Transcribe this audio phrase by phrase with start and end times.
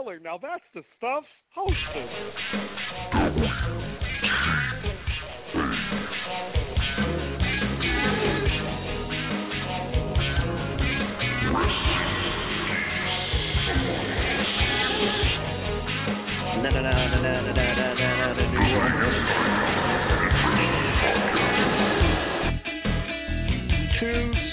[0.00, 1.24] Now that's the stuff.
[1.54, 1.76] Hostess.
[16.62, 18.80] Na na na na na na na na na New.
[24.00, 24.49] Too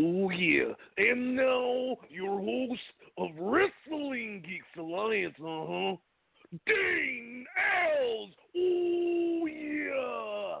[0.00, 2.80] Oh yeah, and now your host
[3.16, 5.96] of Wrestling Geeks Alliance, uh huh,
[6.66, 8.32] Dane Alves.
[8.56, 10.60] Oh yeah.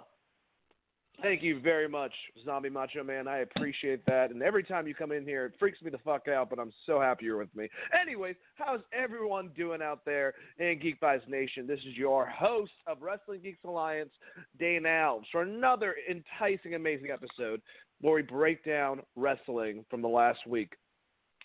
[1.22, 2.12] Thank you very much,
[2.44, 3.28] Zombie Macho Man.
[3.28, 4.30] I appreciate that.
[4.30, 6.72] And every time you come in here, it freaks me the fuck out, but I'm
[6.86, 7.68] so happy you're with me.
[8.00, 11.66] Anyways, how's everyone doing out there in Geek Vibes Nation?
[11.66, 14.12] This is your host of Wrestling Geeks Alliance,
[14.60, 17.60] Dane Alves, for another enticing, amazing episode
[18.00, 20.74] where we break down wrestling from the last week.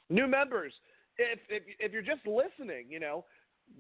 [0.10, 0.74] New members,
[1.18, 3.26] if, if, if you're just listening, you know,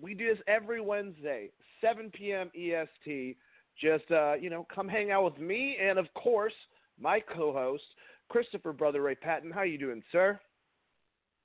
[0.01, 1.49] we do this every Wednesday,
[1.81, 2.49] 7 p.m.
[2.55, 3.37] EST
[3.79, 6.53] just uh, you know, come hang out with me and of course
[6.99, 7.83] my co-host
[8.29, 9.51] Christopher Brother Ray Patton.
[9.51, 10.39] How you doing, sir?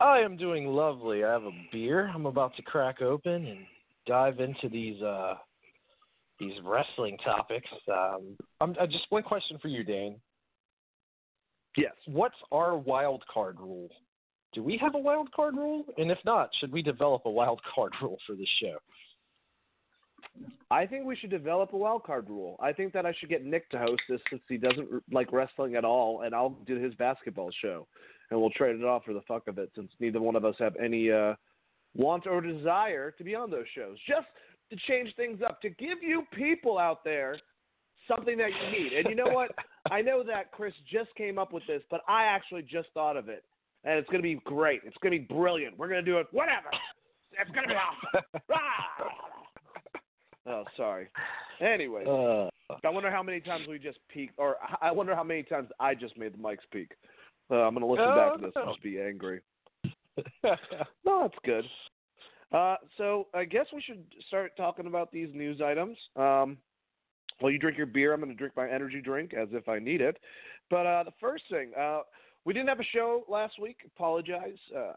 [0.00, 1.24] I am doing lovely.
[1.24, 3.58] I have a beer I'm about to crack open and
[4.06, 5.34] dive into these uh
[6.38, 7.68] these wrestling topics.
[7.92, 10.20] Um, I'm, uh, just one question for you, Dane.
[11.76, 11.92] Yes.
[12.06, 13.88] What's our wild card rule?
[14.54, 15.84] Do we have a wild card rule?
[15.98, 18.78] And if not, should we develop a wild card rule for this show?
[20.70, 22.56] I think we should develop a wild card rule.
[22.60, 25.76] I think that I should get Nick to host this since he doesn't like wrestling
[25.76, 27.86] at all, and I'll do his basketball show,
[28.30, 30.56] and we'll trade it off for the fuck of it, since neither one of us
[30.58, 31.34] have any uh,
[31.94, 33.96] want or desire to be on those shows.
[34.06, 34.26] Just
[34.70, 37.36] to change things up, to give you people out there
[38.08, 38.92] something that you need.
[38.94, 39.50] And you know what?
[39.90, 43.28] I know that Chris just came up with this, but I actually just thought of
[43.28, 43.44] it,
[43.84, 44.80] and it's going to be great.
[44.84, 45.78] It's going to be brilliant.
[45.78, 46.26] We're going to do it.
[46.32, 46.68] Whatever.
[47.32, 47.74] It's going to be
[48.14, 48.42] awesome.
[48.52, 49.04] Ah!
[50.46, 51.08] Oh, sorry.
[51.60, 52.48] Anyway, Uh,
[52.84, 55.94] I wonder how many times we just peaked, or I wonder how many times I
[55.94, 56.92] just made the mics peak.
[57.50, 59.40] Uh, I'm going to listen back to this and just be angry.
[61.04, 61.64] No, that's good.
[62.52, 65.96] Uh, so I guess we should start talking about these news items.
[66.16, 66.56] Um,
[67.40, 69.78] while you drink your beer, I'm going to drink my energy drink as if I
[69.78, 70.18] need it.
[70.70, 72.00] But uh, the first thing, uh,
[72.44, 73.78] we didn't have a show last week.
[73.96, 74.56] Apologize.
[74.74, 74.92] Uh,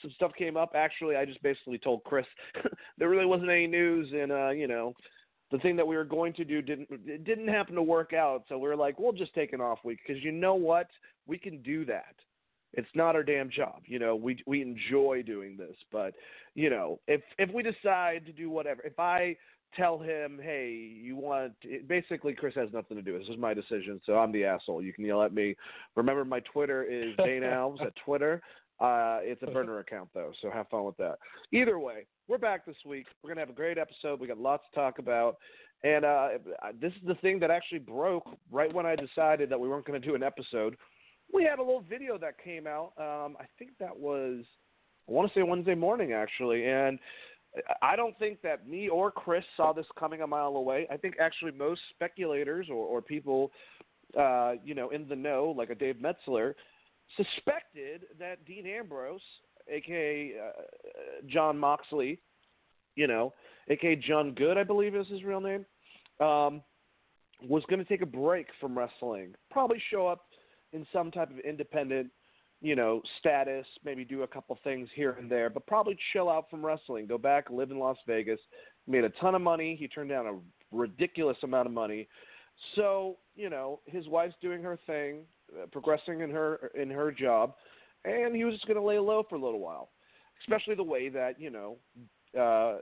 [0.00, 0.72] some stuff came up.
[0.74, 2.26] Actually, I just basically told Chris
[2.98, 4.94] there really wasn't any news, and uh, you know,
[5.50, 8.44] the thing that we were going to do didn't it didn't happen to work out.
[8.48, 10.88] So we were like, we'll just take an off week because you know what,
[11.26, 12.14] we can do that.
[12.74, 14.16] It's not our damn job, you know.
[14.16, 16.14] We we enjoy doing this, but
[16.54, 19.36] you know, if if we decide to do whatever, if I
[19.76, 21.54] tell him, hey, you want
[21.86, 23.18] basically Chris has nothing to do.
[23.18, 24.82] This is my decision, so I'm the asshole.
[24.82, 25.56] You can yell at me.
[25.96, 28.42] Remember, my Twitter is Dane Alves at Twitter.
[28.80, 31.16] Uh, it's a burner account though, so have fun with that.
[31.52, 33.06] Either way, we're back this week.
[33.22, 34.18] We're gonna have a great episode.
[34.18, 35.36] We got lots to talk about,
[35.84, 36.28] And uh,
[36.80, 40.00] this is the thing that actually broke right when I decided that we weren't going
[40.00, 40.76] to do an episode.
[41.32, 42.92] We had a little video that came out.
[42.98, 44.44] Um, I think that was,
[45.08, 46.98] I want to say Wednesday morning actually, and
[47.82, 50.86] I don't think that me or Chris saw this coming a mile away.
[50.90, 53.52] I think actually most speculators or, or people,
[54.18, 56.56] uh, you know, in the know, like a Dave Meltzer,
[57.16, 59.20] suspected that Dean Ambrose,
[59.68, 60.62] aka uh,
[61.26, 62.20] Jon Moxley,
[62.96, 63.34] you know,
[63.68, 65.66] aka Jon Good, I believe is his real name,
[66.20, 66.62] um,
[67.42, 70.26] was going to take a break from wrestling, probably show up
[70.72, 72.10] in some type of independent,
[72.62, 76.48] you know, status, maybe do a couple things here and there, but probably chill out
[76.48, 78.38] from wrestling, go back, live in Las Vegas,
[78.86, 79.76] made a ton of money.
[79.78, 80.38] He turned down a
[80.70, 82.08] ridiculous amount of money.
[82.76, 85.22] So, you know, his wife's doing her thing,
[85.60, 87.54] uh, progressing in her in her job,
[88.04, 89.90] and he was just going to lay low for a little while.
[90.40, 91.76] Especially the way that, you know,
[92.38, 92.78] uh,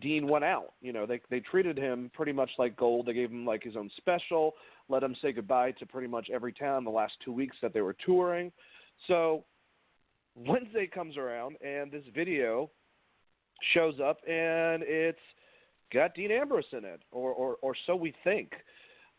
[0.00, 0.72] Dean went out.
[0.82, 3.06] You know, they they treated him pretty much like gold.
[3.06, 4.52] They gave him like his own special,
[4.88, 7.80] let him say goodbye to pretty much every town the last two weeks that they
[7.80, 8.52] were touring.
[9.08, 9.44] So
[10.34, 12.70] Wednesday comes around and this video
[13.74, 15.18] shows up and it's
[15.92, 18.52] got Dean Ambrose in it, or or, or so we think.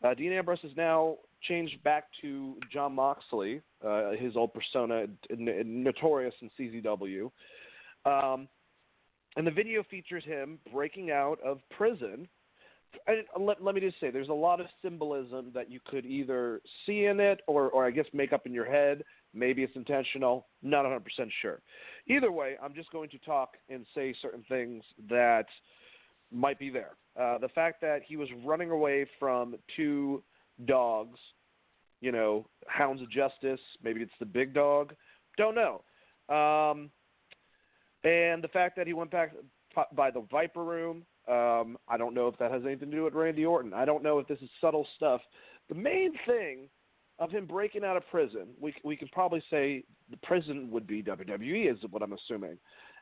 [0.02, 5.82] Uh, Dean Ambrose is now changed back to Jon Moxley, uh, his old persona, n-
[5.82, 7.30] notorious in CZW.
[8.04, 8.48] Um,
[9.36, 12.28] and the video features him breaking out of prison.
[13.06, 16.60] And let, let me just say, there's a lot of symbolism that you could either
[16.86, 19.02] see in it, or, or I guess make up in your head.
[19.34, 20.46] Maybe it's intentional.
[20.62, 21.00] Not 100%
[21.42, 21.60] sure.
[22.06, 25.46] Either way, I'm just going to talk and say certain things that
[26.32, 26.92] might be there.
[27.20, 30.22] Uh, the fact that he was running away from two
[30.66, 31.18] dogs,
[32.00, 33.60] you know, hounds of justice.
[33.82, 34.94] Maybe it's the big dog.
[35.36, 35.82] Don't know.
[36.34, 36.90] Um,
[38.04, 39.32] and the fact that he went back
[39.94, 43.14] by the Viper Room, um, I don't know if that has anything to do with
[43.14, 43.72] Randy Orton.
[43.72, 45.20] I don't know if this is subtle stuff.
[45.68, 46.68] The main thing
[47.18, 51.02] of him breaking out of prison, we we can probably say the prison would be
[51.02, 52.58] WWE, is what I'm assuming.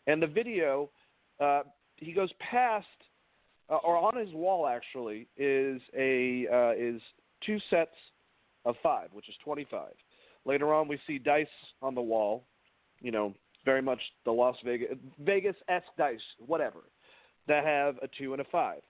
[0.07, 0.91] And the video,
[1.41, 1.63] uh,
[1.97, 2.87] he goes past,
[3.71, 7.01] uh, or on his wall actually is a uh, is
[7.45, 7.95] two sets
[8.65, 9.93] of five, which is 25.
[10.45, 11.47] Later on, we see dice
[11.81, 12.45] on the wall,
[13.01, 16.81] you know, very much the Las Vegas Vegas esque dice, whatever,
[17.49, 18.81] that have a two and a five.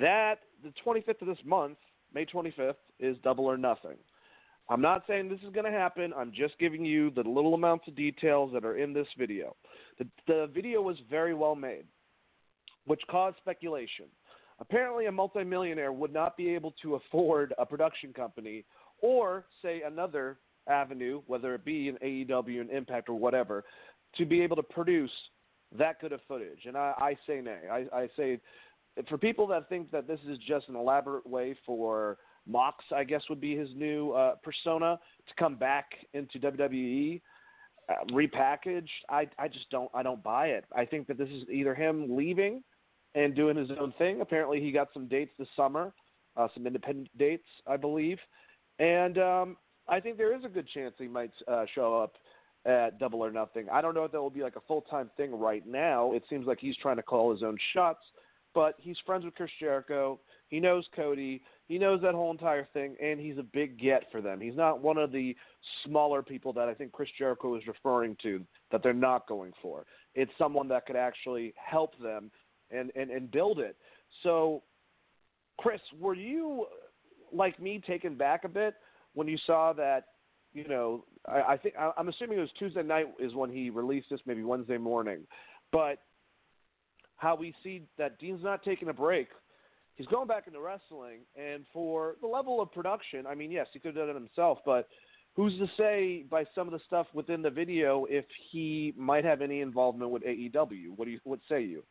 [0.00, 1.78] That the 25th of this month,
[2.12, 3.96] May 25th, is double or nothing.
[4.70, 6.12] I'm not saying this is going to happen.
[6.16, 9.56] I'm just giving you the little amounts of details that are in this video.
[9.98, 11.84] The, the video was very well made,
[12.84, 14.06] which caused speculation.
[14.60, 18.64] Apparently, a multimillionaire would not be able to afford a production company
[19.00, 23.64] or, say, another avenue, whether it be an AEW, an Impact, or whatever,
[24.16, 25.10] to be able to produce
[25.78, 26.60] that good of footage.
[26.66, 27.60] And I, I say nay.
[27.70, 28.40] I, I say
[29.08, 32.18] for people that think that this is just an elaborate way for
[32.48, 34.98] Mox, I guess would be his new uh, persona
[35.28, 37.20] to come back into WWE.
[37.88, 40.64] Uh, repackaged, I I just don't I don't buy it.
[40.76, 42.62] I think that this is either him leaving
[43.14, 44.20] and doing his own thing.
[44.20, 45.92] Apparently, he got some dates this summer,
[46.36, 48.18] uh, some independent dates, I believe,
[48.78, 49.56] and um,
[49.88, 52.16] I think there is a good chance he might uh, show up
[52.66, 53.66] at Double or Nothing.
[53.72, 56.12] I don't know if that will be like a full time thing right now.
[56.12, 58.04] It seems like he's trying to call his own shots,
[58.54, 60.20] but he's friends with Chris Jericho.
[60.48, 61.42] He knows Cody.
[61.68, 64.40] He knows that whole entire thing, and he's a big get for them.
[64.40, 65.36] He's not one of the
[65.84, 69.84] smaller people that I think Chris Jericho is referring to that they're not going for.
[70.14, 72.30] It's someone that could actually help them
[72.70, 73.76] and, and, and build it.
[74.22, 74.62] So,
[75.58, 76.66] Chris, were you
[77.32, 78.74] like me taken back a bit
[79.12, 80.04] when you saw that,
[80.54, 83.68] you know, I, I think I, I'm assuming it was Tuesday night is when he
[83.68, 85.26] released this, maybe Wednesday morning,
[85.70, 85.98] but
[87.16, 89.28] how we see that Dean's not taking a break.
[89.98, 93.80] He's going back into wrestling, and for the level of production, I mean, yes, he
[93.80, 94.88] could have done it himself, but
[95.34, 99.42] who's to say by some of the stuff within the video if he might have
[99.42, 100.90] any involvement with AEW?
[100.94, 101.82] What do you what say you?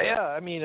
[0.00, 0.62] Yeah, I mean,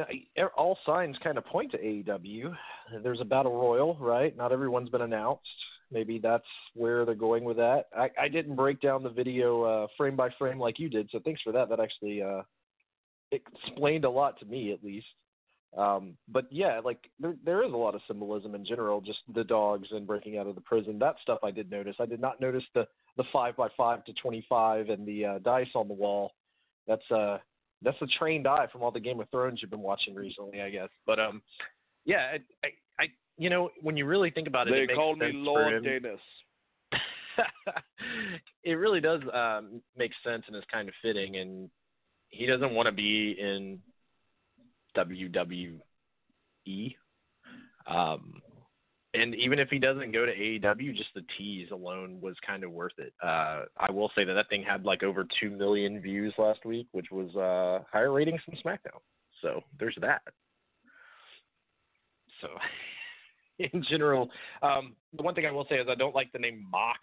[0.55, 2.55] all signs kind of point to AEW.
[3.01, 4.37] There's a battle royal, right?
[4.37, 5.41] Not everyone's been announced.
[5.91, 6.45] Maybe that's
[6.75, 7.85] where they're going with that.
[7.95, 11.19] I, I didn't break down the video uh, frame by frame like you did, so
[11.23, 11.69] thanks for that.
[11.69, 12.41] That actually uh,
[13.31, 15.07] explained a lot to me, at least.
[15.75, 19.43] Um, but yeah, like there there is a lot of symbolism in general, just the
[19.43, 20.97] dogs and breaking out of the prison.
[20.99, 21.95] That stuff I did notice.
[21.99, 25.39] I did not notice the the five by five to twenty five and the uh,
[25.39, 26.31] dice on the wall.
[26.87, 27.37] That's uh
[27.81, 30.69] that's a trained eye from all the Game of Thrones you've been watching recently, I
[30.69, 30.89] guess.
[31.05, 31.41] But um,
[32.05, 33.07] yeah, I, I, I
[33.37, 36.19] you know, when you really think about it, they it call me Lord Dennis.
[38.63, 41.69] it really does um, make sense and is kind of fitting, and
[42.29, 43.79] he doesn't want to be in
[44.97, 46.95] WWE.
[47.87, 48.41] Um,
[49.13, 52.71] and even if he doesn't go to AEW, just the tease alone was kind of
[52.71, 53.13] worth it.
[53.23, 56.87] Uh, I will say that that thing had like over two million views last week,
[56.91, 58.99] which was uh, higher ratings than SmackDown.
[59.41, 60.21] So there's that.
[62.41, 62.49] So,
[63.59, 64.29] in general,
[64.61, 66.99] um, the one thing I will say is I don't like the name Mox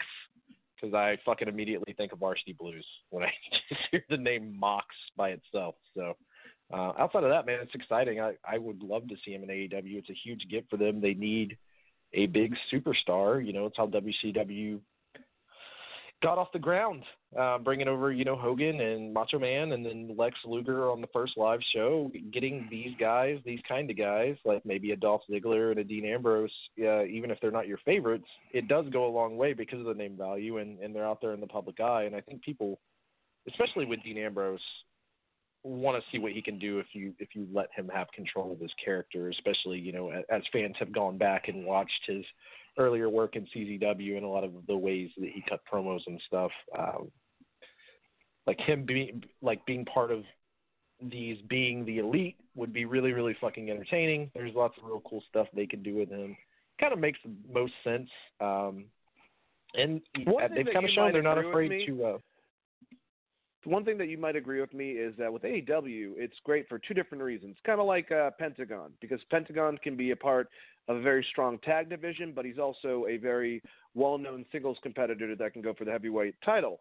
[0.77, 3.33] because I fucking immediately think of Varsity Blues when I
[3.69, 4.87] just hear the name Mox
[5.17, 5.75] by itself.
[5.97, 6.15] So.
[6.73, 8.21] Uh, outside of that, man, it's exciting.
[8.21, 9.99] I, I would love to see him in AEW.
[9.99, 11.01] It's a huge get for them.
[11.01, 11.57] They need
[12.15, 13.45] a big superstar.
[13.45, 14.81] You know, it's how WCW
[16.23, 17.03] got off the ground,
[17.39, 21.07] uh, bringing over you know Hogan and Macho Man, and then Lex Luger on the
[21.13, 25.71] first live show, getting these guys, these kind of guys, like maybe a Dolph Ziggler
[25.71, 29.13] and a Dean Ambrose, uh, even if they're not your favorites, it does go a
[29.13, 31.79] long way because of the name value, and and they're out there in the public
[31.79, 32.81] eye, and I think people,
[33.49, 34.61] especially with Dean Ambrose,
[35.65, 38.53] want to see what he can do if you if you let him have control
[38.53, 42.25] of his character, especially you know as fans have gone back and watched his
[42.79, 46.21] earlier work in CZW and a lot of the ways that he cut promos and
[46.27, 46.51] stuff.
[46.79, 47.11] Um,
[48.47, 50.23] like him being like being part of
[51.03, 54.31] these being the elite would be really really fucking entertaining.
[54.35, 56.37] There's lots of real cool stuff they could do with him.
[56.79, 58.11] Kind of makes the most sense.
[58.41, 58.85] Um,
[59.77, 62.05] and they've kind of shown they're not afraid to.
[62.05, 62.19] Uh,
[63.67, 66.79] one thing that you might agree with me is that with AEW, it's great for
[66.79, 67.57] two different reasons.
[67.65, 70.49] Kind of like uh, Pentagon, because Pentagon can be a part
[70.89, 73.63] of a very strong tag division, but he's also a very
[73.95, 76.79] well-known singles competitor that can go for the heavyweight title.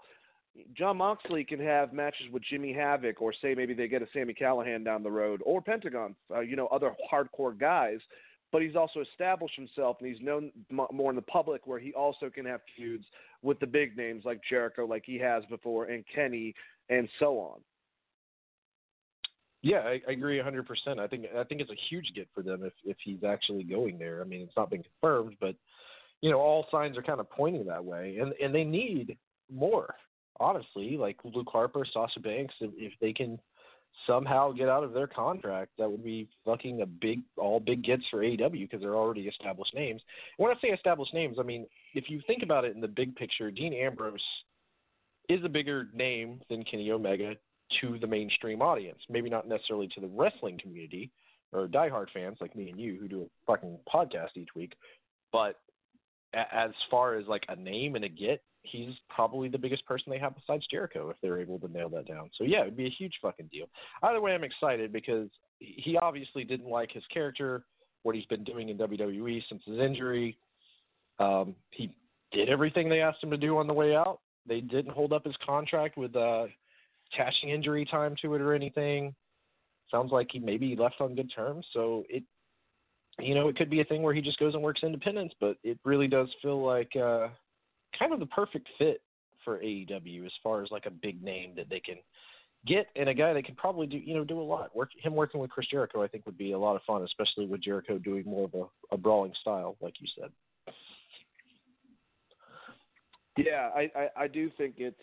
[0.78, 4.34] Jon Moxley can have matches with Jimmy Havoc, or say maybe they get a Sami
[4.34, 8.00] Callihan down the road, or Pentagon, uh, you know, other hardcore guys.
[8.54, 12.30] But he's also established himself, and he's known more in the public, where he also
[12.30, 13.04] can have feuds
[13.42, 16.54] with the big names like Jericho, like he has before, and Kenny,
[16.88, 17.62] and so on.
[19.64, 21.00] Yeah, I, I agree 100%.
[21.00, 23.98] I think I think it's a huge get for them if if he's actually going
[23.98, 24.22] there.
[24.22, 25.56] I mean, it's not been confirmed, but
[26.22, 29.18] you know, all signs are kind of pointing that way, and and they need
[29.52, 29.96] more.
[30.40, 33.40] Honestly, like Luke Harper, Sasha Banks, if, if they can
[34.08, 38.04] somehow get out of their contract, that would be fucking a big, all big gets
[38.10, 40.02] for AEW because they're already established names.
[40.38, 43.16] When I say established names, I mean if you think about it in the big
[43.16, 44.22] picture, Dean Ambrose
[45.30, 47.36] is a bigger name than Kenny Omega
[47.82, 49.00] to the mainstream audience.
[49.10, 51.12] Maybe not necessarily to the wrestling community
[51.52, 54.74] or diehard fans like me and you who do a fucking podcast each week,
[55.32, 55.60] but
[56.34, 60.18] as far as like a name and a get, he's probably the biggest person they
[60.18, 62.30] have besides Jericho if they're able to nail that down.
[62.38, 63.68] So yeah, it'd be a huge fucking deal.
[64.02, 65.30] Either way, I'm excited because
[65.60, 67.64] he obviously didn't like his character,
[68.04, 70.38] what he's been doing in WWE since his injury.
[71.20, 71.94] Um, he
[72.32, 74.20] did everything they asked him to do on the way out.
[74.48, 76.46] They didn't hold up his contract with uh,
[77.14, 79.14] attaching injury time to it or anything.
[79.92, 81.66] Sounds like he maybe left on good terms.
[81.74, 82.24] So it,
[83.20, 85.34] you know, it could be a thing where he just goes and works independence.
[85.40, 87.28] But it really does feel like uh,
[87.98, 89.02] kind of the perfect fit
[89.44, 91.98] for AEW as far as like a big name that they can
[92.66, 94.76] get and a guy that can probably do you know do a lot.
[94.76, 97.46] Work him working with Chris Jericho, I think would be a lot of fun, especially
[97.46, 100.30] with Jericho doing more of a, a brawling style, like you said.
[103.36, 104.96] Yeah, I, I, I do think it's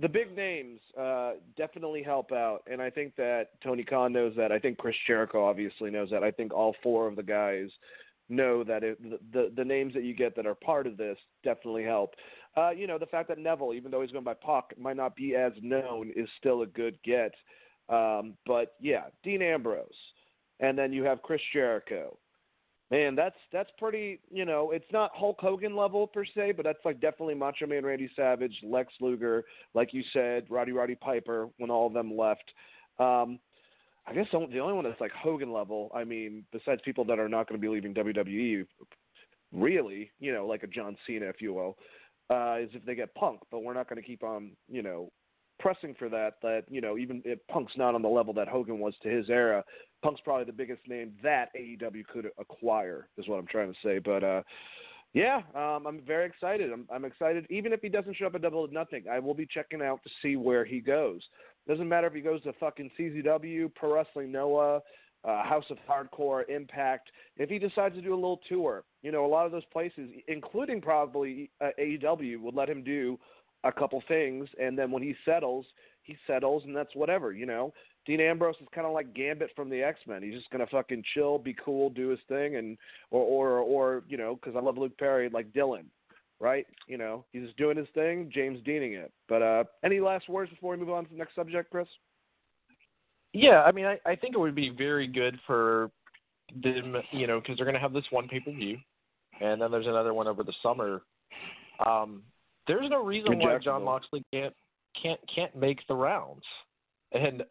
[0.00, 4.52] the big names uh, definitely help out, and I think that Tony Khan knows that.
[4.52, 6.22] I think Chris Jericho obviously knows that.
[6.22, 7.68] I think all four of the guys
[8.28, 11.84] know that it, the, the names that you get that are part of this definitely
[11.84, 12.14] help.
[12.56, 15.14] Uh, you know, the fact that Neville, even though he's going by PAC, might not
[15.14, 17.32] be as known, is still a good get.
[17.88, 19.88] Um, but yeah, Dean Ambrose,
[20.60, 22.18] and then you have Chris Jericho,
[22.90, 24.20] man, that's that's pretty.
[24.30, 27.84] You know, it's not Hulk Hogan level per se, but that's like definitely Macho Man
[27.84, 29.44] Randy Savage, Lex Luger,
[29.74, 32.44] like you said, Roddy Roddy Piper when all of them left.
[32.98, 33.38] Um,
[34.08, 35.90] I guess the only one that's like Hogan level.
[35.94, 38.66] I mean, besides people that are not going to be leaving WWE,
[39.52, 41.76] really, you know, like a John Cena, if you will,
[42.30, 43.40] uh, is if they get Punk.
[43.50, 45.10] But we're not going to keep on, you know,
[45.58, 46.34] pressing for that.
[46.42, 49.28] That you know, even if Punk's not on the level that Hogan was to his
[49.28, 49.62] era,
[50.02, 53.98] Punk's probably the biggest name that AEW could acquire, is what I'm trying to say.
[53.98, 54.42] But uh,
[55.14, 56.72] yeah, um, I'm very excited.
[56.72, 57.46] I'm, I'm excited.
[57.50, 60.02] Even if he doesn't show up at Double or Nothing, I will be checking out
[60.04, 61.22] to see where he goes.
[61.68, 64.80] Doesn't matter if he goes to fucking CZW, Pro Wrestling Noah,
[65.24, 67.10] uh, House of Hardcore, Impact.
[67.36, 70.08] If he decides to do a little tour, you know, a lot of those places,
[70.28, 73.18] including probably uh, AEW, would let him do
[73.64, 75.66] a couple things, and then when he settles,
[76.02, 77.72] he settles, and that's whatever, you know.
[78.06, 80.22] Dean Ambrose is kind of like Gambit from the X Men.
[80.22, 82.78] He's just gonna fucking chill, be cool, do his thing, and
[83.10, 85.84] or or or you know, because I love Luke Perry, like Dylan,
[86.40, 86.66] right?
[86.86, 89.12] You know, he's just doing his thing, James Deaning it.
[89.28, 91.88] But uh, any last words before we move on to the next subject, Chris?
[93.32, 95.90] Yeah, I mean, I, I think it would be very good for
[96.62, 98.78] them, you know, because they're going to have this one pay per view,
[99.40, 101.02] and then there's another one over the summer.
[101.84, 102.22] Um,
[102.66, 103.84] there's no reason why Jon.
[103.84, 104.54] Moxley can't
[105.00, 106.42] can't can't make the rounds.
[107.12, 107.42] And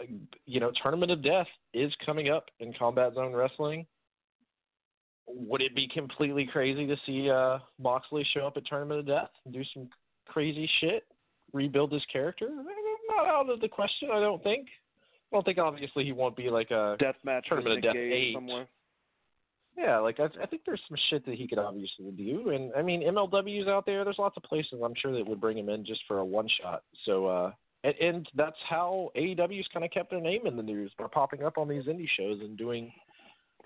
[0.46, 3.86] you know, Tournament of Death is coming up in Combat Zone Wrestling.
[5.28, 9.30] Would it be completely crazy to see uh, Moxley show up at Tournament of Death
[9.46, 9.90] and do some
[10.26, 11.06] crazy shit,
[11.54, 12.50] rebuild his character?
[13.10, 14.68] Not out of the question, I don't think.
[15.32, 18.34] I don't think obviously he won't be like a Death match Tournament of Death eight.
[18.34, 18.68] somewhere.
[19.78, 22.82] yeah, like I, I think there's some shit that he could obviously do, and I
[22.82, 24.06] mean MLW's out there.
[24.06, 26.48] There's lots of places I'm sure that would bring him in just for a one
[26.62, 26.84] shot.
[27.06, 27.52] So, uh,
[27.84, 31.44] and, and that's how AEW's kind of kept their name in the news by popping
[31.44, 32.92] up on these indie shows and doing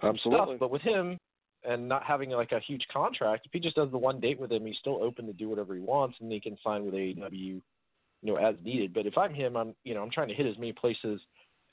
[0.01, 0.55] Absolutely.
[0.55, 0.59] stuff.
[0.59, 1.19] But with him
[1.63, 4.51] and not having like a huge contract, if he just does the one date with
[4.51, 7.31] him, he's still open to do whatever he wants, and he can sign with AEW,
[7.31, 7.61] you
[8.23, 8.93] know, as needed.
[8.93, 11.21] But if I'm him, I'm you know I'm trying to hit as many places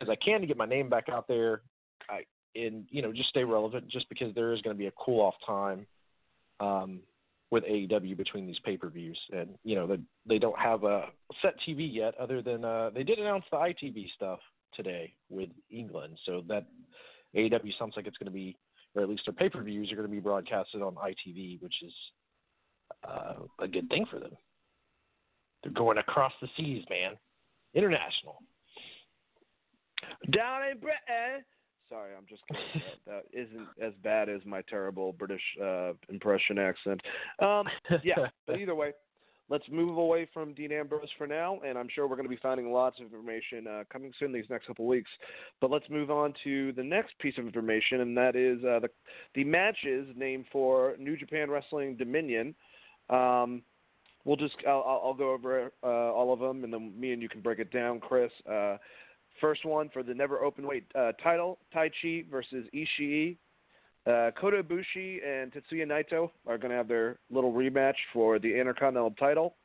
[0.01, 1.63] as I can to get my name back out there.
[2.09, 4.93] I and you know just stay relevant, just because there is going to be a
[4.93, 5.87] cool off time.
[6.61, 7.01] Um,
[7.51, 11.07] with AEW between these pay per views, and you know they they don't have a
[11.41, 14.41] set TV yet, other than uh, they did announce the ITV stuff
[14.75, 16.67] today with England, so that
[17.35, 18.57] AEW sounds like it's going to be,
[18.99, 21.75] or at least their pay per views are going to be broadcasted on ITV, which
[21.83, 21.93] is
[23.09, 24.33] uh, a good thing for them.
[25.63, 27.13] They're going across the seas, man,
[27.75, 28.43] international.
[30.33, 31.45] Down in Britain.
[31.89, 32.83] Sorry, I'm just kidding.
[33.07, 37.01] that, that isn't as bad as my terrible British uh, impression accent.
[37.41, 37.67] Um,
[38.05, 38.93] yeah, but either way,
[39.49, 42.41] let's move away from Dean Ambrose for now, and I'm sure we're going to be
[42.43, 45.11] finding lots of information uh, coming soon these next couple weeks.
[45.61, 48.91] But let's move on to the next piece of information, and that is uh, the
[49.35, 52.55] the matches named for New Japan Wrestling Dominion.
[53.11, 53.63] Um,
[54.25, 57.29] we'll just I'll, I'll go over uh, all of them, and then me and you
[57.29, 58.31] can break it down, Chris.
[58.51, 58.77] Uh,
[59.41, 63.37] First one for the never open weight uh, title, Tai Chi versus Ishii.
[64.09, 68.49] Uh, Kota Ibushi and Tetsuya Naito are going to have their little rematch for the
[68.49, 69.57] Intercontinental title.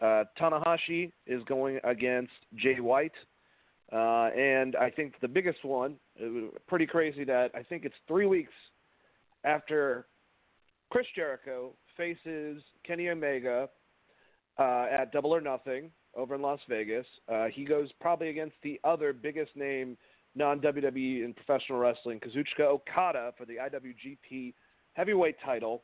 [0.00, 3.12] Uh, Tanahashi is going against Jay White.
[3.92, 5.96] Uh, and I think the biggest one,
[6.66, 8.52] pretty crazy that I think it's three weeks
[9.44, 10.06] after
[10.90, 13.68] Chris Jericho faces Kenny Omega
[14.58, 17.06] uh, at Double or Nothing over in Las Vegas.
[17.28, 19.98] Uh, he goes probably against the other biggest name
[20.36, 24.54] non WWE and professional wrestling, Kazuchika Okada, for the IWGP
[24.92, 25.82] Heavyweight title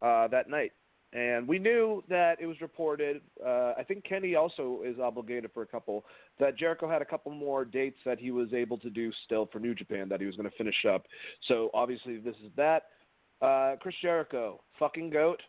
[0.00, 0.72] uh, that night.
[1.12, 3.22] And we knew that it was reported.
[3.44, 6.04] Uh, I think Kenny also is obligated for a couple.
[6.38, 9.58] That Jericho had a couple more dates that he was able to do still for
[9.58, 11.06] New Japan that he was going to finish up.
[11.46, 12.84] So obviously this is that.
[13.40, 15.40] Uh, Chris Jericho, fucking goat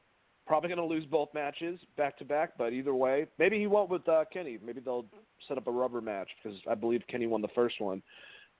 [0.50, 3.88] probably going to lose both matches back to back, but either way, maybe he won't
[3.88, 4.58] with uh, Kenny.
[4.66, 5.06] Maybe they'll
[5.48, 8.02] set up a rubber match because I believe Kenny won the first one.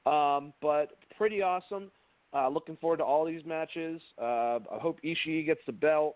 [0.06, 1.92] Um, but pretty awesome.
[2.34, 4.02] Uh, looking forward to all these matches.
[4.22, 6.16] Uh, I hope Ishii gets the belt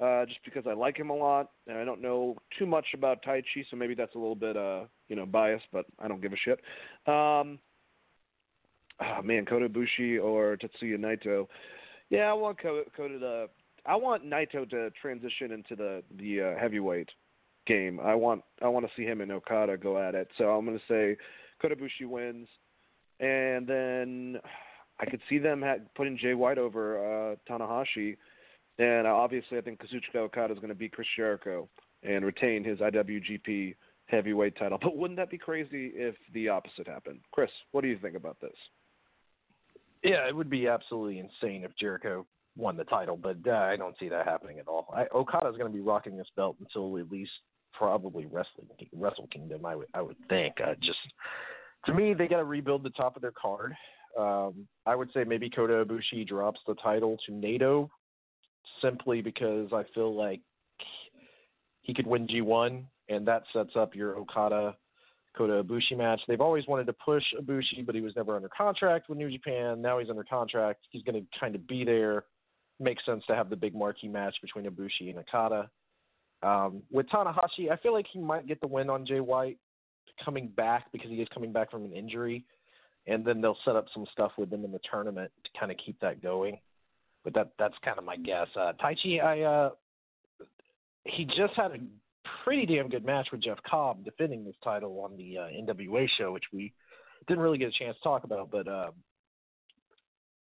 [0.00, 3.22] uh, just because I like him a lot, and I don't know too much about
[3.22, 6.32] Taichi, so maybe that's a little bit uh, you know biased, but I don't give
[6.32, 6.60] a shit.
[7.06, 7.58] Um,
[9.00, 11.46] oh man, Kota Ibushi or Tetsuya Naito.
[12.10, 13.46] Yeah, I want Kota, to
[13.86, 17.10] I want Naito to transition into the the uh, heavyweight
[17.66, 18.00] game.
[18.00, 20.28] I want I want to see him and Okada go at it.
[20.38, 21.16] So I'm going to say
[21.62, 22.48] Kota Ibushi wins,
[23.20, 24.36] and then
[25.00, 26.98] I could see them putting Jay White over
[27.32, 28.16] uh, Tanahashi,
[28.78, 31.68] and obviously I think Kazuchika Okada is going to beat Chris Jericho
[32.02, 33.74] and retain his IWGP
[34.06, 34.78] heavyweight title.
[34.80, 37.20] But wouldn't that be crazy if the opposite happened?
[37.32, 38.54] Chris, what do you think about this?
[40.02, 43.96] Yeah, it would be absolutely insane if Jericho won the title, but uh, I don't
[43.98, 44.86] see that happening at all.
[44.94, 47.32] I, Okada's going to be rocking this belt until at least
[47.72, 49.66] probably Wrestling Wrestle Kingdom.
[49.66, 50.56] I would I would think.
[50.64, 50.98] Uh, just
[51.86, 53.74] to me, they got to rebuild the top of their card.
[54.18, 57.88] Um, I would say maybe Kota Ibushi drops the title to Naito
[58.80, 60.40] simply because I feel like
[61.82, 64.76] he could win G1, and that sets up your Okada
[65.36, 66.20] Kota Ibushi match.
[66.28, 69.82] They've always wanted to push Ibushi, but he was never under contract with New Japan.
[69.82, 70.86] Now he's under contract.
[70.90, 72.24] He's going to kind of be there.
[72.80, 75.70] Makes sense to have the big marquee match between Ibushi and Okada.
[76.42, 79.58] Um, with Tanahashi, I feel like he might get the win on Jay White
[80.24, 82.44] coming back because he is coming back from an injury,
[83.06, 85.78] and then they'll set up some stuff with him in the tournament to kind of
[85.84, 86.58] keep that going.
[87.22, 88.48] But that that's kind of my guess.
[88.54, 89.70] Uh, I uh,
[91.04, 91.78] he just had a
[92.44, 96.32] pretty damn good match with Jeff Cobb defending this title on the uh, NWA show,
[96.32, 96.72] which we
[97.26, 98.50] didn't really get a chance to talk about.
[98.50, 98.90] But uh,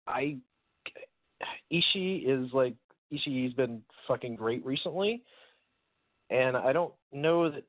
[0.07, 0.37] I
[1.71, 2.75] Ishii is like
[3.13, 5.23] Ishii's been fucking great recently,
[6.29, 7.63] and I don't know that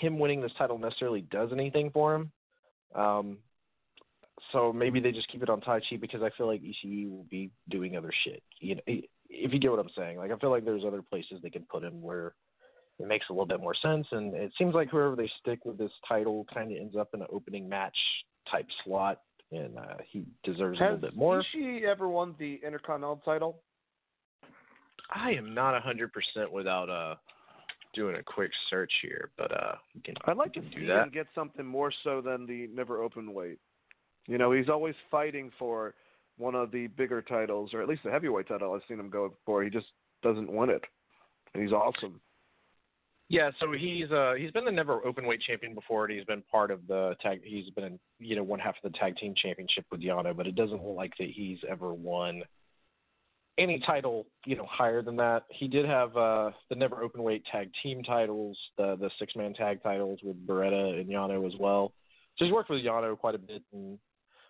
[0.00, 2.32] him winning this title necessarily does anything for him.
[2.94, 3.38] Um,
[4.52, 7.50] so maybe they just keep it on Taichi because I feel like Ishii will be
[7.68, 8.42] doing other shit.
[8.58, 10.18] You know, if you get what I'm saying.
[10.18, 12.34] Like I feel like there's other places they can put him where
[12.98, 14.06] it makes a little bit more sense.
[14.10, 17.22] And it seems like whoever they stick with this title kind of ends up in
[17.22, 17.96] an opening match
[18.50, 19.20] type slot,
[19.52, 21.36] and uh, he deserves Has a little bit more.
[21.36, 23.60] Has Ishii ever won the Intercontinental title?
[25.12, 27.16] I am not a hundred percent without uh
[27.94, 30.80] doing a quick search here, but uh, we can, I'd like we to can see
[30.80, 31.04] do that.
[31.04, 33.58] him get something more so than the never open weight.
[34.26, 35.94] You know, he's always fighting for
[36.38, 38.72] one of the bigger titles, or at least the heavyweight title.
[38.74, 39.62] I've seen him go for.
[39.62, 39.86] He just
[40.22, 40.82] doesn't win it,
[41.54, 42.20] and he's awesome.
[43.28, 46.42] Yeah, so he's uh he's been the never open weight champion before, and he's been
[46.50, 47.40] part of the tag.
[47.44, 50.48] He's been in, you know one half of the tag team championship with Yano, but
[50.48, 52.42] it doesn't look like that he's ever won
[53.60, 55.44] any title you know higher than that.
[55.50, 59.54] He did have uh the never open weight tag team titles, the the six man
[59.54, 61.92] tag titles with Beretta and Yano as well.
[62.36, 63.98] So he's worked with Yano quite a bit, and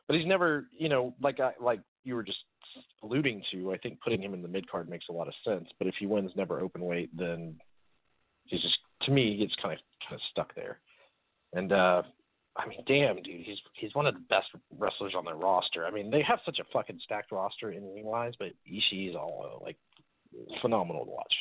[0.07, 2.39] but he's never you know like I like you were just
[3.03, 3.73] alluding to.
[3.73, 5.69] I think putting him in the mid card makes a lot of sense.
[5.79, 7.57] But if he wins never open weight, then
[8.45, 10.79] he's just to me he gets kind of kind of stuck there.
[11.53, 12.03] And uh
[12.57, 15.87] I mean, damn, dude, he's he's one of the best wrestlers on their roster.
[15.87, 19.17] I mean, they have such a fucking stacked roster in ring wise, but Ishii is
[19.17, 19.77] all like
[20.61, 21.35] phenomenal to watch.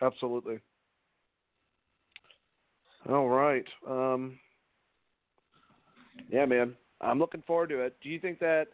[0.00, 0.60] Absolutely.
[3.08, 3.64] All right.
[3.88, 4.38] Um,
[6.30, 6.74] yeah, man.
[7.00, 7.96] I'm looking forward to it.
[8.02, 8.68] Do you think that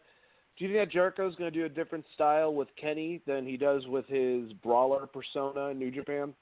[0.57, 3.57] do you think that Jericho's going to do a different style with Kenny than he
[3.57, 6.33] does with his brawler persona in New Japan?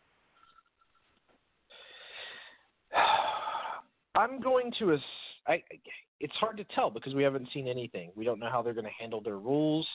[4.15, 4.97] I'm going to.
[5.47, 5.63] I,
[6.19, 8.11] it's hard to tell because we haven't seen anything.
[8.15, 9.87] We don't know how they're going to handle their rules.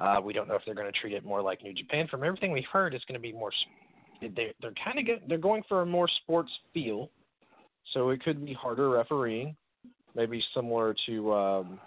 [0.00, 2.08] Uh, we don't know if they're going to treat it more like New Japan.
[2.08, 3.52] From everything we've heard, it's going to be more.
[4.20, 7.10] They, they're kind of get, they're going for a more sports feel,
[7.92, 9.54] so it could be harder refereeing,
[10.16, 11.80] maybe similar to um,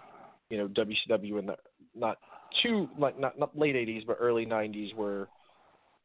[0.48, 1.56] you know WCW in the
[1.94, 2.18] not
[2.62, 5.28] too like not not late '80s but early '90s where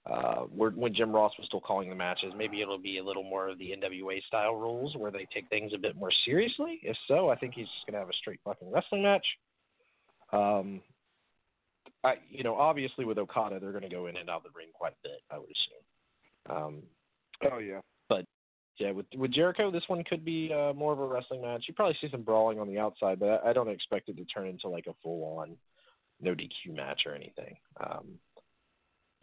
[0.06, 2.34] uh, when Jim Ross was still calling the matches.
[2.38, 5.72] Maybe it'll be a little more of the NWA style rules where they take things
[5.74, 6.80] a bit more seriously.
[6.84, 9.26] If so, I think he's just going to have a straight fucking wrestling match.
[10.34, 10.82] Um,
[12.04, 14.58] I, you know, obviously with Okada, they're going to go in and out of the
[14.58, 15.22] ring quite a bit.
[15.32, 16.58] I would assume.
[16.58, 16.84] Um,
[17.52, 17.80] Oh yeah.
[18.10, 18.26] But
[18.78, 21.66] yeah, with with Jericho, this one could be uh, more of a wrestling match.
[21.68, 24.26] You probably see some brawling on the outside, but I, I don't expect it to
[24.26, 25.56] turn into like a full on
[26.22, 27.56] no DQ match or anything.
[27.80, 28.20] Um,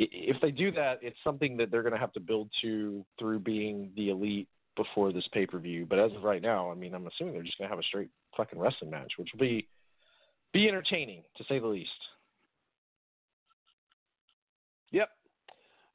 [0.01, 3.41] if they do that, it's something that they're going to have to build to through
[3.41, 5.87] being the elite before this pay per view.
[5.89, 7.87] But as of right now, I mean, I'm assuming they're just going to have a
[7.87, 9.69] straight fucking wrestling match, which will be
[10.53, 11.91] be entertaining to say the least.
[14.91, 15.11] Yep.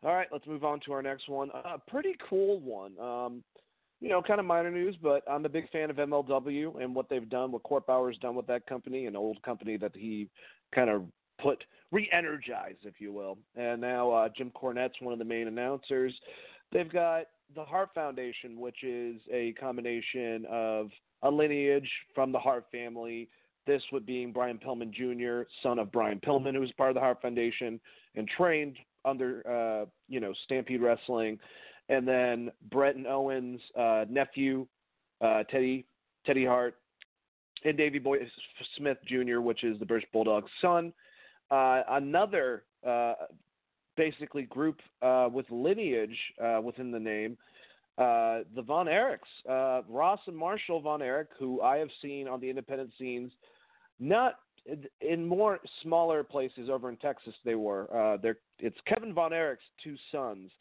[0.03, 1.49] All right, let's move on to our next one.
[1.49, 2.97] A pretty cool one.
[2.99, 3.43] Um,
[3.99, 7.09] you know, kind of minor news, but I'm a big fan of MLW and what
[7.09, 10.29] they've done, what Court Bauer's done with that company, an old company that he
[10.73, 11.03] kind of
[11.41, 13.37] put re-energized, if you will.
[13.55, 16.13] And now uh, Jim Cornette's one of the main announcers.
[16.71, 20.89] They've got the Hart Foundation, which is a combination of
[21.23, 23.29] a lineage from the Hart family.
[23.67, 27.01] This would being Brian Pillman Jr., son of Brian Pillman, who was part of the
[27.01, 27.79] Hart Foundation
[28.15, 31.39] and trained under uh, you know Stampede Wrestling,
[31.89, 34.67] and then Bret and Owen's uh, nephew,
[35.21, 35.85] uh, Teddy
[36.25, 36.77] Teddy Hart,
[37.63, 38.17] and Davey Boy
[38.77, 40.93] Smith Jr., which is the British Bulldog's son.
[41.55, 43.13] Uh, another uh,
[43.95, 46.17] basically group uh, with lineage
[46.61, 47.37] within the name.
[47.97, 52.91] The Von Erichs, Ross and Marshall Von Erich, who I have seen on the independent
[52.99, 53.31] scenes,
[53.99, 54.39] not
[54.99, 57.33] in more smaller places over in Texas.
[57.45, 57.87] They were.
[57.95, 60.51] Uh, it's Kevin Von Erich's two sons.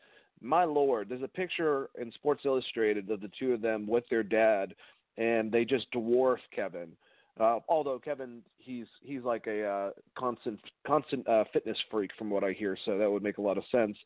[0.40, 4.22] My lord, there's a picture in Sports Illustrated of the two of them with their
[4.22, 4.74] dad,
[5.16, 6.92] and they just dwarf Kevin.
[7.38, 12.44] Uh, although Kevin, he's he's like a uh, constant constant uh, fitness freak from what
[12.44, 13.96] I hear, so that would make a lot of sense.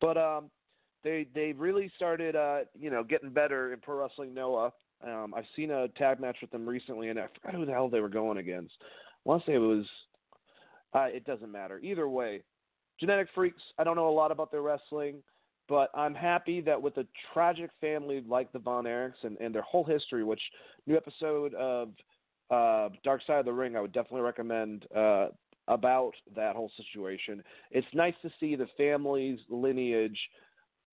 [0.00, 0.50] But um,
[1.04, 4.72] they they really started uh, you know getting better in pro wrestling Noah.
[5.06, 7.88] Um, I've seen a tag match with them recently, and I forgot who the hell
[7.88, 8.74] they were going against.
[8.80, 8.86] I
[9.24, 9.86] want to say it was.
[10.92, 11.80] Uh, it doesn't matter.
[11.82, 12.42] Either way,
[13.00, 13.62] genetic freaks.
[13.78, 15.22] I don't know a lot about their wrestling,
[15.68, 19.62] but I'm happy that with a tragic family like the Von Erichs and, and their
[19.62, 20.40] whole history, which
[20.86, 21.90] new episode of
[22.50, 25.28] uh, Dark Side of the Ring, I would definitely recommend uh,
[25.68, 27.42] about that whole situation.
[27.70, 30.18] It's nice to see the family's lineage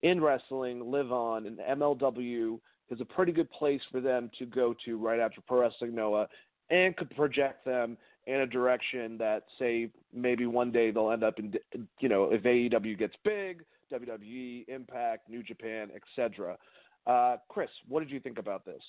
[0.02, 2.58] in wrestling live on, and MLW
[2.90, 6.28] is a pretty good place for them to go to right after Pro Wrestling Noah,
[6.70, 11.38] and could project them in a direction that, say, maybe one day they'll end up
[11.38, 11.54] in,
[12.00, 16.56] you know, if AEW gets big, WWE, Impact, New Japan, etc.
[17.06, 18.82] Uh, Chris, what did you think about this?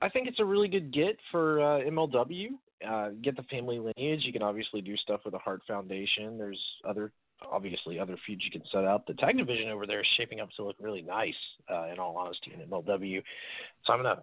[0.00, 2.48] I think it's a really good get for uh, MLW.
[2.86, 4.24] Uh, get the family lineage.
[4.24, 6.38] You can obviously do stuff with the Hart Foundation.
[6.38, 7.10] There's other,
[7.50, 9.04] obviously, other feuds you can set up.
[9.06, 11.34] The tag division over there is shaping up to look really nice,
[11.68, 13.20] uh, in all honesty, in MLW.
[13.84, 14.22] So I'm gonna,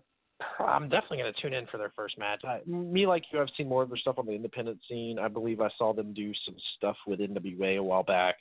[0.59, 2.41] I'm definitely gonna tune in for their first match.
[2.45, 5.19] I, me, like you, I've seen more of their stuff on the independent scene.
[5.19, 8.35] I believe I saw them do some stuff with NWA a while back.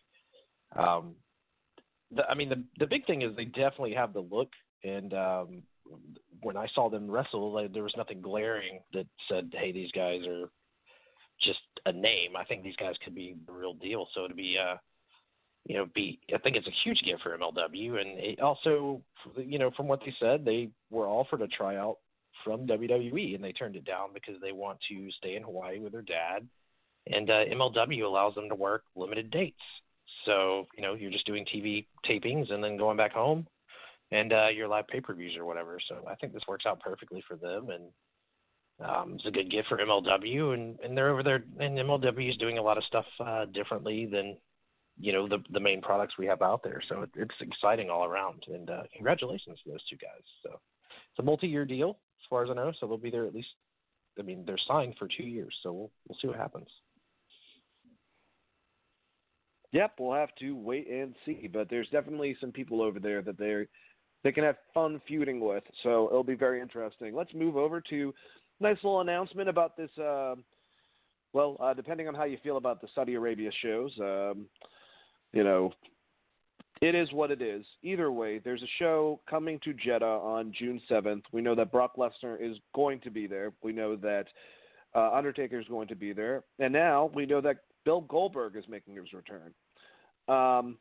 [0.76, 1.16] Um,
[2.14, 4.50] the, I mean, the the big thing is they definitely have the look,
[4.84, 5.62] and um,
[6.42, 10.26] when I saw them wrestle, like, there was nothing glaring that said, "Hey, these guys
[10.26, 10.50] are
[11.40, 14.08] just a name." I think these guys could be the real deal.
[14.14, 14.76] So to be, uh,
[15.64, 19.02] you know, be I think it's a huge gift for MLW, and it also,
[19.36, 21.98] you know, from what they said, they were offered a tryout
[22.44, 25.92] from WWE, and they turned it down because they want to stay in Hawaii with
[25.92, 26.46] their dad,
[27.06, 29.62] and uh, MLW allows them to work limited dates.
[30.24, 33.46] So you know, you're just doing TV tapings and then going back home
[34.14, 35.78] and uh, your live pay per views or whatever.
[35.88, 39.68] So I think this works out perfectly for them, and um, it's a good gift
[39.68, 43.06] for MLW, and, and they're over there, and MLW is doing a lot of stuff
[43.20, 44.36] uh, differently than
[44.98, 46.80] you know the the main products we have out there.
[46.88, 50.22] So it, it's exciting all around, and uh, congratulations to those two guys.
[50.44, 53.26] So it's a multi year deal as far as I know, so they'll be there
[53.26, 53.48] at least.
[54.16, 56.68] I mean, they're signed for two years, so we'll we'll see what happens.
[59.72, 61.50] Yep, we'll have to wait and see.
[61.52, 63.66] But there's definitely some people over there that they're
[64.24, 65.62] they can have fun feuding with.
[65.82, 67.14] So it'll be very interesting.
[67.14, 68.12] Let's move over to
[68.58, 69.90] nice little announcement about this.
[69.96, 70.34] Uh,
[71.34, 74.46] well, uh, depending on how you feel about the Saudi Arabia shows, um,
[75.32, 75.72] you know,
[76.80, 77.64] it is what it is.
[77.82, 81.22] Either way, there's a show coming to Jeddah on June 7th.
[81.32, 83.52] We know that Brock Lesnar is going to be there.
[83.62, 84.26] We know that
[84.94, 88.64] uh, Undertaker is going to be there, and now we know that Bill Goldberg is
[88.68, 89.52] making his return.
[90.28, 90.78] Um,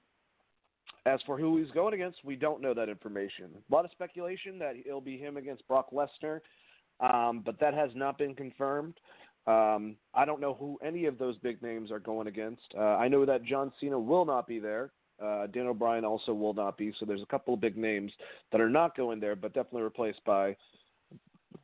[1.06, 3.50] as for who he's going against, we don't know that information.
[3.70, 6.40] A lot of speculation that it'll be him against Brock Lesnar,
[7.00, 8.94] um, but that has not been confirmed.
[9.46, 12.64] Um, I don't know who any of those big names are going against.
[12.78, 14.92] Uh, I know that John Cena will not be there.
[15.22, 16.94] Uh, Daniel Bryan also will not be.
[17.00, 18.12] So there's a couple of big names
[18.52, 20.56] that are not going there, but definitely replaced by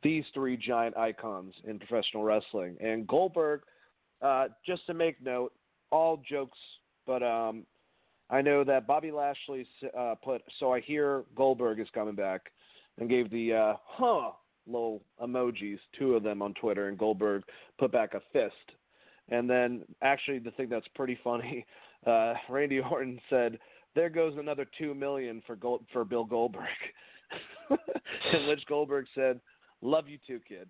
[0.02, 2.76] these three giant icons in professional wrestling.
[2.80, 3.62] And Goldberg,
[4.22, 5.52] uh, just to make note,
[5.90, 6.58] all jokes,
[7.06, 7.64] but um,
[8.30, 9.66] I know that Bobby Lashley
[9.98, 12.52] uh, put, so I hear Goldberg is coming back,
[12.98, 14.30] and gave the uh, huh
[14.66, 17.42] little emojis, two of them on Twitter, and Goldberg
[17.78, 18.54] put back a fist.
[19.30, 21.66] And then, actually, the thing that's pretty funny,
[22.06, 23.58] uh, Randy Orton said,
[23.94, 26.68] "There goes another two million for Gold, for Bill Goldberg,"
[28.32, 29.40] in which Goldberg said,
[29.82, 30.68] "Love you too, kid."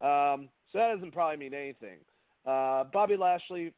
[0.00, 1.98] Um, so that doesn't probably mean anything.
[2.44, 3.72] Uh, Bobby Lashley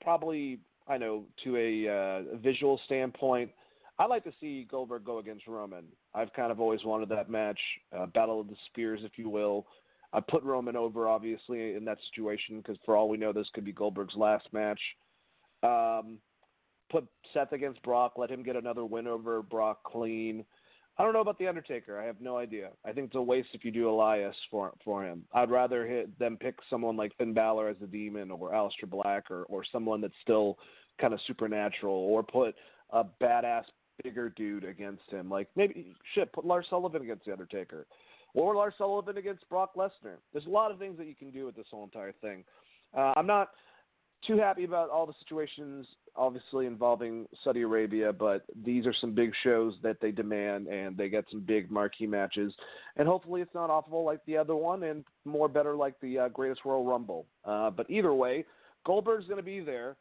[0.00, 3.50] probably I know to a uh, visual standpoint,
[3.98, 5.84] I'd like to see Goldberg go against Roman.
[6.14, 7.58] I've kind of always wanted that match,
[7.96, 9.66] uh, battle of the spears, if you will.
[10.12, 13.64] I put Roman over obviously in that situation because for all we know, this could
[13.64, 14.80] be Goldberg's last match.
[15.62, 16.18] Um,
[16.90, 20.44] put Seth against Brock, let him get another win over Brock clean.
[20.96, 21.98] I don't know about the Undertaker.
[21.98, 22.70] I have no idea.
[22.84, 25.24] I think it's a waste if you do Elias for for him.
[25.32, 29.30] I'd rather hit them pick someone like Finn Balor as a demon or Aleister Black
[29.30, 30.56] or or someone that's still
[31.00, 32.54] kind of supernatural or put
[32.90, 33.64] a badass
[34.02, 35.28] bigger dude against him.
[35.28, 37.86] Like maybe shit, put Lars Sullivan against the Undertaker.
[38.34, 40.16] Or Lars Sullivan against Brock Lesnar.
[40.32, 42.42] There's a lot of things that you can do with this whole entire thing.
[42.96, 43.50] Uh, I'm not
[44.26, 49.32] too happy about all the situations, obviously involving Saudi Arabia, but these are some big
[49.42, 52.52] shows that they demand, and they get some big marquee matches.
[52.96, 56.28] And hopefully, it's not awful like the other one, and more better like the uh,
[56.28, 57.26] Greatest Royal Rumble.
[57.44, 58.44] Uh, but either way,
[58.84, 59.96] Goldberg's going to be there,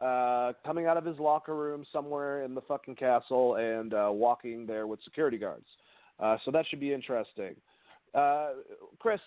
[0.00, 4.66] uh, coming out of his locker room somewhere in the fucking castle, and uh, walking
[4.66, 5.66] there with security guards.
[6.20, 7.54] Uh, so that should be interesting.
[8.14, 8.50] Uh,
[8.98, 9.20] Chris,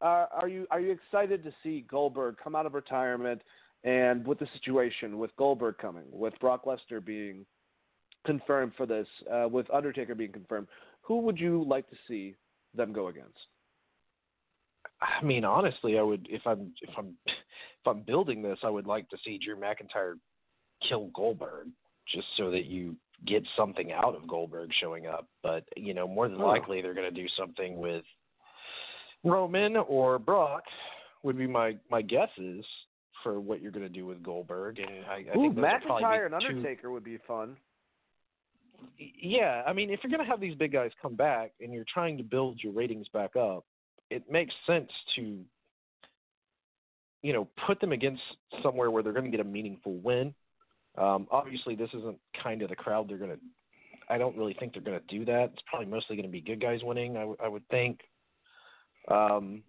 [0.00, 3.42] uh, are you are you excited to see Goldberg come out of retirement
[3.84, 7.46] and with the situation with Goldberg coming, with Brock Lesnar being
[8.26, 10.66] confirmed for this, uh, with Undertaker being confirmed,
[11.02, 12.34] who would you like to see
[12.74, 13.38] them go against?
[15.00, 18.86] I mean, honestly, I would if I'm if I'm if I'm building this, I would
[18.86, 20.14] like to see Drew McIntyre
[20.86, 21.68] kill Goldberg
[22.12, 25.26] just so that you get something out of Goldberg showing up.
[25.42, 28.04] But you know, more than likely, they're going to do something with
[29.24, 30.64] Roman or Brock.
[31.22, 32.64] Would be my my guesses
[33.22, 36.34] for what you're going to do with Goldberg, and I, I Ooh, think McIntyre and
[36.40, 37.56] two, Undertaker would be fun.
[38.98, 41.84] Yeah, I mean, if you're going to have these big guys come back and you're
[41.92, 43.64] trying to build your ratings back up,
[44.10, 45.38] it makes sense to,
[47.22, 48.22] you know, put them against
[48.62, 50.34] somewhere where they're going to get a meaningful win.
[50.96, 53.38] Um, obviously, this isn't kind of the crowd they're going to.
[54.08, 55.50] I don't really think they're going to do that.
[55.52, 57.16] It's probably mostly going to be good guys winning.
[57.16, 58.00] I, w- I would think.
[59.08, 59.62] Um,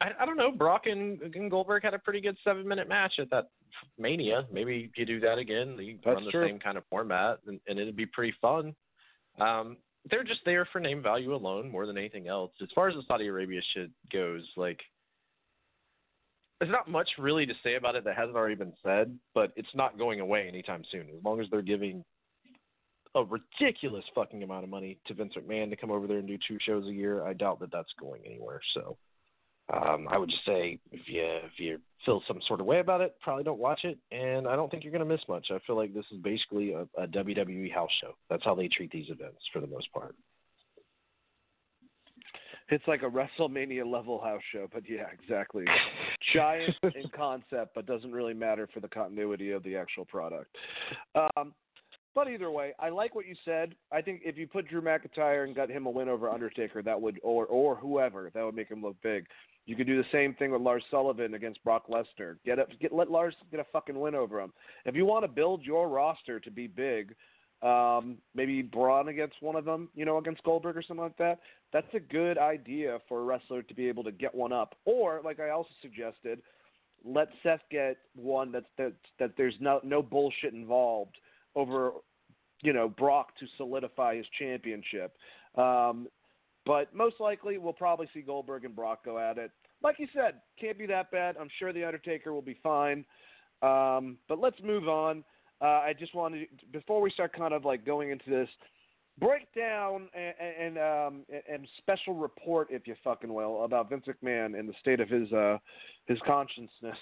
[0.00, 0.50] I, I don't know.
[0.50, 3.48] Brock and, and Goldberg had a pretty good seven minute match at that
[3.98, 4.46] Mania.
[4.52, 5.76] Maybe you do that again.
[5.78, 6.46] You That's run the true.
[6.46, 8.74] same kind of format, and, and it'd be pretty fun.
[9.38, 9.76] Um,
[10.10, 12.52] they're just there for name value alone more than anything else.
[12.62, 14.80] As far as the Saudi Arabia shit goes, like
[16.58, 19.74] there's not much really to say about it that hasn't already been said, but it's
[19.74, 21.06] not going away anytime soon.
[21.16, 22.04] As long as they're giving
[23.14, 26.38] a ridiculous fucking amount of money to Vince McMahon to come over there and do
[26.46, 28.60] two shows a year, I doubt that that's going anywhere.
[28.74, 28.96] So
[29.72, 33.00] um, I would just say if you if you feel some sort of way about
[33.00, 35.48] it, probably don't watch it, and I don't think you're going to miss much.
[35.50, 38.14] I feel like this is basically a, a WWE house show.
[38.28, 40.14] That's how they treat these events for the most part.
[42.70, 45.64] it's like a WrestleMania level house show, but yeah, exactly.
[46.32, 50.56] Giant in concept, but doesn't really matter for the continuity of the actual product.
[51.14, 51.52] Um,
[52.14, 53.74] but either way, I like what you said.
[53.92, 57.00] I think if you put Drew McIntyre and got him a win over Undertaker, that
[57.00, 59.26] would or or whoever, that would make him look big.
[59.66, 62.36] You could do the same thing with Lars Sullivan against Brock Lesnar.
[62.44, 64.52] Get up, get let Lars get a fucking win over him.
[64.84, 67.14] If you want to build your roster to be big,
[67.62, 71.40] um, maybe Braun against one of them, you know, against Goldberg or something like that.
[71.72, 74.74] That's a good idea for a wrestler to be able to get one up.
[74.84, 76.40] Or, like I also suggested,
[77.04, 81.16] let Seth get one that's that that there's no no bullshit involved
[81.54, 81.92] over,
[82.62, 85.16] you know, Brock to solidify his championship.
[85.56, 86.08] Um,
[86.66, 89.50] but most likely, we'll probably see Goldberg and Brock go at it.
[89.82, 91.36] Like you said, can't be that bad.
[91.40, 93.04] I'm sure the Undertaker will be fine.
[93.62, 95.24] Um, but let's move on.
[95.60, 98.48] Uh, I just wanted before we start kind of like going into this
[99.18, 104.68] breakdown and and, um, and special report, if you fucking will, about Vince McMahon and
[104.68, 105.58] the state of his uh,
[106.06, 106.96] his consciousness.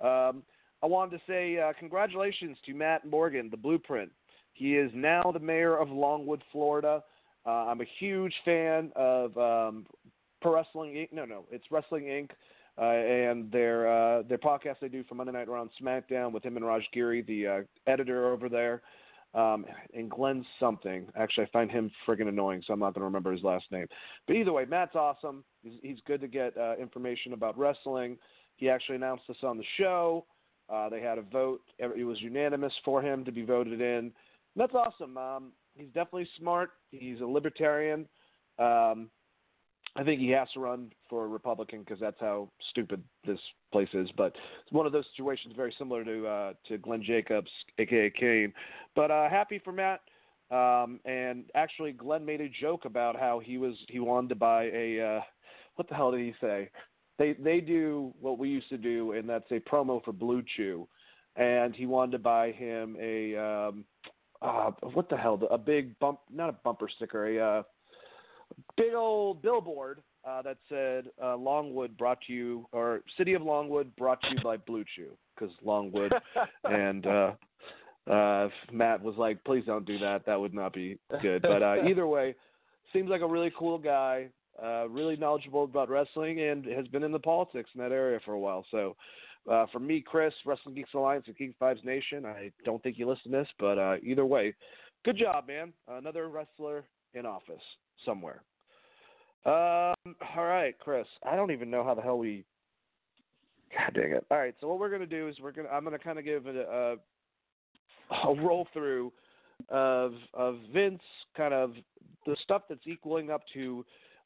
[0.00, 0.42] Um,
[0.82, 4.10] I wanted to say uh, congratulations to Matt Morgan, the Blueprint.
[4.52, 7.02] He is now the mayor of Longwood, Florida.
[7.46, 9.86] Uh, I'm a huge fan of um,
[10.40, 11.12] Pro Wrestling Inc.
[11.12, 12.30] No, no, it's Wrestling Inc.
[12.78, 16.56] Uh, and their uh, their podcast they do for Monday Night on SmackDown with him
[16.56, 18.80] and Raj Giri, the uh, editor over there,
[19.34, 21.06] um, and Glenn something.
[21.14, 23.86] Actually, I find him friggin' annoying, so I'm not going to remember his last name.
[24.26, 25.44] But either way, Matt's awesome.
[25.62, 28.16] He's, he's good to get uh, information about wrestling.
[28.56, 30.24] He actually announced this on the show.
[30.72, 31.60] Uh, they had a vote.
[31.78, 33.86] It was unanimous for him to be voted in.
[33.86, 34.12] And
[34.56, 35.16] that's awesome.
[35.18, 36.70] Um, he's definitely smart.
[36.90, 38.06] He's a libertarian.
[38.58, 39.10] Um,
[39.94, 43.38] I think he has to run for a Republican because that's how stupid this
[43.72, 44.08] place is.
[44.16, 48.54] But it's one of those situations very similar to uh, to Glenn Jacobs, aka Kane.
[48.96, 50.00] But uh, happy for Matt.
[50.50, 54.64] Um, and actually, Glenn made a joke about how he was he wanted to buy
[54.72, 55.20] a uh,
[55.76, 56.70] what the hell did he say?
[57.18, 60.88] They they do what we used to do, and that's a promo for Blue Chew.
[61.36, 63.84] And he wanted to buy him a um,
[64.42, 65.40] uh, what the hell?
[65.50, 67.62] A big bump, not a bumper sticker, a uh,
[68.76, 73.94] big old billboard uh, that said uh, Longwood brought to you, or City of Longwood
[73.96, 76.12] brought to you by Blue Chew, because Longwood.
[76.64, 77.32] and uh,
[78.10, 80.26] uh, Matt was like, please don't do that.
[80.26, 81.42] That would not be good.
[81.42, 82.34] But uh, either way,
[82.92, 84.28] seems like a really cool guy,
[84.62, 88.32] uh, really knowledgeable about wrestling, and has been in the politics in that area for
[88.32, 88.64] a while.
[88.70, 88.96] So.
[89.50, 93.08] Uh, for me, Chris, Wrestling Geeks Alliance and Geek Vibes Nation, I don't think you
[93.08, 94.54] listen to this, but uh, either way,
[95.04, 95.72] good job, man.
[95.88, 96.84] Another wrestler
[97.14, 97.60] in office
[98.04, 98.42] somewhere.
[99.44, 99.94] Um,
[100.36, 101.06] all right, Chris.
[101.24, 102.44] I don't even know how the hell we.
[103.76, 104.24] God dang it!
[104.30, 106.46] All right, so what we're gonna do is we're gonna I'm gonna kind of give
[106.46, 106.96] it a,
[108.28, 109.12] a roll through
[109.68, 111.02] of of Vince,
[111.36, 111.72] kind of
[112.26, 113.84] the stuff that's equaling up to,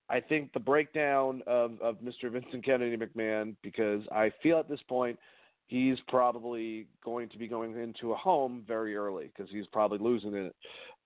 [0.09, 2.31] I think the breakdown of of Mr.
[2.31, 5.19] Vincent Kennedy McMahon because I feel at this point
[5.67, 10.35] he's probably going to be going into a home very early because he's probably losing
[10.35, 10.55] it.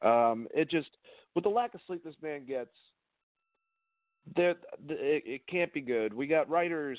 [0.02, 0.90] Um, it just
[1.34, 2.70] with the lack of sleep this man gets,
[4.36, 6.12] there it, it can't be good.
[6.12, 6.98] We got writers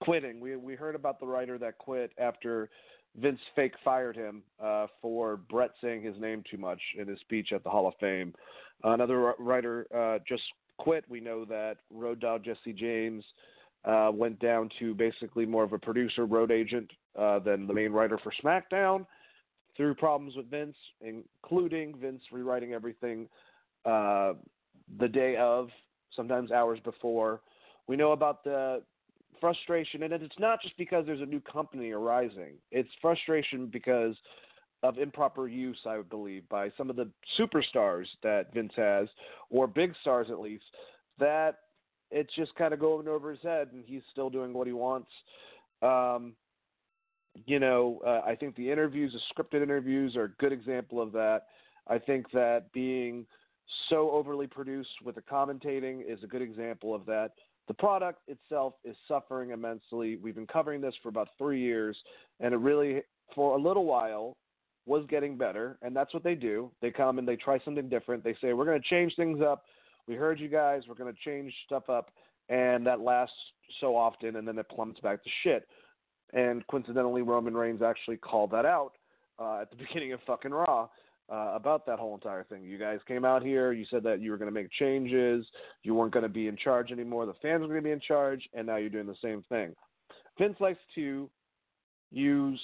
[0.00, 0.40] quitting.
[0.40, 2.70] We we heard about the writer that quit after
[3.20, 7.52] Vince fake fired him uh, for Bret saying his name too much in his speech
[7.52, 8.34] at the Hall of Fame.
[8.84, 10.42] Another writer uh, just
[10.78, 11.04] quit.
[11.08, 13.24] We know that Road Dog Jesse James
[13.84, 17.92] uh, went down to basically more of a producer, road agent uh, than the main
[17.92, 19.06] writer for SmackDown
[19.76, 23.28] through problems with Vince, including Vince rewriting everything
[23.84, 24.32] uh,
[24.98, 25.68] the day of,
[26.14, 27.40] sometimes hours before.
[27.86, 28.82] We know about the
[29.40, 32.54] frustration, and it's not just because there's a new company arising.
[32.70, 34.16] It's frustration because
[34.82, 39.08] of improper use, I believe, by some of the superstars that Vince has,
[39.50, 40.64] or big stars at least,
[41.18, 41.58] that
[42.10, 45.08] it's just kind of going over his head, and he's still doing what he wants.
[45.82, 46.34] Um,
[47.46, 51.12] you know, uh, I think the interviews, the scripted interviews, are a good example of
[51.12, 51.46] that.
[51.88, 53.26] I think that being
[53.88, 57.32] so overly produced with the commentating is a good example of that.
[57.68, 60.16] The product itself is suffering immensely.
[60.16, 61.96] We've been covering this for about three years,
[62.40, 63.02] and it really,
[63.34, 64.36] for a little while,
[64.86, 65.76] was getting better.
[65.82, 66.70] And that's what they do.
[66.80, 68.22] They come and they try something different.
[68.22, 69.64] They say, We're going to change things up.
[70.06, 70.82] We heard you guys.
[70.88, 72.10] We're going to change stuff up.
[72.48, 73.34] And that lasts
[73.80, 75.66] so often, and then it plummets back to shit.
[76.32, 78.92] And coincidentally, Roman Reigns actually called that out
[79.40, 80.88] uh, at the beginning of fucking Raw
[81.32, 82.64] uh, about that whole entire thing.
[82.64, 85.46] You guys came out here, you said that you were going to make changes,
[85.82, 88.00] you weren't going to be in charge anymore, the fans were going to be in
[88.00, 89.74] charge, and now you're doing the same thing.
[90.38, 91.28] Vince likes to
[92.12, 92.60] use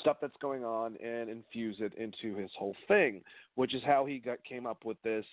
[0.00, 3.22] stuff that's going on and infuse it into his whole thing,
[3.56, 5.24] which is how he got came up with this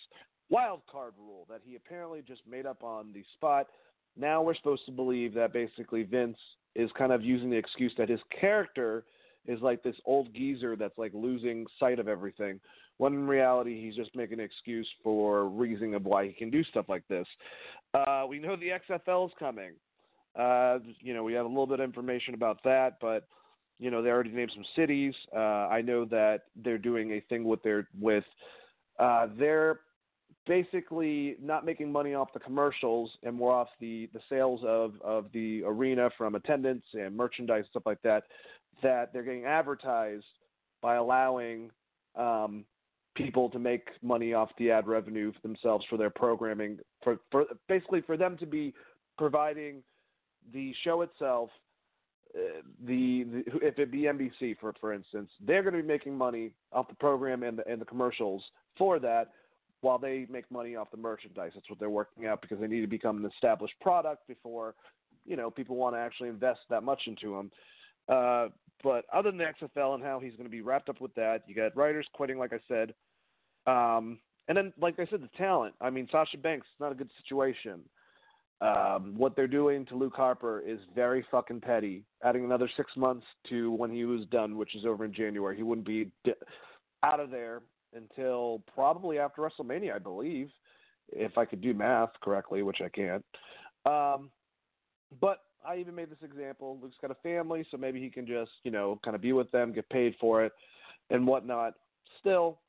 [0.50, 3.68] wild card rule that he apparently just made up on the spot.
[4.16, 6.38] Now we're supposed to believe that basically Vince
[6.76, 9.06] is kind of using the excuse that his character
[9.48, 12.60] is like this old geezer that's like losing sight of everything.
[12.98, 16.64] When in reality, he's just making an excuse for reasoning of why he can do
[16.66, 17.28] stuff like this.
[17.94, 19.72] Uh, we know the XFL is coming.
[20.38, 23.28] Uh, you know, we have a little bit of information about that, but
[23.80, 25.14] you know, they already named some cities.
[25.36, 28.24] Uh, I know that they're doing a thing with their with
[29.00, 29.82] uh, they're
[30.48, 35.26] basically not making money off the commercials and more off the the sales of of
[35.34, 38.24] the arena from attendance and merchandise and stuff like that
[38.82, 40.26] that they're getting advertised
[40.82, 41.72] by allowing
[42.16, 42.66] um,
[43.16, 47.46] people to make money off the ad revenue for themselves for their programming for, for
[47.68, 48.74] basically for them to be
[49.18, 49.82] providing
[50.54, 51.50] the show itself
[52.36, 56.16] uh, the, the if it be NBC for for instance they're going to be making
[56.16, 58.44] money off the program and the and the commercials
[58.78, 59.32] for that
[59.82, 61.52] while they make money off the merchandise.
[61.54, 64.76] That's what they're working out because they need to become an established product before
[65.26, 67.52] you know people want to actually invest that much into them
[68.10, 68.48] uh,
[68.84, 71.44] but other than the XFL and how he's going to be wrapped up with that,
[71.48, 72.94] you got writers quitting, like I said.
[73.66, 75.76] Um, and then, like I said, the talent.
[75.82, 77.82] I mean, Sasha Banks, not a good situation.
[78.60, 82.04] Um, what they're doing to Luke Harper is very fucking petty.
[82.24, 85.56] Adding another six months to when he was done, which is over in January.
[85.56, 86.34] He wouldn't be di-
[87.04, 87.62] out of there
[87.94, 90.50] until probably after WrestleMania, I believe,
[91.10, 93.24] if I could do math correctly, which I can't.
[93.86, 94.32] Um,
[95.22, 96.80] but I even made this example.
[96.82, 99.52] Luke's got a family, so maybe he can just, you know, kind of be with
[99.52, 100.54] them, get paid for it,
[101.10, 101.74] and whatnot.
[102.20, 102.60] Still,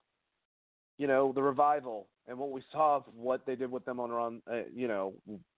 [0.99, 4.43] you know, the revival and what we saw, of what they did with them on,
[4.51, 5.15] uh, you know,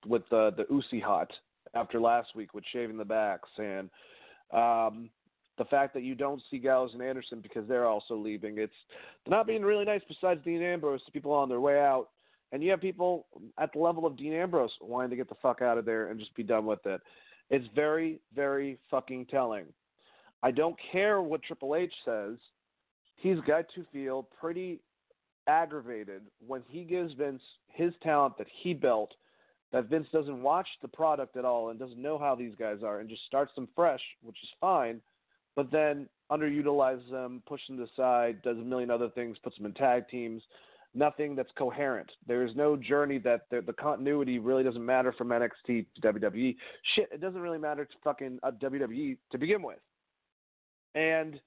[0.06, 1.32] with the the Usi hot
[1.74, 3.90] after last week with shaving the backs and
[4.52, 5.10] um,
[5.58, 8.58] the fact that you don't see Gallows and Anderson because they're also leaving.
[8.58, 8.72] It's
[9.24, 10.02] they're not being really nice.
[10.08, 12.08] Besides Dean Ambrose, people on their way out,
[12.52, 13.26] and you have people
[13.58, 16.20] at the level of Dean Ambrose wanting to get the fuck out of there and
[16.20, 17.00] just be done with it.
[17.50, 19.66] It's very, very fucking telling.
[20.42, 22.36] I don't care what Triple H says.
[23.16, 24.80] He's got to feel pretty
[25.46, 29.12] aggravated when he gives Vince his talent that he built,
[29.72, 33.00] that Vince doesn't watch the product at all and doesn't know how these guys are
[33.00, 35.00] and just starts them fresh, which is fine,
[35.56, 39.74] but then underutilizes them, pushes them aside, does a million other things, puts them in
[39.74, 40.42] tag teams,
[40.94, 42.10] nothing that's coherent.
[42.26, 46.56] There is no journey that the, the, continuity really doesn't matter from NXT to WWE.
[46.94, 49.78] Shit, it doesn't really matter to fucking uh, WWE to begin with.
[50.94, 51.40] And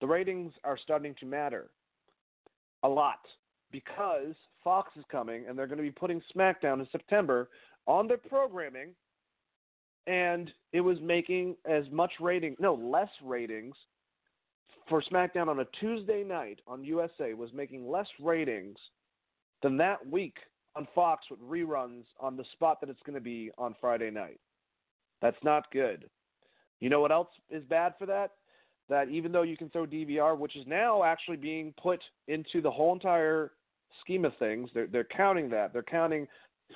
[0.00, 1.70] the ratings are starting to matter
[2.82, 3.20] a lot
[3.72, 7.48] because Fox is coming and they're going to be putting SmackDown in September
[7.86, 8.90] on their programming.
[10.06, 13.74] And it was making as much rating, no, less ratings
[14.88, 18.76] for SmackDown on a Tuesday night on USA was making less ratings
[19.62, 20.36] than that week
[20.76, 24.40] on Fox with reruns on the spot that it's going to be on Friday night.
[25.22, 26.10] That's not good.
[26.80, 28.32] You know what else is bad for that?
[28.88, 32.70] That even though you can throw DVR, which is now actually being put into the
[32.70, 33.52] whole entire
[34.00, 35.72] scheme of things, they're, they're counting that.
[35.72, 36.26] They're counting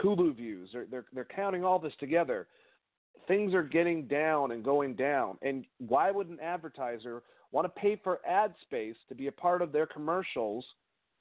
[0.03, 0.71] Hulu views.
[0.73, 2.47] They're, they're, they're counting all this together.
[3.27, 5.37] Things are getting down and going down.
[5.43, 9.62] And why would an advertiser want to pay for ad space to be a part
[9.62, 10.64] of their commercials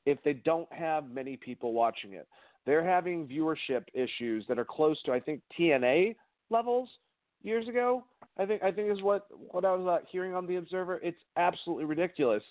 [0.05, 2.27] if they don't have many people watching it.
[2.65, 6.15] They're having viewership issues that are close to I think TNA
[6.49, 6.89] levels
[7.43, 8.03] years ago.
[8.37, 10.99] I think I think is what what I was uh, hearing on the Observer.
[11.03, 12.43] It's absolutely ridiculous.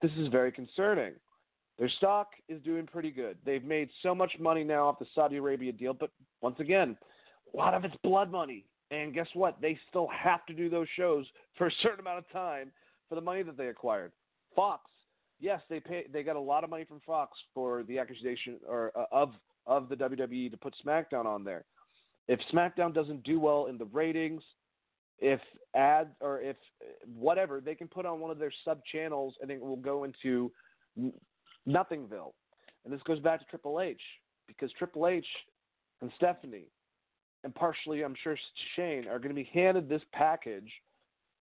[0.00, 1.12] This is very concerning.
[1.78, 3.38] Their stock is doing pretty good.
[3.44, 6.10] They've made so much money now off the Saudi Arabia deal, but
[6.42, 6.96] once again,
[7.52, 8.66] a lot of it's blood money.
[8.90, 9.58] And guess what?
[9.60, 11.24] They still have to do those shows
[11.56, 12.70] for a certain amount of time
[13.12, 14.10] for the money that they acquired.
[14.56, 14.90] Fox,
[15.38, 16.06] yes, they pay.
[16.10, 19.34] They got a lot of money from Fox for the accusation or uh, of
[19.66, 21.66] of the WWE to put SmackDown on there.
[22.26, 24.42] If SmackDown doesn't do well in the ratings,
[25.18, 25.40] if
[25.76, 26.56] ads or if
[27.14, 30.50] whatever, they can put on one of their sub channels and it will go into
[31.68, 32.32] Nothingville.
[32.86, 34.00] and this goes back to Triple H
[34.48, 35.26] because Triple H
[36.00, 36.70] and Stephanie,
[37.44, 38.38] and partially I'm sure
[38.74, 40.72] Shane are going to be handed this package,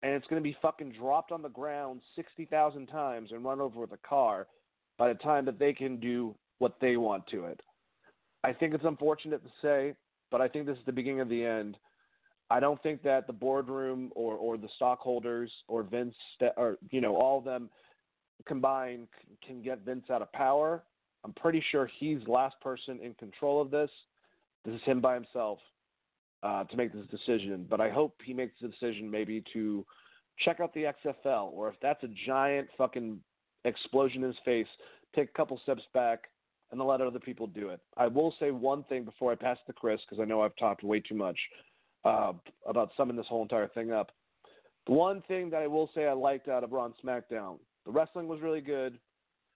[0.04, 3.60] and it's going to be fucking dropped on the ground sixty thousand times and run
[3.60, 4.48] over with a car
[4.98, 7.62] by the time that they can do what they want to it.
[8.44, 9.96] I think it's unfortunate to say,
[10.32, 11.78] but I think this is the beginning of the end.
[12.50, 16.16] I don't think that the boardroom or, or the stockholders or Vince
[16.58, 17.70] or you know all of them
[18.48, 19.08] combined
[19.46, 20.84] can get Vince out of power.
[21.26, 23.90] I'm pretty sure he's the last person in control of this.
[24.64, 25.60] This is him by himself
[26.44, 27.66] uh, to make this decision.
[27.70, 29.86] But I hope he makes the decision maybe to
[30.40, 33.20] check out the XFL, or if that's a giant fucking
[33.66, 34.68] explosion in his face,
[35.16, 36.30] take a couple steps back
[36.72, 37.80] and let other people do it.
[37.98, 40.84] I will say one thing before I pass to Chris, because I know I've talked
[40.84, 41.38] way too much
[42.06, 42.34] uh,
[42.68, 44.12] about summing this whole entire thing up.
[44.88, 48.28] The one thing that I will say I liked out of Raw SmackDown, the wrestling
[48.28, 49.00] was really good,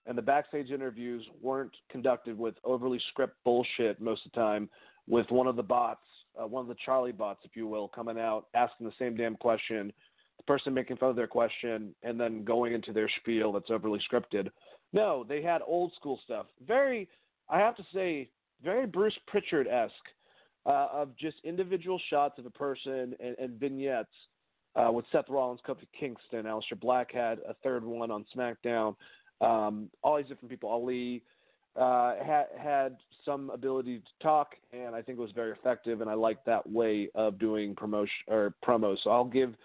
[0.05, 4.69] and the backstage interviews weren't conducted with overly script bullshit most of the time,
[5.07, 6.01] with one of the bots,
[6.41, 9.35] uh, one of the Charly bots, if you will, coming out asking the same damn
[9.35, 9.91] question,
[10.37, 13.99] the person making fun of their question, and then going into their spiel that's overly
[14.11, 14.49] scripted.
[14.91, 16.47] No, they had old school stuff.
[16.65, 17.07] Very,
[17.49, 18.29] I have to say,
[18.63, 19.93] very Bruce Pritchard esque
[20.65, 24.09] uh, of just individual shots of a person and, and vignettes.
[24.75, 28.95] Uh, with Seth Rollins, Kofi Kingston, Aleister Black had a third one on SmackDown.
[29.39, 30.69] Um, all these different people.
[30.69, 31.21] Ali
[31.75, 36.01] uh, had had some ability to talk, and I think it was very effective.
[36.01, 38.97] And I like that way of doing promotion or promos.
[39.03, 39.55] So I'll give,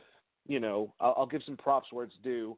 [0.46, 2.56] you know, I'll, I'll give some props where it's due.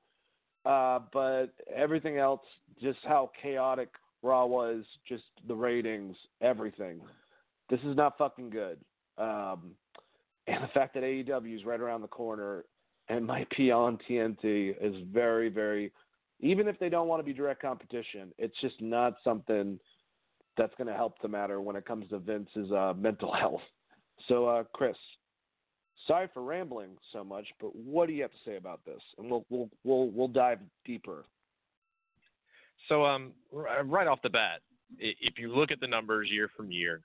[0.65, 2.43] Uh, but everything else,
[2.83, 3.89] just how chaotic
[4.23, 7.01] Raw was, just the ratings, everything.
[7.71, 8.79] This is not fucking good.
[9.17, 9.73] Um,
[10.47, 12.65] and the fact that AEW is right around the corner
[13.09, 15.93] and might be on TNT is very, very.
[16.41, 19.79] Even if they don't want to be direct competition, it's just not something
[20.57, 23.61] that's going to help the matter when it comes to Vince's uh, mental health.
[24.29, 24.97] So, uh, Chris,
[26.07, 29.01] sorry for rambling so much, but what do you have to say about this?
[29.19, 31.25] And we'll we'll we'll we'll dive deeper.
[32.89, 34.61] So, um, right off the bat,
[34.99, 37.03] if you look at the numbers year from year,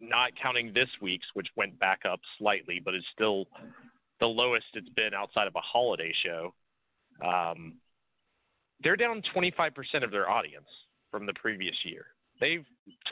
[0.00, 3.46] not counting this week's, which went back up slightly, but is still
[4.20, 6.54] the lowest it's been outside of a holiday show.
[7.24, 7.74] Um,
[8.82, 10.68] they're down 25% of their audience
[11.10, 12.06] from the previous year.
[12.40, 12.64] They've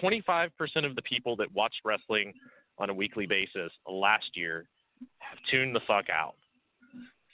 [0.03, 0.51] 25%
[0.85, 2.33] of the people that watched wrestling
[2.79, 4.69] on a weekly basis last year
[5.19, 6.37] have tuned the fuck out.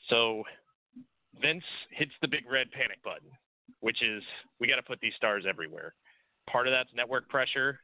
[0.09, 0.43] So
[1.41, 3.29] Vince hits the big red panic button,
[3.81, 4.23] which is
[4.61, 5.95] we got to put these stars everywhere.
[6.51, 7.81] Part of that's network pressure.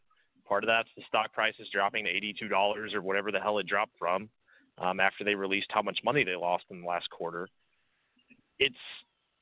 [0.46, 3.92] Part of that's the stock prices dropping to $82 or whatever the hell it dropped
[3.98, 4.30] from
[4.78, 7.48] um, after they released how much money they lost in the last quarter.
[8.58, 8.74] It's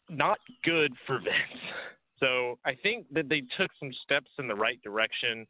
[0.09, 1.62] not good for Vince.
[2.19, 5.47] So I think that they took some steps in the right direction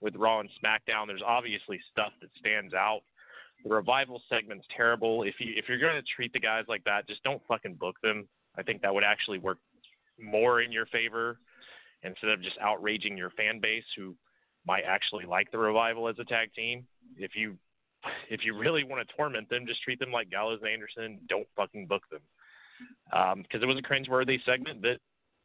[0.00, 1.06] with Raw and SmackDown.
[1.06, 3.00] There's obviously stuff that stands out.
[3.64, 5.22] The revival segment's terrible.
[5.22, 7.96] If you if you're going to treat the guys like that, just don't fucking book
[8.02, 8.26] them.
[8.56, 9.58] I think that would actually work
[10.18, 11.38] more in your favor
[12.02, 14.14] instead of just outraging your fan base who
[14.66, 16.86] might actually like the revival as a tag team.
[17.18, 17.56] If you
[18.30, 21.18] if you really want to torment them, just treat them like Gallows and Anderson.
[21.28, 22.20] Don't fucking book them
[23.10, 24.98] because um, it was a cringeworthy segment that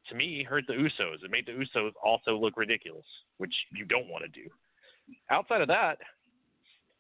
[0.09, 1.23] to me hurt the Usos.
[1.23, 3.05] It made the Usos also look ridiculous,
[3.37, 4.47] which you don't want to do.
[5.29, 5.97] Outside of that,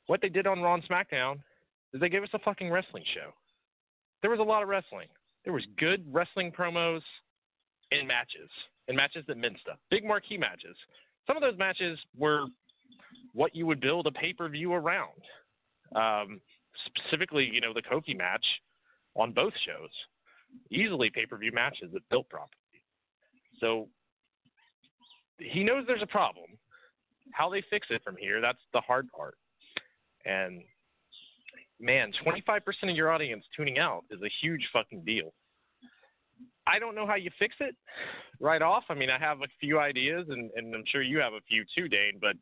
[0.07, 1.35] what they did on Raw and SmackDown
[1.93, 3.31] is they gave us a fucking wrestling show.
[4.21, 5.07] There was a lot of wrestling.
[5.43, 7.01] There was good wrestling promos
[7.91, 8.49] and matches,
[8.87, 9.77] and matches that meant stuff.
[9.91, 10.75] Big marquee matches.
[11.27, 12.45] Some of those matches were
[13.33, 15.21] what you would build a pay per view around.
[15.95, 16.41] Um,
[16.87, 18.45] specifically, you know, the Kofi match
[19.15, 19.89] on both shows.
[20.71, 22.49] Easily pay per view matches that built properly.
[23.59, 23.87] So
[25.37, 26.47] he knows there's a problem.
[27.31, 29.35] How they fix it from here, that's the hard part.
[30.25, 30.63] And
[31.79, 35.33] man, 25% of your audience tuning out is a huge fucking deal.
[36.67, 37.75] I don't know how you fix it
[38.39, 38.83] right off.
[38.89, 41.63] I mean, I have a few ideas, and, and I'm sure you have a few
[41.75, 42.17] too, Dane.
[42.19, 42.35] But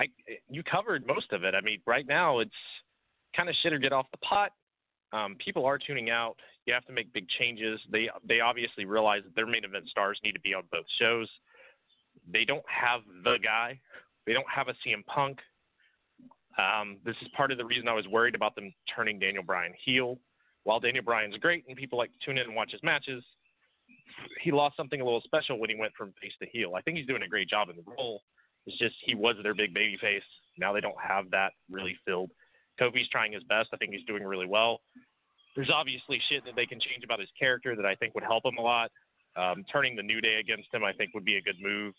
[0.00, 0.06] I,
[0.50, 1.54] you covered most of it.
[1.54, 2.50] I mean, right now it's
[3.34, 4.50] kind of shit or get off the pot.
[5.12, 6.36] Um, people are tuning out.
[6.66, 7.80] You have to make big changes.
[7.90, 11.28] They they obviously realize that their main event stars need to be on both shows.
[12.32, 13.80] They don't have the guy.
[14.26, 15.38] They don't have a CM Punk.
[16.58, 19.72] Um, this is part of the reason I was worried about them turning Daniel Bryan
[19.84, 20.18] heel.
[20.64, 23.24] While Daniel Bryan's great and people like to tune in and watch his matches,
[24.40, 26.74] he lost something a little special when he went from face to heel.
[26.76, 28.22] I think he's doing a great job in the role.
[28.66, 30.22] It's just he was their big baby face.
[30.58, 32.30] Now they don't have that really filled.
[32.80, 33.70] Kofi's trying his best.
[33.72, 34.80] I think he's doing really well.
[35.54, 38.44] There's obviously shit that they can change about his character that I think would help
[38.44, 38.90] him a lot.
[39.36, 41.94] Um, turning the New Day against him, I think, would be a good move.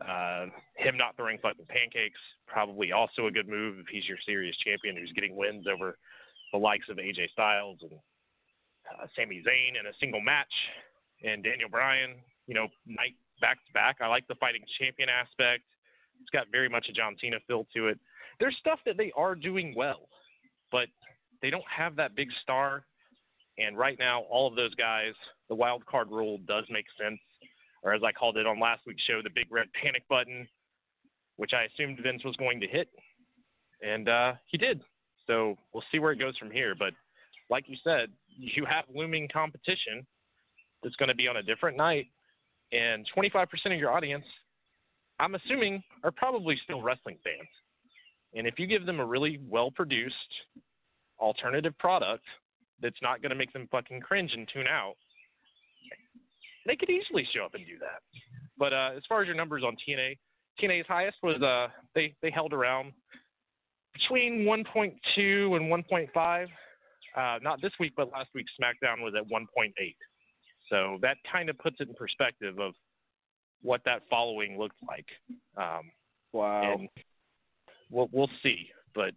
[0.00, 4.56] Uh, him not throwing fucking pancakes, probably also a good move if he's your serious
[4.58, 5.98] champion who's getting wins over
[6.52, 10.52] the likes of AJ Styles and uh, Sami Zayn in a single match,
[11.24, 12.14] and Daniel Bryan,
[12.46, 13.96] you know, night back to back.
[14.00, 15.64] I like the fighting champion aspect.
[16.20, 17.98] It's got very much a John Cena feel to it.
[18.40, 20.08] There's stuff that they are doing well,
[20.70, 20.88] but
[21.42, 22.84] they don't have that big star.
[23.58, 25.14] And right now, all of those guys,
[25.48, 27.18] the wild card rule does make sense,
[27.82, 30.46] or as I called it on last week's show, the big red panic button,
[31.36, 32.88] which I assumed Vince was going to hit,
[33.82, 34.80] and uh, he did.
[35.26, 36.74] So we'll see where it goes from here.
[36.78, 36.92] But
[37.50, 40.06] like you said, you have looming competition
[40.82, 42.06] that's going to be on a different night,
[42.72, 44.24] and 25% of your audience,
[45.18, 47.48] I'm assuming, are probably still wrestling fans.
[48.34, 50.14] And if you give them a really well produced
[51.18, 52.24] alternative product
[52.80, 54.94] that's not going to make them fucking cringe and tune out,
[56.66, 58.00] they could easily show up and do that.
[58.58, 60.16] But uh, as far as your numbers on TNA,
[60.60, 62.92] TNA's highest was uh, they they held around
[63.94, 66.46] between 1.2 and 1.5.
[67.16, 69.72] Uh, not this week, but last week SmackDown was at 1.8.
[70.68, 72.74] So that kind of puts it in perspective of
[73.62, 75.06] what that following looks like.
[75.56, 75.90] Um,
[76.32, 76.74] Wow.
[76.74, 76.88] and
[77.90, 78.68] we'll we'll see.
[78.94, 79.14] But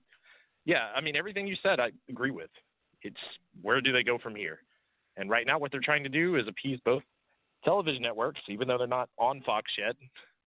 [0.65, 2.49] yeah, I mean everything you said, I agree with.
[3.01, 3.19] It's
[3.61, 4.59] where do they go from here?
[5.17, 7.03] And right now, what they're trying to do is appease both
[7.65, 9.95] television networks, even though they're not on Fox yet.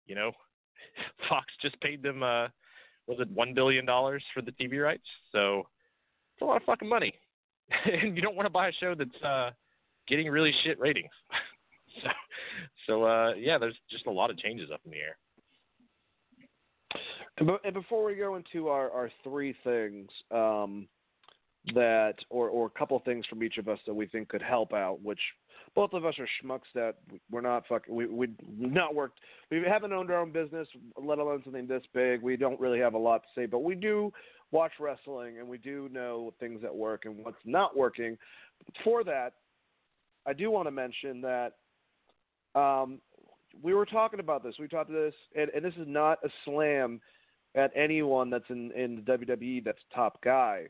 [0.06, 0.32] You know,
[1.30, 2.48] Fox just paid them uh,
[3.08, 5.08] was it one billion dollars for the TV rights?
[5.32, 5.60] So
[6.36, 7.14] it's a lot of fucking money,
[7.86, 9.52] and you don't want to buy a show that's uh,
[10.08, 11.12] getting really shit ratings.
[12.04, 12.10] so,
[12.88, 15.18] so uh, yeah, there's just a lot of changes up in the air.
[17.42, 20.88] And, be- and before we go into our, our three things um,
[21.74, 24.74] that, or, or a couple things from each of us that we think could help
[24.74, 25.20] out, which
[25.74, 26.98] both of us are schmucks that
[27.32, 28.28] we're not fucking, we, we
[28.60, 30.68] not worked, we haven't owned our own business,
[31.04, 32.22] let alone something this big.
[32.22, 34.14] We don't really have a lot to say, but we do
[34.52, 38.20] watch wrestling and we do know things that work and what's not working.
[38.84, 39.34] For that,
[40.28, 41.54] I do want to mention that
[42.54, 43.00] um,
[43.64, 44.54] we were talking about this.
[44.60, 47.02] We talked this, and, and this is not a slam
[47.56, 50.66] at anyone that's in, in the WWE that's top guy,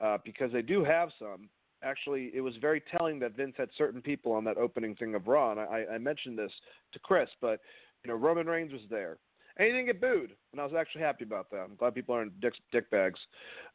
[0.00, 1.48] uh, because they do have some.
[1.82, 5.26] Actually, it was very telling that Vince had certain people on that opening thing of
[5.26, 6.52] Raw, and I, I mentioned this
[6.92, 7.60] to Chris, but
[8.04, 9.16] you know Roman Reigns was there,
[9.56, 11.60] and he didn't get booed, and I was actually happy about that.
[11.60, 13.18] I'm glad people aren't dick, dick bags.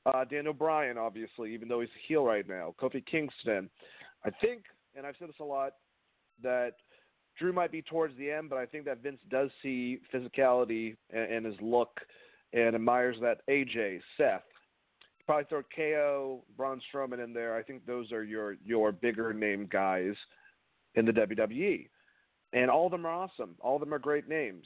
[0.06, 2.76] Uh, Daniel Bryan, obviously, even though he's a heel right now.
[2.80, 3.70] Kofi Kingston.
[4.24, 4.64] I think,
[4.96, 5.74] and I've said this a lot,
[6.42, 6.74] that
[7.38, 11.32] Drew might be towards the end, but I think that Vince does see physicality and,
[11.32, 12.00] and his look
[12.56, 13.42] and admires that.
[13.48, 14.42] AJ, Seth,
[15.28, 17.56] probably throw KO, Braun Strowman in there.
[17.56, 20.16] I think those are your your bigger name guys
[20.96, 21.88] in the WWE,
[22.54, 23.56] and all of them are awesome.
[23.60, 24.66] All of them are great names.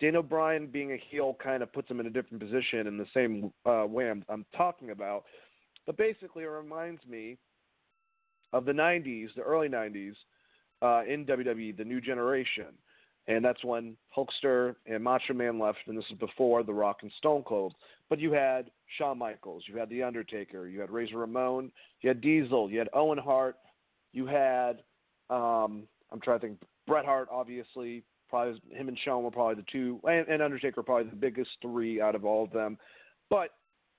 [0.00, 3.06] Daniel Bryan being a heel kind of puts him in a different position in the
[3.14, 5.24] same uh, way I'm, I'm talking about.
[5.86, 7.38] But basically, it reminds me
[8.52, 10.14] of the 90s, the early 90s,
[10.82, 12.74] uh, in WWE, the new generation.
[13.26, 17.10] And that's when Hulkster and Macho Man left, and this is before The Rock and
[17.18, 17.74] Stone Cold.
[18.10, 21.72] But you had Shawn Michaels, you had The Undertaker, you had Razor Ramon,
[22.02, 23.56] you had Diesel, you had Owen Hart,
[24.12, 24.82] you had,
[25.30, 28.04] um, I'm trying to think, Bret Hart, obviously.
[28.28, 32.00] Probably him and Shawn were probably the two, and, and Undertaker probably the biggest three
[32.00, 32.76] out of all of them.
[33.30, 33.50] But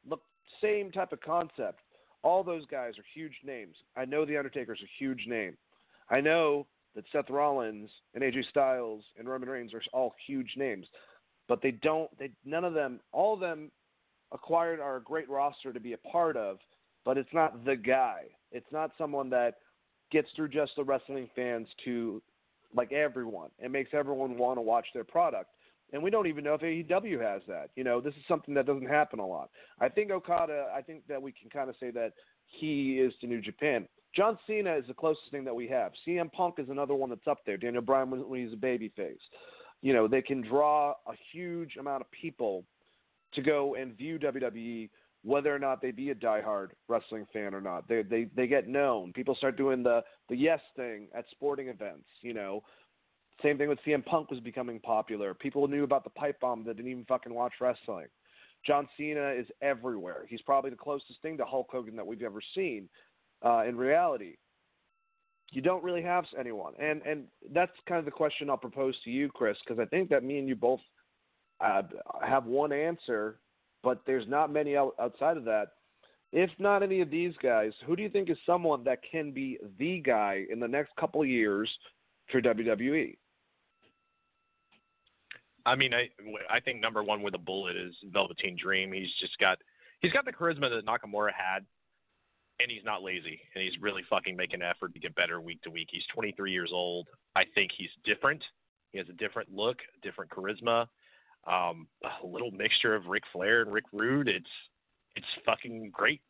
[0.08, 0.18] the
[0.62, 1.80] same type of concept.
[2.22, 3.76] All those guys are huge names.
[3.96, 5.56] I know The Undertaker's a huge name.
[6.10, 10.88] I know that Seth Rollins and AJ Styles and Roman Reigns are all huge names,
[11.48, 12.10] but they don't.
[12.18, 13.00] They none of them.
[13.12, 13.72] All of them
[14.32, 16.58] acquired are a great roster to be a part of,
[17.04, 18.24] but it's not the guy.
[18.52, 19.56] It's not someone that
[20.12, 22.22] gets through just the wrestling fans to
[22.74, 23.50] like everyone.
[23.60, 25.50] It makes everyone want to watch their product.
[25.93, 27.70] And we don't even know if AEW has that.
[27.76, 29.50] You know, this is something that doesn't happen a lot.
[29.80, 32.14] I think Okada, I think that we can kind of say that
[32.46, 33.88] he is to New Japan.
[34.16, 35.91] John Cena is the closest thing that we have.
[36.07, 37.57] CM Punk is another one that's up there.
[37.57, 39.20] Daniel Bryan when, he's a babyface.
[39.82, 42.63] You know, they can draw a huge amount of people
[43.34, 44.89] to go and view WWE,
[45.24, 47.88] whether or not they be a diehard wrestling fan or not.
[47.89, 49.11] They they they get known.
[49.11, 52.07] People start doing the the yes thing at sporting events.
[52.22, 52.63] You know,
[53.43, 55.34] same thing with CM Punk was becoming popular.
[55.34, 58.07] People knew about the pipe bomb that didn't even fucking watch wrestling.
[58.66, 60.26] John Cena is everywhere.
[60.28, 62.89] He's probably the closest thing to Hulk Hogan that we've ever seen
[63.44, 64.36] uh, in reality.
[65.52, 69.10] You don't really have anyone, and and that's kind of the question I'll propose to
[69.10, 70.82] you, Chris, because I think that me and you both
[71.62, 71.84] uh,
[72.22, 73.40] have one answer,
[73.84, 75.68] but there's not many out, outside of that.
[76.34, 79.58] If not any of these guys, who do you think is someone that can be
[79.80, 81.70] the guy in the next couple of years
[82.32, 83.16] for WWE.
[85.66, 86.10] I mean, I
[86.50, 88.92] I think number one with a bullet is Velveteen Dream.
[88.92, 89.58] He's just got
[90.00, 91.66] he's got the charisma that Nakamura had,
[92.60, 95.62] and he's not lazy, and he's really fucking making an effort to get better week
[95.64, 95.89] to week.
[95.91, 97.08] He's 23 years old.
[97.36, 98.43] I think he's different.
[98.91, 100.88] He has a different look, different charisma,
[101.47, 101.88] um,
[102.24, 104.28] a little mixture of Ric Flair and Rick Rude.
[104.28, 104.45] It's
[105.16, 106.22] it's fucking great.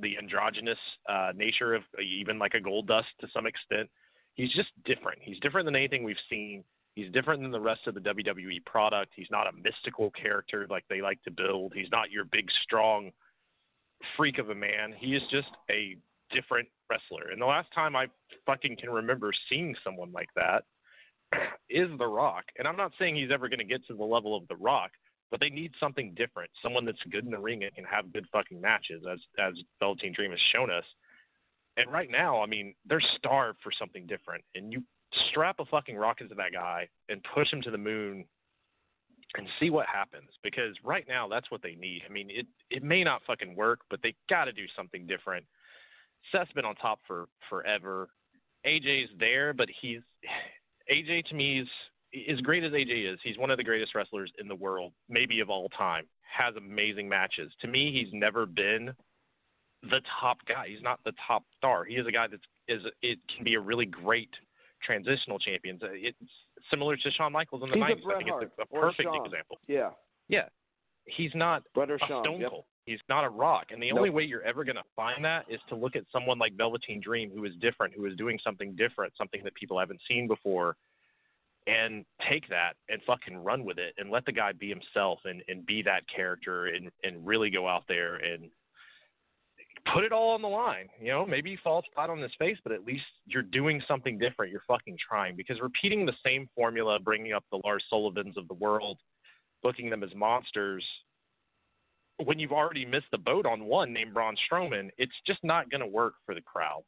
[0.00, 3.88] The androgynous uh, nature of even like a Goldust to some extent.
[4.34, 5.18] He's just different.
[5.20, 6.62] He's different than anything we've seen
[6.98, 9.12] He's different than the rest of the WWE product.
[9.14, 11.72] He's not a mystical character like they like to build.
[11.72, 13.12] He's not your big, strong
[14.16, 14.94] freak of a man.
[14.96, 15.96] He is just a
[16.30, 17.30] different wrestler.
[17.30, 18.06] And the last time I
[18.46, 20.64] fucking can remember seeing someone like that
[21.70, 22.44] is The Rock.
[22.58, 24.90] And I'm not saying he's ever going to get to the level of The Rock,
[25.30, 26.50] but they need something different.
[26.62, 30.12] Someone that's good in the ring and can have good fucking matches, as as Velveteen
[30.14, 30.84] Dream has shown us.
[31.76, 34.42] And right now, I mean, they're starved for something different.
[34.54, 34.82] And you
[35.30, 38.24] strap a fucking rocket to that guy and push him to the moon
[39.36, 42.02] and see what happens because right now that's what they need.
[42.08, 45.44] I mean, it it may not fucking work, but they got to do something different.
[46.32, 48.08] Seth's been on top for forever.
[48.66, 50.00] AJ's there, but he's
[50.92, 51.68] AJ to me is
[52.30, 53.20] as great as AJ is.
[53.22, 56.06] He's one of the greatest wrestlers in the world, maybe of all time.
[56.36, 57.52] Has amazing matches.
[57.60, 58.92] To me, he's never been
[59.82, 60.66] the top guy.
[60.68, 61.84] He's not the top star.
[61.84, 64.30] He is a guy that's is it can be a really great
[64.82, 65.78] transitional champion.
[65.82, 66.18] It's
[66.70, 68.10] similar to Shawn Michaels in the He's 90s.
[68.10, 69.26] A I think it's a, a perfect Shawn.
[69.26, 69.58] example.
[69.66, 69.90] Yeah.
[70.28, 70.46] Yeah.
[71.06, 72.24] He's not Bret or a Shawn.
[72.24, 72.50] Stone Yep.
[72.50, 72.64] Cold.
[72.84, 73.66] He's not a Rock.
[73.70, 73.98] And the Nope.
[73.98, 77.00] only way you're ever going to find that is to look at someone like Velveteen
[77.02, 80.76] Dream, who is different, who is doing something different, something that people haven't seen before,
[81.66, 85.42] and take that and fucking run with it and let the guy be himself and,
[85.48, 88.48] and be that character and, and really go out there and
[89.92, 90.88] put it all on the line.
[91.00, 94.18] You know, maybe he falls flat on his face, but at least you're doing something
[94.18, 94.52] different.
[94.52, 98.54] You're fucking trying because repeating the same formula, bringing up the Lars Sullivans of the
[98.54, 98.98] world,
[99.62, 100.84] booking them as monsters,
[102.24, 105.80] when you've already missed the boat on one named Braun Strowman, it's just not going
[105.80, 106.82] to work for the crowd.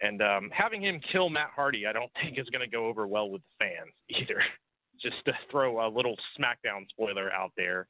[0.00, 3.06] And um, having him kill Matt Hardy, I don't think is going to go over
[3.06, 4.42] well with the fans either.
[5.02, 7.86] just to throw a little SmackDown spoiler out there,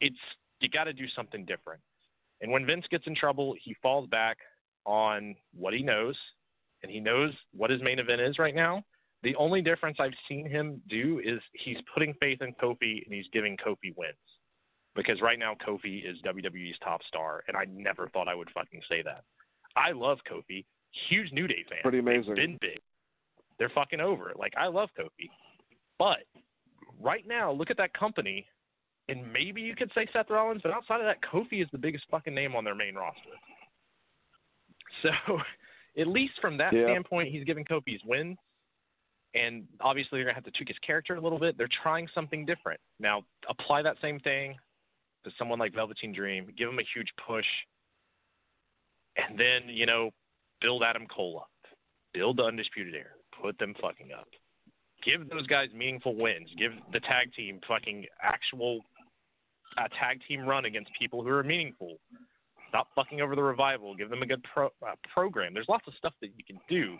[0.00, 0.16] it's
[0.60, 1.80] you got to do something different.
[2.40, 4.38] And when Vince gets in trouble, he falls back
[4.84, 6.16] on what he knows,
[6.82, 8.82] and he knows what his main event is right now.
[9.22, 13.26] The only difference I've seen him do is he's putting faith in Kofi and he's
[13.32, 14.14] giving Kofi wins.
[14.94, 18.80] Because right now Kofi is WWE's top star, and I never thought I would fucking
[18.88, 19.24] say that.
[19.76, 20.64] I love Kofi,
[21.08, 21.80] huge New Day fan.
[21.82, 22.34] Pretty amazing.
[22.34, 22.78] They've been big.
[23.58, 24.32] They're fucking over.
[24.36, 25.28] Like I love Kofi,
[25.98, 26.18] but
[27.00, 28.46] right now look at that company
[29.08, 32.04] and maybe you could say Seth Rollins, but outside of that, Kofi is the biggest
[32.10, 33.20] fucking name on their main roster.
[35.02, 35.10] So,
[35.98, 36.86] at least from that Yeah.
[36.86, 38.36] standpoint, he's giving Kofi his win.
[39.34, 41.56] And obviously, they're going to have to tweak his character a little bit.
[41.58, 42.80] They're trying something different.
[42.98, 44.56] Now, apply that same thing
[45.24, 47.46] to someone like Velveteen Dream, give him a huge push,
[49.16, 50.10] and then, you know,
[50.60, 51.70] build Adam Cole up,
[52.14, 54.28] build the Undisputed Era, put them fucking up.
[55.04, 56.48] Give those guys meaningful wins.
[56.58, 58.80] Give the tag team fucking actual
[59.76, 61.98] a tag team run against people who are meaningful.
[62.68, 63.94] Stop fucking over the revival.
[63.94, 65.54] Give them a good pro, uh, program.
[65.54, 66.96] There's lots of stuff that you can do.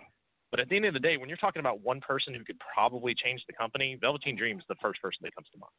[0.50, 2.56] But at the end of the day, when you're talking about one person who could
[2.74, 5.72] probably change the company, Velveteen Dream is the first person that comes to mind.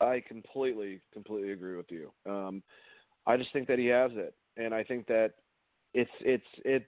[0.00, 2.12] I completely, completely agree with you.
[2.28, 2.62] Um,
[3.26, 5.34] I just think that he has it, and I think that
[5.94, 6.84] it's it's it.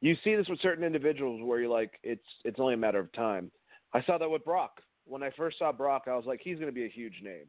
[0.00, 3.12] You see this with certain individuals where you're like, it's it's only a matter of
[3.12, 3.50] time.
[3.92, 4.80] I saw that with Brock.
[5.06, 7.46] When I first saw Brock, I was like, he's going to be a huge name,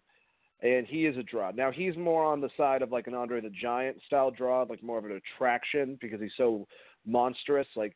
[0.62, 1.52] and he is a draw.
[1.52, 4.84] Now he's more on the side of like an Andre the Giant style draw, like
[4.84, 6.68] more of an attraction because he's so
[7.06, 7.68] monstrous.
[7.76, 7.96] Like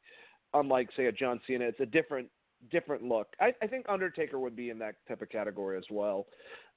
[0.53, 2.27] unlike say a John Cena, it's a different
[2.71, 3.27] different look.
[3.39, 6.27] I, I think Undertaker would be in that type of category as well,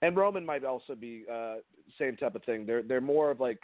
[0.01, 1.57] and Roman might also be uh,
[1.99, 2.67] same type of thing.
[2.67, 3.61] They're they're more of like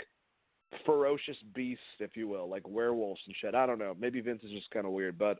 [0.84, 3.54] ferocious beasts, if you will, like werewolves and shit.
[3.54, 3.96] I don't know.
[3.98, 5.38] Maybe Vince is just kind of weird, but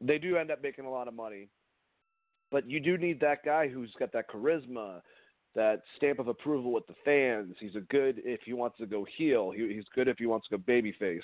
[0.00, 1.48] they do end up making a lot of money.
[2.50, 5.00] But you do need that guy who's got that charisma,
[5.54, 7.56] that stamp of approval with the fans.
[7.58, 9.50] He's a good if he wants to go heel.
[9.50, 11.22] He, he's good if he wants to go babyface.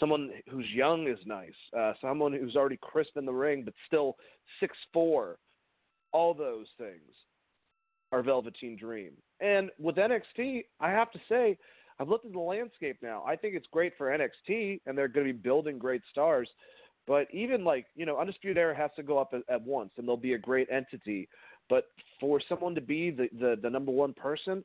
[0.00, 1.52] Someone who's young is nice.
[1.76, 4.16] Uh, someone who's already crisp in the ring but still
[4.58, 5.38] six four.
[6.12, 7.12] All those things
[8.12, 9.12] are Velveteen Dream.
[9.40, 11.58] And with NXT, I have to say,
[11.98, 13.24] I've looked at the landscape now.
[13.26, 16.48] I think it's great for NXT, and they're going to be building great stars.
[17.06, 20.08] But even like you know, Undisputed Era has to go up at, at once, and
[20.08, 21.28] they'll be a great entity.
[21.68, 21.86] But
[22.20, 24.64] for someone to be the, the the number one person,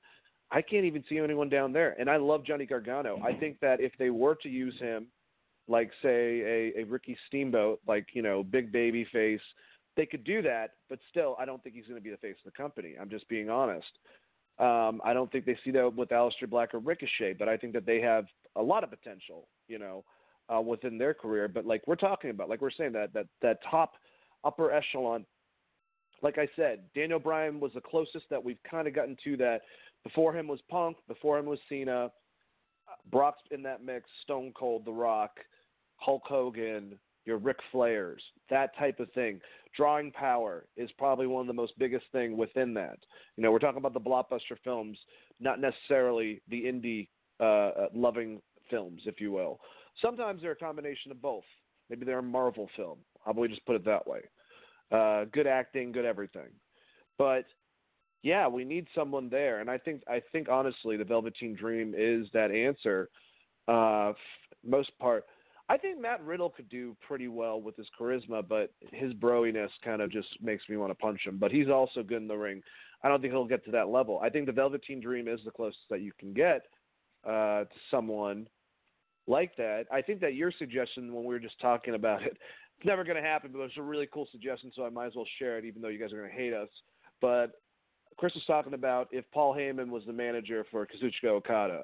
[0.52, 1.96] I can't even see anyone down there.
[2.00, 3.22] And I love Johnny Gargano.
[3.24, 5.08] I think that if they were to use him
[5.70, 9.42] like say a, a Ricky Steamboat, like you know, big baby face.
[9.96, 12.36] They could do that, but still, I don't think he's going to be the face
[12.46, 12.96] of the company.
[13.00, 13.88] I'm just being honest.
[14.58, 17.74] Um, I don't think they see that with Aleister Black or Ricochet, but I think
[17.74, 18.26] that they have
[18.56, 20.06] a lot of potential, you know,
[20.54, 21.47] uh, within their career.
[21.47, 23.93] But like we're talking about, like we're saying that that that top
[24.43, 25.26] upper echelon.
[26.22, 29.62] Like I said, Daniel Bryan was the closest that we've kind of gotten to that.
[30.04, 30.97] Before him was Punk.
[31.08, 32.12] Before him was Cena.
[33.12, 34.10] Brock's in that mix.
[34.24, 35.32] Stone Cold, The Rock,
[35.97, 38.20] Hulk Hogan, your Ric Flairs,
[38.50, 39.39] that type of thing.
[39.76, 42.97] Drawing power is probably one of the most biggest thing within that.
[43.38, 44.97] You know, we're talking about the blockbuster films,
[45.39, 47.08] not necessarily the indie
[47.39, 49.60] uh, loving films, if you will.
[50.02, 51.44] Sometimes they're a combination of both.
[51.90, 53.00] Maybe they're a Marvel film.
[53.26, 54.22] I'll probably just put it that way.
[54.92, 56.50] Uh, good acting, good everything.
[57.18, 57.46] But
[58.24, 62.28] yeah, we need someone there, and I think I think honestly, the Velveteen Dream is
[62.34, 63.10] that answer.
[63.68, 64.14] Uh,
[64.66, 65.26] most part,
[65.70, 70.02] I think Matt Riddle could do pretty well with his charisma, but his broiness kind
[70.02, 71.38] of just makes me want to punch him.
[71.38, 72.64] But he's also good in the ring.
[73.04, 74.20] I don't think he'll get to that level.
[74.22, 76.66] I think the Velveteen Dream is the closest that you can get
[77.24, 78.48] uh, to someone
[79.30, 79.86] like that.
[79.91, 82.38] I think that your suggestion when we were just talking about it,
[82.77, 85.15] it's never going to happen, but it's a really cool suggestion, so I might as
[85.15, 86.69] well share it, even though you guys are going to hate us.
[87.21, 87.51] But
[88.17, 91.84] Chris was talking about if Paul Heyman was the manager for Kazuchika Okada,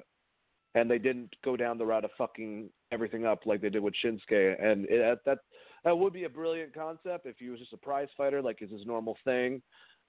[0.74, 3.94] and they didn't go down the route of fucking everything up like they did with
[4.04, 5.38] Shinsuke, and it, that
[5.84, 8.70] that would be a brilliant concept if he was just a prize fighter, like is
[8.70, 9.62] his normal thing.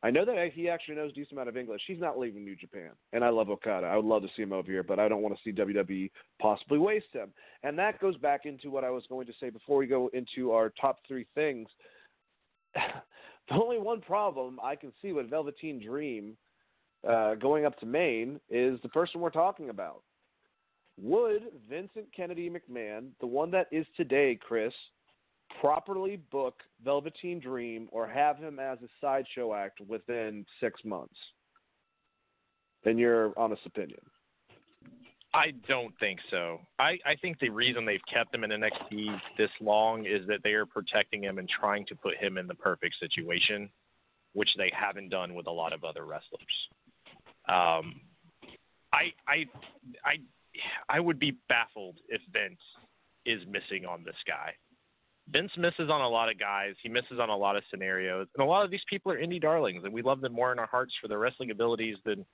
[0.04, 1.82] I know that he actually knows a decent amount of English.
[1.88, 3.88] He's not leaving New Japan, and I love Okada.
[3.88, 6.12] I would love to see him over here, but I don't want to see WWE
[6.40, 7.30] possibly waste him.
[7.64, 10.52] And that goes back into what I was going to say before we go into
[10.52, 11.68] our top three things.
[12.76, 16.38] the only one problem I can see with Velveteen Dream
[17.08, 20.04] uh, going up to main is the person we're talking about.
[21.02, 24.74] Would Vincent Kennedy McMahon, the one that is today, Chris,
[25.62, 31.16] properly book Velveteen Dream or have him as a sideshow act within six months?
[32.84, 34.00] In your honest opinion.
[35.34, 36.60] I don't think so.
[36.80, 40.54] I, I think the reason they've kept him in NXT this long is that they
[40.54, 43.70] are protecting him and trying to put him in the perfect situation,
[44.34, 46.42] which they haven't done with a lot of other wrestlers.
[47.50, 48.02] Um,
[48.94, 49.46] I I
[50.04, 50.16] I
[50.90, 52.62] I would be baffled if Vince
[53.26, 54.54] is missing on this guy.
[55.30, 56.74] Vince misses on a lot of guys.
[56.82, 59.42] He misses on a lot of scenarios, and a lot of these people are indie
[59.42, 62.26] darlings, and we love them more in our hearts for their wrestling abilities than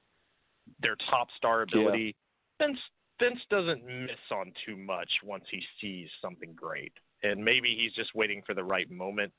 [0.81, 2.15] their top star ability.
[2.59, 2.67] Yeah.
[2.67, 2.79] Vince
[3.19, 8.13] Vince doesn't miss on too much once he sees something great, and maybe he's just
[8.15, 9.31] waiting for the right moment.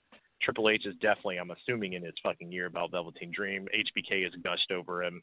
[0.42, 3.66] Triple H is definitely, I'm assuming, in his fucking ear about Velveteen Dream.
[3.74, 5.22] HBK has gushed over him.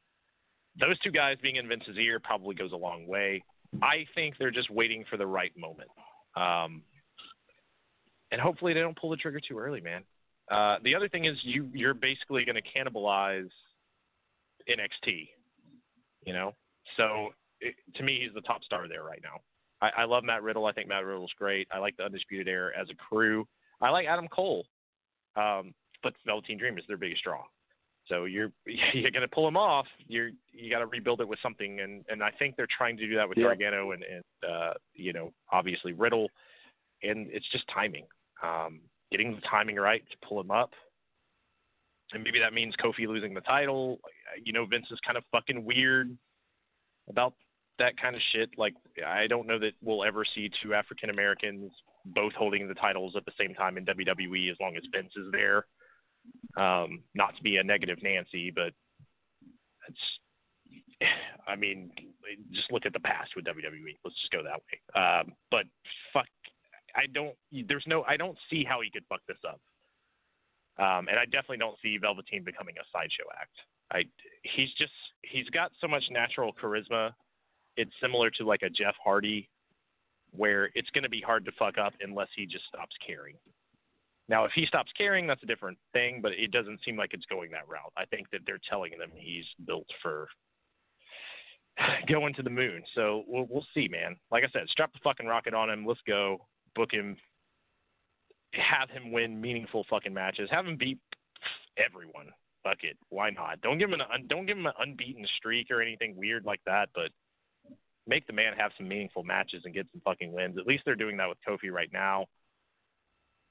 [0.79, 3.43] Those two guys being in Vince's ear probably goes a long way.
[3.82, 5.89] I think they're just waiting for the right moment.
[6.36, 6.82] Um,
[8.32, 10.03] and hopefully they don't pull the trigger too early, man.
[10.49, 13.49] Uh, the other thing is you you're basically going to cannibalize
[14.69, 15.29] NXT,
[16.25, 16.53] you know.
[16.97, 17.29] So
[17.59, 19.39] it, to me, he's the top star there right now.
[19.82, 20.65] I, I love Matt Riddle.
[20.65, 21.67] I think Matt Riddle's great.
[21.71, 23.47] I like the Undisputed Era as a crew.
[23.82, 24.65] I like Adam Cole,
[25.36, 25.73] um,
[26.03, 27.43] but Velveteen Dream is their biggest draw.
[28.07, 28.51] So you're
[28.93, 29.86] you're going to pull him off.
[30.07, 33.07] You're you got to rebuild it with something, and and I think they're trying to
[33.07, 33.45] do that with yeah.
[33.45, 36.29] Gargano and and uh, you know obviously Riddle,
[37.03, 38.05] and it's just timing
[38.43, 38.81] um,
[39.11, 40.71] getting the timing right to pull him up.
[42.13, 43.99] And maybe that means Kofi losing the title.
[44.43, 46.15] You know, Vince is kind of fucking weird
[47.09, 47.33] about
[47.79, 48.49] that kind of shit.
[48.57, 48.73] Like,
[49.05, 51.71] I don't know that we'll ever see two African Americans
[52.05, 55.31] both holding the titles at the same time in WWE as long as Vince is
[55.31, 55.65] there.
[56.57, 58.73] Um, not to be a negative Nancy, but
[59.87, 61.09] it's,
[61.47, 61.91] I mean,
[62.51, 63.97] just look at the past with WWE.
[64.03, 65.01] Let's just go that way.
[65.01, 65.65] Um, but
[66.13, 66.27] fuck
[66.95, 67.35] I don't.
[67.67, 68.03] There's no.
[68.03, 69.59] I don't see how he could fuck this up.
[70.79, 73.55] Um, and I definitely don't see Velveteen becoming a sideshow act.
[73.91, 74.03] I.
[74.43, 74.93] He's just.
[75.23, 77.11] He's got so much natural charisma.
[77.77, 79.49] It's similar to like a Jeff Hardy,
[80.31, 83.35] where it's going to be hard to fuck up unless he just stops caring.
[84.27, 87.25] Now, if he stops caring, that's a different thing, but it doesn't seem like it's
[87.25, 87.91] going that route.
[87.97, 90.27] I think that they're telling him he's built for
[92.07, 92.81] going to the moon.
[92.95, 94.15] So we'll, we'll see, man.
[94.31, 95.85] Like I said, strap the fucking rocket on him.
[95.85, 97.17] Let's go book him,
[98.53, 100.99] have him win meaningful fucking matches, have him beat
[101.78, 102.28] everyone.
[102.63, 103.61] Fuck it, why not?
[103.61, 106.89] Don't give him an don't give him an unbeaten streak or anything weird like that,
[106.93, 107.09] but
[108.07, 110.57] make the man have some meaningful matches and get some fucking wins.
[110.59, 112.26] At least they're doing that with Kofi right now.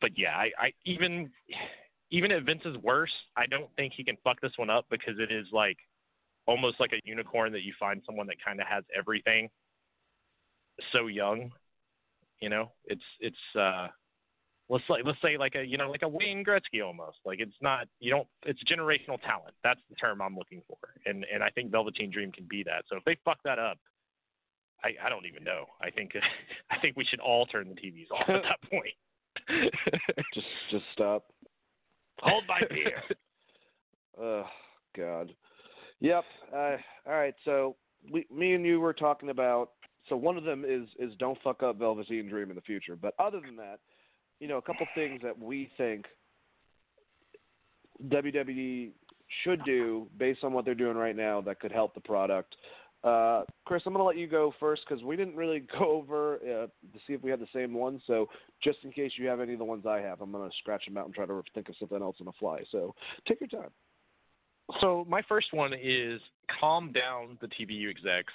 [0.01, 1.31] But yeah, I, I even
[2.11, 5.15] even if Vince is worse, I don't think he can fuck this one up because
[5.19, 5.77] it is like
[6.47, 9.49] almost like a unicorn that you find someone that kind of has everything
[10.93, 11.53] so young
[12.41, 13.89] You know, it's it's uh,
[14.69, 17.19] let's like let's say like a you know like a Wayne Gretzky almost.
[17.25, 19.55] Like it's not you don't it's generational talent.
[19.63, 22.85] That's the term I'm looking for, and and I think Velveteen Dream can be that.
[22.89, 23.79] So if they fuck that up,
[24.83, 25.67] I I don't even know.
[25.83, 26.13] I think
[26.71, 28.95] I think we should all turn the TVs off at that point.
[30.35, 31.25] just just stop.
[32.21, 33.03] Hold my beer.
[34.23, 34.45] Oh
[34.95, 35.33] God.
[36.01, 36.25] Yep.
[36.53, 36.77] Uh,
[37.07, 37.35] all right.
[37.45, 37.77] So
[38.13, 39.71] we, me and you were talking about.
[40.09, 42.97] So one of them is is don't fuck up Velveteen Dream in the future.
[42.97, 43.81] But other than that,
[44.41, 46.07] you know, a couple things that we think
[48.09, 48.91] WWE
[49.45, 52.57] should do based on what they're doing right now that could help the product.
[53.03, 56.37] Uh, Chris, I'm going to let you go first because we didn't really go over
[56.37, 58.03] uh, to see if we had the same ones.
[58.07, 58.29] So
[58.63, 60.85] just in case you have any of the ones I have, I'm going to scratch
[60.85, 62.61] them out and try to think of something else on the fly.
[62.71, 62.95] So
[63.27, 63.71] take your time.
[64.81, 66.21] So my first one is
[66.61, 68.33] calm down the TVU execs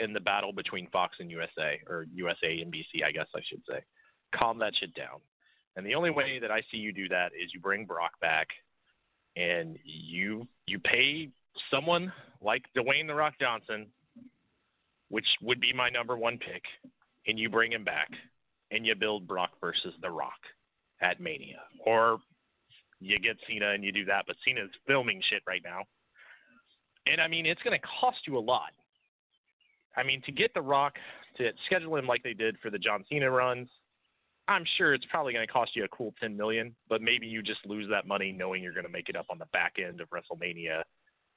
[0.00, 3.62] in the battle between Fox and USA or USA and BC, I guess I should
[3.68, 3.80] say.
[4.34, 5.20] Calm that shit down.
[5.76, 8.48] And the only way that I see you do that is you bring Brock back
[9.36, 11.28] and you you pay
[11.70, 12.12] someone
[12.42, 13.86] like Dwayne the Rock Johnson,
[15.08, 16.62] which would be my number one pick,
[17.26, 18.08] and you bring him back
[18.70, 20.40] and you build Brock versus The Rock
[21.00, 21.60] at Mania.
[21.84, 22.18] Or
[23.00, 25.82] you get Cena and you do that, but Cena's filming shit right now.
[27.06, 28.70] And I mean, it's going to cost you a lot.
[29.96, 30.94] I mean, to get The Rock
[31.36, 33.68] to schedule him like they did for the John Cena runs,
[34.48, 37.42] I'm sure it's probably going to cost you a cool 10 million, but maybe you
[37.42, 40.00] just lose that money knowing you're going to make it up on the back end
[40.00, 40.82] of WrestleMania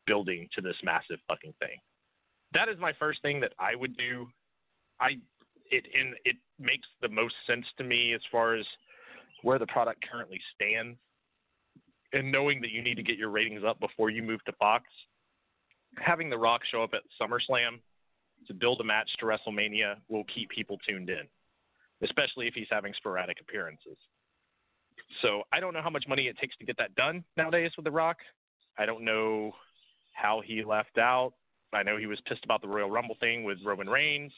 [0.08, 1.78] building to this massive fucking thing.
[2.54, 4.28] That is my first thing that I would do.
[5.00, 5.18] I
[5.72, 8.66] it and it makes the most sense to me as far as
[9.42, 10.98] where the product currently stands
[12.14, 14.86] and knowing that you need to get your ratings up before you move to Fox.
[15.98, 17.80] Having The Rock show up at SummerSlam
[18.48, 21.28] to build a match to WrestleMania will keep people tuned in,
[22.04, 23.98] especially if he's having sporadic appearances.
[25.22, 27.86] So I don't know how much money it takes to get that done nowadays with
[27.86, 28.18] The Rock.
[28.78, 29.52] I don't know
[30.14, 31.34] how he left out.
[31.74, 34.32] I know he was pissed about the Royal Rumble thing with Roman Reigns.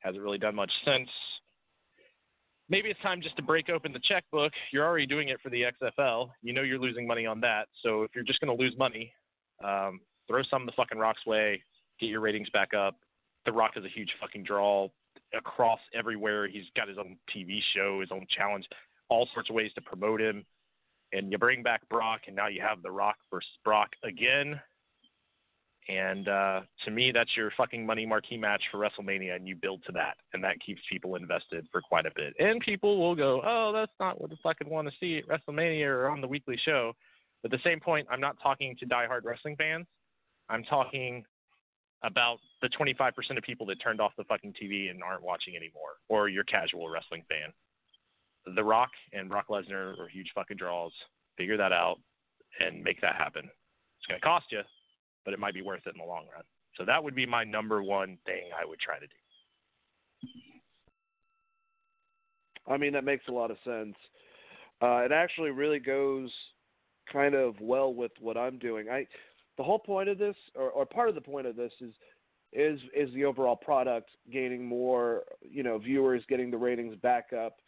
[0.00, 1.08] Hasn't really done much since.
[2.68, 4.52] Maybe it's time just to break open the checkbook.
[4.72, 6.30] You're already doing it for the XFL.
[6.42, 7.66] You know you're losing money on that.
[7.82, 9.12] So if you're just going to lose money,
[9.64, 11.62] um, throw some of the fucking Rock's way,
[11.98, 12.96] get your ratings back up.
[13.46, 14.88] The Rock is a huge fucking draw
[15.36, 16.48] across everywhere.
[16.48, 18.66] He's got his own TV show, his own challenge,
[19.08, 20.44] all sorts of ways to promote him.
[21.12, 24.60] And you bring back Brock, and now you have The Rock versus Brock again.
[25.88, 29.82] And uh, to me, that's your fucking money marquee match for WrestleMania, and you build
[29.86, 32.34] to that, and that keeps people invested for quite a bit.
[32.38, 35.86] And people will go, "Oh, that's not what the fucking want to see at WrestleMania
[35.86, 36.92] or on the weekly show."
[37.42, 39.86] But at the same point, I'm not talking to diehard wrestling fans.
[40.48, 41.24] I'm talking
[42.02, 45.98] about the 25% of people that turned off the fucking TV and aren't watching anymore,
[46.08, 47.52] or your casual wrestling fan.
[48.54, 50.92] The Rock and Brock Lesnar are huge fucking draws.
[51.36, 51.98] Figure that out
[52.58, 53.44] and make that happen.
[53.44, 54.62] It's going to cost you,
[55.24, 56.44] but it might be worth it in the long run.
[56.76, 60.28] So that would be my number one thing I would try to do.
[62.66, 63.96] I mean, that makes a lot of sense.
[64.80, 66.30] Uh, it actually really goes
[67.12, 68.88] kind of well with what I'm doing.
[68.88, 69.06] I,
[69.60, 71.92] the whole point of this, or, or part of the point of this, is
[72.50, 77.58] is is the overall product gaining more, you know, viewers, getting the ratings back up,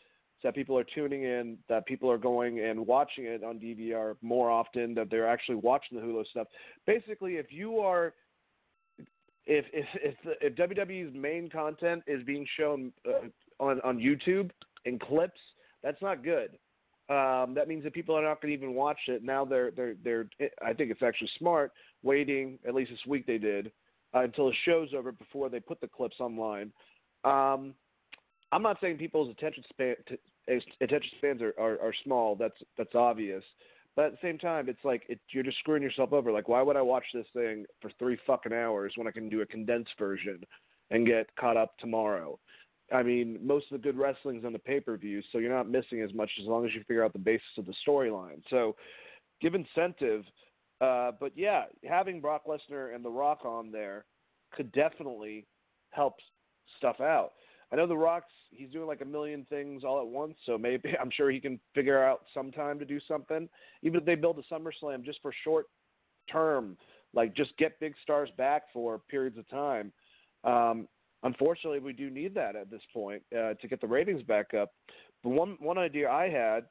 [0.40, 4.16] so that people are tuning in, that people are going and watching it on DVR
[4.22, 6.46] more often, that they're actually watching the Hulu stuff.
[6.86, 8.14] Basically, if you are
[9.44, 13.28] if if if, if WWE's main content is being shown uh,
[13.60, 14.50] on on YouTube
[14.86, 15.40] in clips,
[15.82, 16.56] that's not good.
[17.08, 19.22] Um, that means that people are not going to even watch it.
[19.22, 20.26] Now they're they're they're.
[20.64, 21.72] I think it's actually smart
[22.02, 22.58] waiting.
[22.66, 23.72] At least this week they did
[24.14, 26.72] uh, until the show's over before they put the clips online.
[27.24, 27.74] Um,
[28.52, 30.18] I'm not saying people's attention span t-
[30.80, 32.36] attention spans are, are, are small.
[32.36, 33.42] That's that's obvious.
[33.94, 36.32] But at the same time, it's like it, you're just screwing yourself over.
[36.32, 39.42] Like, why would I watch this thing for three fucking hours when I can do
[39.42, 40.40] a condensed version
[40.90, 42.38] and get caught up tomorrow?
[42.92, 45.68] I mean, most of the good wrestling's on the pay per view, so you're not
[45.68, 48.42] missing as much as long as you figure out the basis of the storyline.
[48.50, 48.76] So,
[49.40, 50.24] give incentive.
[50.80, 54.04] Uh, but yeah, having Brock Lesnar and The Rock on there
[54.52, 55.46] could definitely
[55.90, 56.14] help
[56.78, 57.32] stuff out.
[57.72, 60.94] I know The Rock's he's doing like a million things all at once, so maybe
[61.00, 63.48] I'm sure he can figure out some time to do something.
[63.82, 65.66] Even if they build a SummerSlam just for short
[66.30, 66.76] term,
[67.14, 69.92] like just get big stars back for periods of time.
[70.44, 70.88] Um,
[71.22, 74.72] unfortunately, we do need that at this point uh, to get the ratings back up.
[75.22, 76.64] But one one idea I had,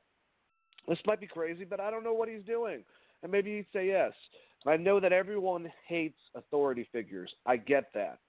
[0.88, 2.84] this might be crazy, but I don't know what he's doing,
[3.24, 4.14] and maybe he'd say yes.
[4.66, 7.32] I know that everyone hates authority figures.
[7.45, 8.20] I get that.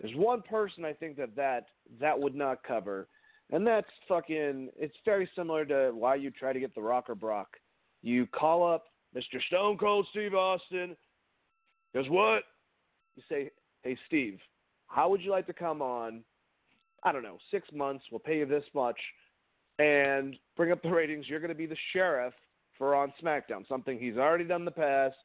[0.00, 1.66] There's one person I think that that
[2.00, 3.06] that would not cover,
[3.52, 4.70] And that's fucking.
[4.76, 7.48] It's very similar to why you try to get the Rocker Brock.
[8.02, 8.84] You call up
[9.14, 9.42] Mr.
[9.48, 10.96] Stone Cold Steve Austin.
[11.94, 12.44] Guess what?
[13.16, 13.50] You say,
[13.82, 14.40] "Hey Steve,
[14.90, 16.22] how would you like to come on?
[17.02, 18.04] I don't know, six months.
[18.10, 18.98] We'll pay you this much,
[19.78, 21.26] and bring up the ratings.
[21.28, 22.34] You're going to be the sheriff
[22.76, 23.66] for on SmackDown.
[23.68, 25.16] Something he's already done in the past.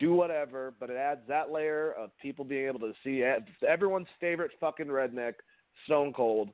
[0.00, 3.22] Do whatever, but it adds that layer of people being able to see
[3.68, 5.34] everyone's favorite fucking redneck,
[5.84, 6.48] Stone Cold,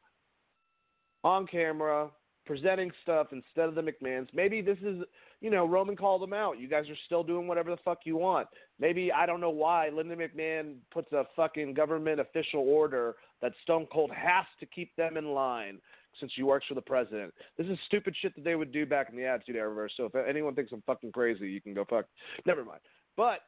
[1.24, 2.10] on camera,
[2.48, 4.26] presenting stuff instead of the McMahons.
[4.32, 5.02] Maybe this is,
[5.42, 6.58] you know, Roman called them out.
[6.58, 8.48] You guys are still doing whatever the fuck you want.
[8.80, 13.86] Maybe I don't know why Linda McMahon puts a fucking government official order that Stone
[13.92, 15.78] Cold has to keep them in line
[16.18, 17.34] since she works for the president.
[17.58, 19.88] This is stupid shit that they would do back in the Attitude Era.
[19.94, 22.06] So if anyone thinks I'm fucking crazy, you can go fuck.
[22.46, 22.80] Never mind.
[23.14, 23.40] But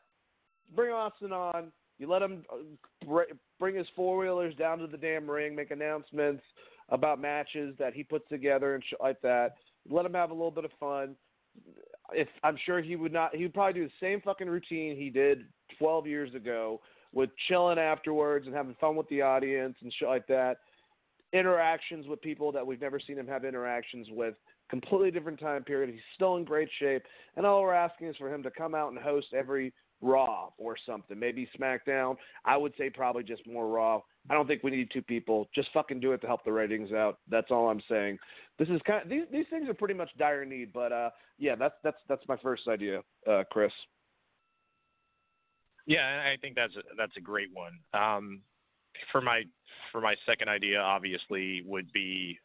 [0.76, 1.72] bring Austin on.
[1.98, 3.20] You let him uh,
[3.58, 6.42] bring his four wheelers down to the damn ring, make announcements
[6.90, 9.54] about matches that he puts together and shit like that.
[9.88, 11.16] Let him have a little bit of fun.
[12.12, 15.10] If I'm sure he would not, he would probably do the same fucking routine he
[15.10, 15.44] did
[15.78, 16.80] 12 years ago,
[17.12, 20.58] with chilling afterwards and having fun with the audience and shit like that.
[21.32, 24.34] Interactions with people that we've never seen him have interactions with.
[24.68, 25.90] Completely different time period.
[25.90, 27.02] He's still in great shape,
[27.36, 29.72] and all we're asking is for him to come out and host every
[30.02, 31.18] Raw or something.
[31.18, 32.16] Maybe SmackDown.
[32.44, 34.00] I would say probably just more Raw.
[34.28, 35.48] I don't think we need two people.
[35.54, 37.18] Just fucking do it to help the ratings out.
[37.28, 38.18] That's all I'm saying.
[38.58, 41.54] This is kind of these these things are pretty much dire need, but uh, yeah,
[41.56, 43.72] that's that's that's my first idea, uh, Chris.
[45.86, 47.78] Yeah, I think that's a, that's a great one.
[47.94, 48.42] Um,
[49.10, 49.42] for my
[49.90, 52.38] for my second idea, obviously, would be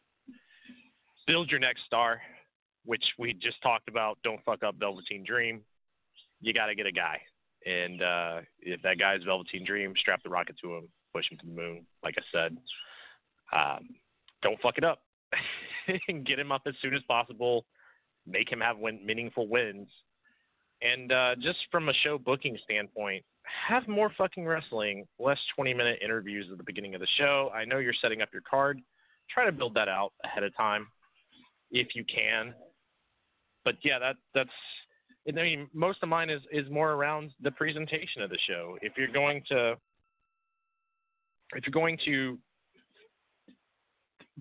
[1.26, 2.20] build your next star,
[2.84, 4.18] which we just talked about.
[4.24, 5.60] Don't fuck up Velveteen Dream.
[6.40, 7.20] You got to get a guy.
[7.66, 11.46] And uh, if that guy's Velveteen Dream, strap the rocket to him, push him to
[11.46, 11.86] the moon.
[12.04, 12.56] Like I said,
[13.56, 13.88] um,
[14.42, 15.00] don't fuck it up.
[16.26, 17.64] Get him up as soon as possible.
[18.26, 19.88] Make him have win- meaningful wins.
[20.82, 23.24] And uh, just from a show booking standpoint,
[23.68, 27.50] have more fucking wrestling, less 20 minute interviews at the beginning of the show.
[27.54, 28.80] I know you're setting up your card.
[29.32, 30.88] Try to build that out ahead of time
[31.70, 32.52] if you can.
[33.64, 34.50] But yeah, that that's
[35.28, 38.78] I mean, most of mine is is more around the presentation of the show.
[38.82, 39.76] If you're going to
[41.54, 42.38] if you're going to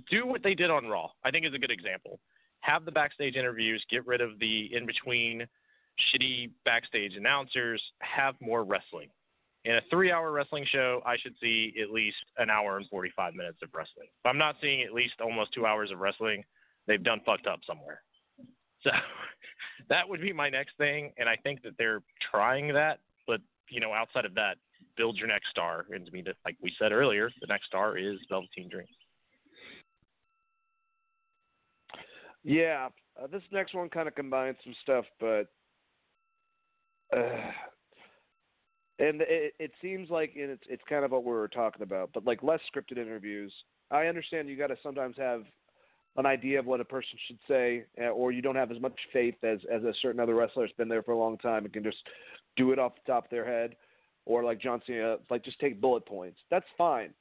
[0.09, 2.19] do what they did on Raw, I think is a good example.
[2.61, 5.45] Have the backstage interviews, get rid of the in between
[6.13, 9.09] shitty backstage announcers, have more wrestling.
[9.65, 13.33] In a three hour wrestling show, I should see at least an hour and 45
[13.33, 14.07] minutes of wrestling.
[14.07, 16.43] If I'm not seeing at least almost two hours of wrestling,
[16.87, 18.01] they've done fucked up somewhere.
[18.83, 18.91] So
[19.89, 22.99] that would be my next thing, and I think that they're trying that.
[23.25, 24.57] But you know, outside of that,
[24.97, 25.85] build your next star.
[25.89, 28.87] And to me, that like we said earlier, the next star is Velveteen Dream.
[32.43, 32.89] Yeah,
[33.21, 35.47] uh, this next one kind of combines some stuff, but
[37.15, 37.51] uh,
[38.99, 42.25] and it, it seems like it's it's kind of what we were talking about, but
[42.25, 43.51] like less scripted interviews.
[43.91, 45.43] I understand you got to sometimes have
[46.17, 48.97] an idea of what a person should say, uh, or you don't have as much
[49.11, 51.73] faith as as a certain other wrestler that's been there for a long time and
[51.73, 51.97] can just
[52.55, 53.75] do it off the top of their head,
[54.25, 56.39] or like John Cena, like just take bullet points.
[56.49, 57.11] That's fine.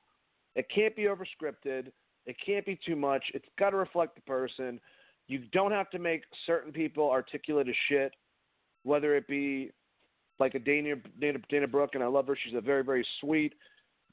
[0.55, 1.91] It can't be over scripted.
[2.27, 3.23] It can't be too much.
[3.35, 4.81] It's got to reflect the person.
[5.27, 8.15] You don't have to make certain people articulate as shit,
[8.83, 9.71] whether it be
[10.39, 12.37] like a Dana Dana, Dana Brooke, and I love her.
[12.43, 13.55] She's a very very sweet,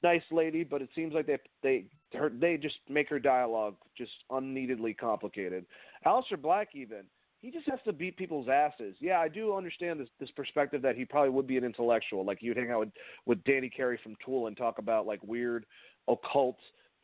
[0.03, 1.85] nice lady, but it seems like they they
[2.18, 5.65] her, they just make her dialogue just unneededly complicated.
[6.05, 7.03] Aleister Black even
[7.41, 8.95] he just has to beat people's asses.
[8.99, 12.39] Yeah, I do understand this this perspective that he probably would be an intellectual, like
[12.41, 12.89] you'd hang out with
[13.26, 15.65] with Danny Carey from Tool and talk about like weird
[16.07, 16.57] occult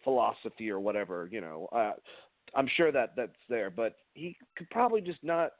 [0.03, 1.27] philosophy or whatever.
[1.31, 1.93] You know, uh,
[2.55, 5.53] I'm sure that that's there, but he could probably just not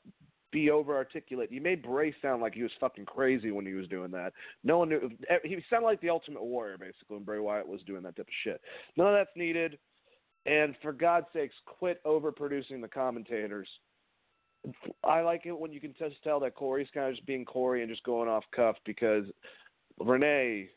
[0.52, 1.52] be over articulate.
[1.52, 4.32] You made Bray sound like he was fucking crazy when he was doing that.
[4.64, 5.10] No one knew.
[5.44, 8.34] He sounded like the Ultimate Warrior basically when Bray Wyatt was doing that type of
[8.44, 8.62] shit.
[8.96, 9.78] None of that's needed.
[10.46, 13.68] And for God's sakes, quit overproducing the commentators.
[15.04, 17.82] I like it when you can just tell that Corey's kind of just being Corey
[17.82, 19.26] and just going off cuff because
[20.00, 20.70] Renee,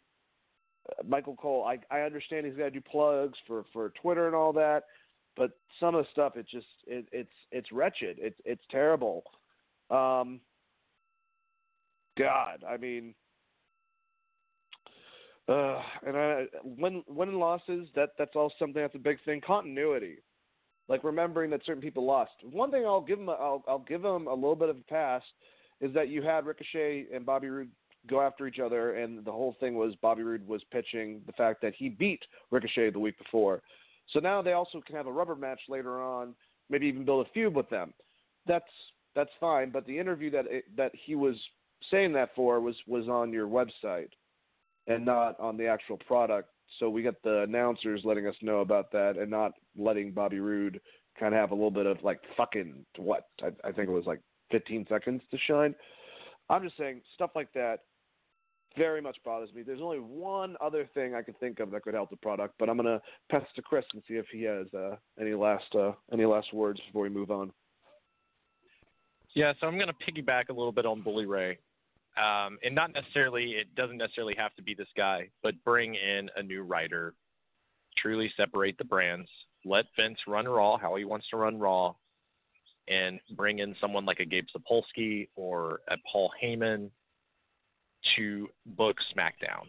[1.07, 4.53] Michael Cole, I I understand he's got to do plugs for for Twitter and all
[4.55, 4.85] that,
[5.37, 8.17] but some of the stuff it just it, it's it's wretched.
[8.21, 9.25] It's it's terrible.
[9.91, 10.41] Um,
[12.17, 13.15] God, I mean,
[15.49, 19.41] uh, and I, win win and losses that that's all something that's a big thing.
[19.45, 20.19] Continuity,
[20.91, 22.33] like remembering that certain people lost.
[22.43, 25.23] One thing I'll give them, I'll I'll give them a little bit of a pass,
[25.81, 27.71] is that you had Ricochet and Bobby Roode
[28.09, 31.63] go after each other, and the whole thing was Bobby Roode was pitching the fact
[31.63, 33.63] that he beat Ricochet the week before.
[34.13, 36.35] So now they also can have a rubber match later on,
[36.69, 37.95] maybe even build a feud with them.
[38.47, 38.65] That's
[39.15, 41.37] that's fine, but the interview that it, that he was
[41.91, 44.11] saying that for was was on your website
[44.89, 46.49] and not on the actual product.
[46.79, 50.81] So we got the announcers letting us know about that and not letting Bobby Roode
[51.19, 54.07] kind of have a little bit of like fucking what I, I think it was
[54.07, 54.21] like
[54.51, 55.75] 15 seconds to shine.
[56.49, 57.81] I'm just saying stuff like that
[58.77, 59.63] very much bothers me.
[59.63, 62.69] There's only one other thing I could think of that could help the product, but
[62.69, 66.25] I'm gonna pass to Chris and see if he has uh, any last uh, any
[66.25, 67.53] last words before we move on.
[69.35, 71.59] Yeah, so I'm to piggyback a little bit on Bully Ray.
[72.17, 76.29] Um, and not necessarily, it doesn't necessarily have to be this guy, but bring in
[76.37, 77.15] a new writer,
[77.97, 79.29] truly separate the brands,
[79.65, 81.95] let Vince run Raw how he wants to run Raw,
[82.89, 86.91] and bring in someone like a Gabe Sapolsky or a Paul Heyman
[88.17, 89.67] to book SmackDown.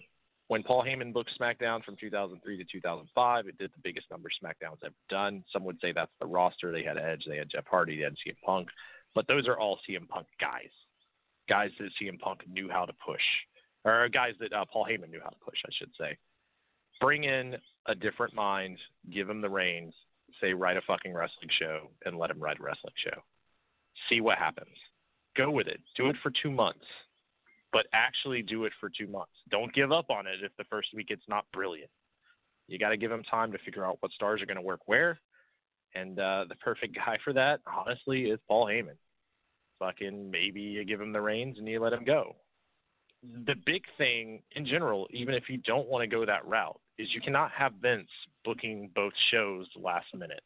[0.47, 4.81] When Paul Heyman booked SmackDown from 2003 to 2005, it did the biggest number SmackDown's
[4.83, 5.43] ever done.
[5.53, 6.71] Some would say that's the roster.
[6.71, 8.67] They had Edge, they had Jeff Hardy, they had CM Punk.
[9.15, 10.69] But those are all CM Punk guys,
[11.51, 13.21] guys that CM Punk knew how to push,
[13.83, 16.17] or guys that uh, Paul Heyman knew how to push, I should say.
[17.01, 17.57] Bring in
[17.87, 18.77] a different mind,
[19.11, 19.93] give him the reins,
[20.39, 23.19] say write a fucking wrestling show, and let him write a wrestling show.
[24.07, 24.77] See what happens.
[25.35, 25.81] Go with it.
[25.97, 26.85] Do it for two months,
[27.73, 29.33] but actually do it for two months.
[29.49, 31.91] Don't give up on it if the first week it's not brilliant.
[32.69, 34.81] You got to give him time to figure out what stars are going to work
[34.85, 35.19] where
[35.95, 38.95] and uh, the perfect guy for that, honestly, is Paul Heyman.
[39.81, 42.35] Fucking maybe you give him the reins and you let him go.
[43.45, 47.07] The big thing in general, even if you don't want to go that route, is
[47.13, 48.07] you cannot have Vince
[48.45, 50.43] booking both shows last minute.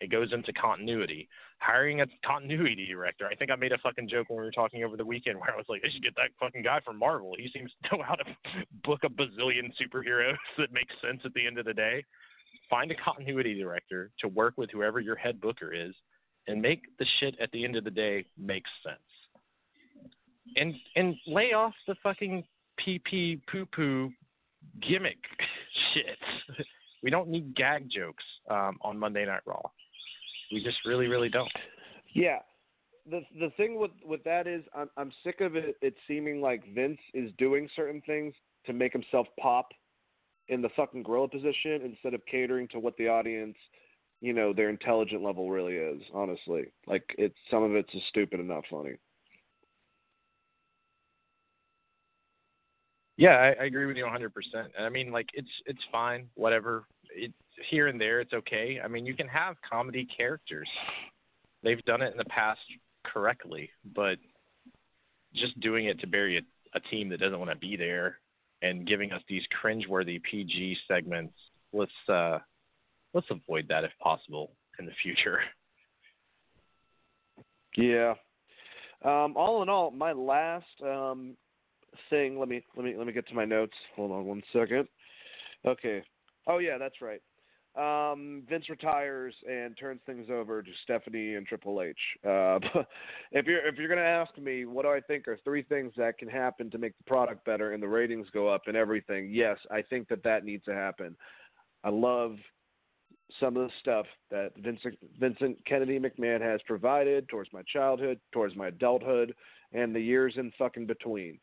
[0.00, 1.28] It goes into continuity.
[1.58, 3.26] Hiring a continuity director.
[3.26, 5.52] I think I made a fucking joke when we were talking over the weekend where
[5.52, 7.34] I was like, they should get that fucking guy from Marvel.
[7.36, 8.24] He seems to know how to
[8.84, 12.04] book a bazillion superheroes that makes sense at the end of the day
[12.68, 15.94] find a continuity director to work with whoever your head booker is
[16.46, 18.98] and make the shit at the end of the day make sense.
[20.56, 22.44] And and lay off the fucking
[22.78, 24.10] pee pee poo poo
[24.80, 25.18] gimmick
[25.94, 26.18] shit.
[27.02, 29.62] We don't need gag jokes um, on Monday Night Raw.
[30.52, 31.50] We just really, really don't.
[32.14, 32.38] Yeah.
[33.08, 36.62] The the thing with with that is I'm I'm sick of it it seeming like
[36.74, 38.34] Vince is doing certain things
[38.66, 39.68] to make himself pop
[40.48, 43.56] in the fucking gorilla position instead of catering to what the audience,
[44.20, 46.02] you know, their intelligent level really is.
[46.14, 48.96] Honestly, like it's some of it's just stupid and not funny.
[53.18, 54.30] Yeah, I, I agree with you 100%.
[54.78, 56.84] I mean, like it's it's fine, whatever.
[57.10, 57.32] It
[57.70, 58.80] here and there, it's okay.
[58.84, 60.68] I mean, you can have comedy characters.
[61.62, 62.60] They've done it in the past
[63.04, 64.18] correctly, but
[65.34, 66.42] just doing it to bury a,
[66.76, 68.18] a team that doesn't want to be there
[68.62, 71.34] and giving us these cringeworthy PG segments.
[71.72, 72.38] Let's uh,
[73.16, 75.40] let's avoid that if possible in the future.
[77.78, 78.14] Yeah.
[79.04, 81.36] Um, all in all, my last um,
[82.08, 82.38] thing.
[82.38, 83.74] Let me let me let me get to my notes.
[83.96, 84.88] Hold on one second.
[85.66, 86.02] Okay.
[86.46, 87.20] Oh yeah, that's right
[87.76, 91.96] um, Vince retires and turns things over to Stephanie and Triple H.
[92.24, 92.58] Uh,
[93.32, 96.18] if you're if you're to ask me, what do I think are three things that
[96.18, 99.28] can happen to make the product better and the ratings go up and everything?
[99.30, 101.16] Yes, I think that that needs to happen.
[101.84, 102.36] I love
[103.40, 108.56] some of the stuff that Vincent Vincent Kennedy McMahon has provided towards my childhood, towards
[108.56, 109.34] my adulthood,
[109.72, 111.38] and the years in fucking between.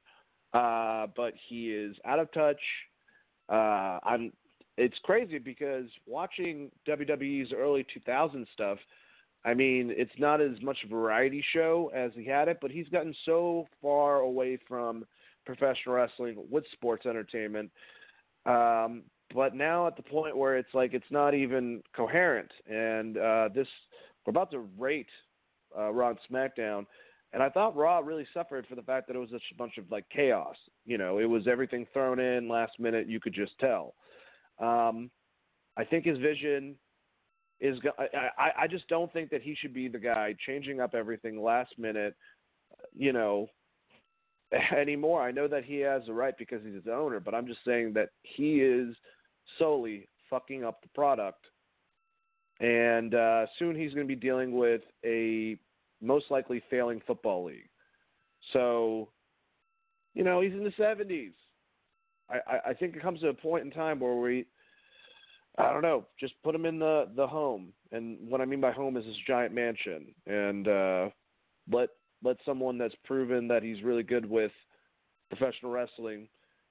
[0.53, 2.61] Uh, but he is out of touch.
[3.49, 4.31] Uh, I'm
[4.77, 8.79] it's crazy because watching WWE's early 2000 stuff,
[9.45, 12.87] I mean, it's not as much a variety show as he had it, but he's
[12.87, 15.05] gotten so far away from
[15.45, 17.69] professional wrestling with sports entertainment.
[18.45, 19.03] Um,
[19.33, 23.67] but now at the point where it's like it's not even coherent, and uh, this
[24.25, 25.07] we're about to rate
[25.77, 26.85] uh, Raw and SmackDown,
[27.33, 29.89] and I thought Raw really suffered for the fact that it was a bunch of
[29.91, 30.55] like chaos.
[30.85, 33.07] You know, it was everything thrown in last minute.
[33.07, 33.95] You could just tell.
[34.59, 35.09] Um,
[35.77, 36.75] I think his vision
[37.59, 37.79] is.
[37.97, 41.71] I, I just don't think that he should be the guy changing up everything last
[41.79, 42.15] minute.
[42.95, 43.47] You know,
[44.77, 45.21] anymore.
[45.21, 47.93] I know that he has the right because he's his owner, but I'm just saying
[47.93, 48.95] that he is
[49.57, 51.45] solely fucking up the product.
[52.59, 55.57] And uh, soon he's going to be dealing with a
[56.01, 57.69] most likely failing football league.
[58.51, 59.09] So,
[60.13, 61.31] you know, he's in the 70s.
[62.29, 64.45] I, I think it comes to a point in time where we,
[65.57, 68.71] I don't know, just put him in the the home, and what I mean by
[68.71, 71.09] home is this giant mansion, and uh,
[71.71, 71.89] let
[72.23, 74.51] let someone that's proven that he's really good with
[75.29, 76.27] professional wrestling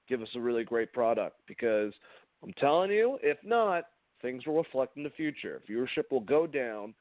[0.09, 1.39] give us a really great product.
[1.47, 1.93] Because
[2.43, 3.85] I'm telling you, if not,
[4.21, 5.61] things will reflect in the future.
[5.69, 6.93] Viewership will go down.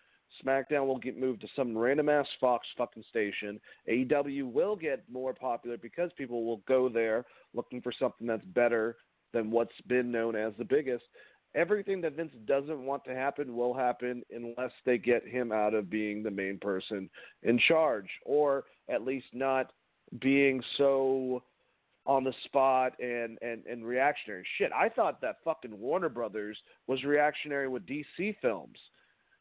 [0.44, 3.60] SmackDown will get moved to some random ass Fox fucking station.
[3.89, 7.24] AEW will get more popular because people will go there
[7.55, 8.97] looking for something that's better
[9.32, 11.05] than what's been known as the biggest.
[11.55, 15.90] Everything that Vince doesn't want to happen will happen unless they get him out of
[15.90, 17.10] being the main person
[17.43, 19.73] in charge, or at least not
[20.20, 21.43] being so
[22.07, 24.45] on the spot and, and, and reactionary.
[24.59, 28.79] Shit, I thought that fucking Warner Brothers was reactionary with DC films.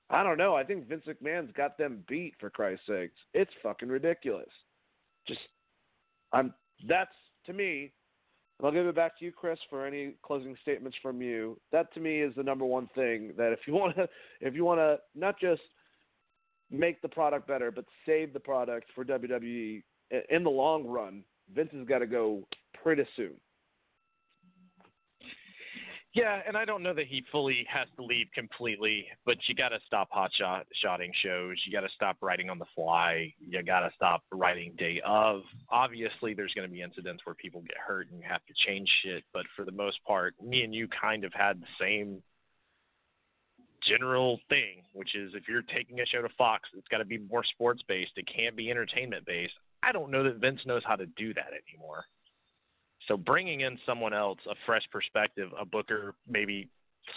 [0.10, 0.56] I don't know.
[0.56, 3.18] I think Vince McMahon's got them beat for Christ's sakes.
[3.34, 4.50] It's fucking ridiculous.
[5.28, 5.40] Just
[6.34, 6.54] I'm
[6.88, 7.14] that's
[7.46, 7.94] to me
[8.64, 11.60] I'll give it back to you, Chris, for any closing statements from you.
[11.72, 14.08] That to me is the number one thing that if you want to,
[14.42, 15.62] if you want to not just
[16.70, 19.84] make the product better, but save the product for WWE
[20.30, 22.48] in the long run, Vince has got to go
[22.82, 23.34] pretty soon.
[26.14, 29.70] Yeah, and I don't know that he fully has to leave completely, but you got
[29.70, 31.56] to stop hot shot shotting shows.
[31.66, 33.34] You got to stop writing on the fly.
[33.40, 35.44] You got to stop writing day of.
[35.70, 38.90] Obviously, there's going to be incidents where people get hurt and you have to change
[39.04, 42.22] shit, but for the most part, me and you kind of had the same
[43.88, 47.20] general thing, which is if you're taking a show to Fox, it's got to be
[47.20, 48.12] more sports based.
[48.18, 49.54] It can't be entertainment based.
[49.84, 52.06] I don't know that Vince knows how to do that anymore.
[53.08, 56.70] So bringing in someone else, a fresh perspective, a booker, maybe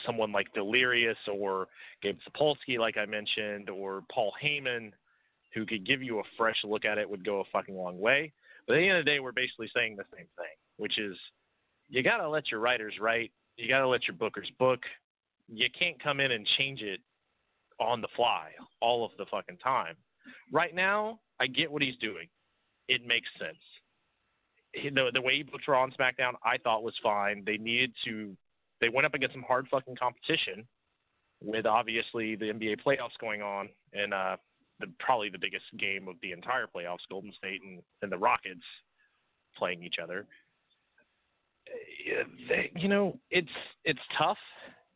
[0.07, 1.69] someone like Delirious or
[2.03, 4.93] Gabe Sapolsky, like I mentioned, or Paul Heyman,
[5.55, 8.33] who could give you a fresh look at it, would go a fucking long way.
[8.67, 11.17] But at the end of the day, we're basically saying the same thing, which is
[11.89, 14.81] you got to let your writers write, you got to let your bookers book.
[15.49, 17.01] You can't come in and change it
[17.79, 18.51] on the fly
[18.81, 19.95] all of the fucking time.
[20.51, 22.29] Right now, I get what he's doing.
[22.89, 23.59] It makes sense
[24.75, 27.43] the the way he booked Raw and SmackDown, I thought was fine.
[27.45, 28.37] They needed to.
[28.81, 30.67] They went up against some hard fucking competition,
[31.43, 34.37] with obviously the NBA playoffs going on, and uh,
[34.81, 38.65] the probably the biggest game of the entire playoffs, Golden State and, and the Rockets
[39.57, 40.27] playing each other.
[42.77, 43.49] You know, it's
[43.85, 44.39] it's tough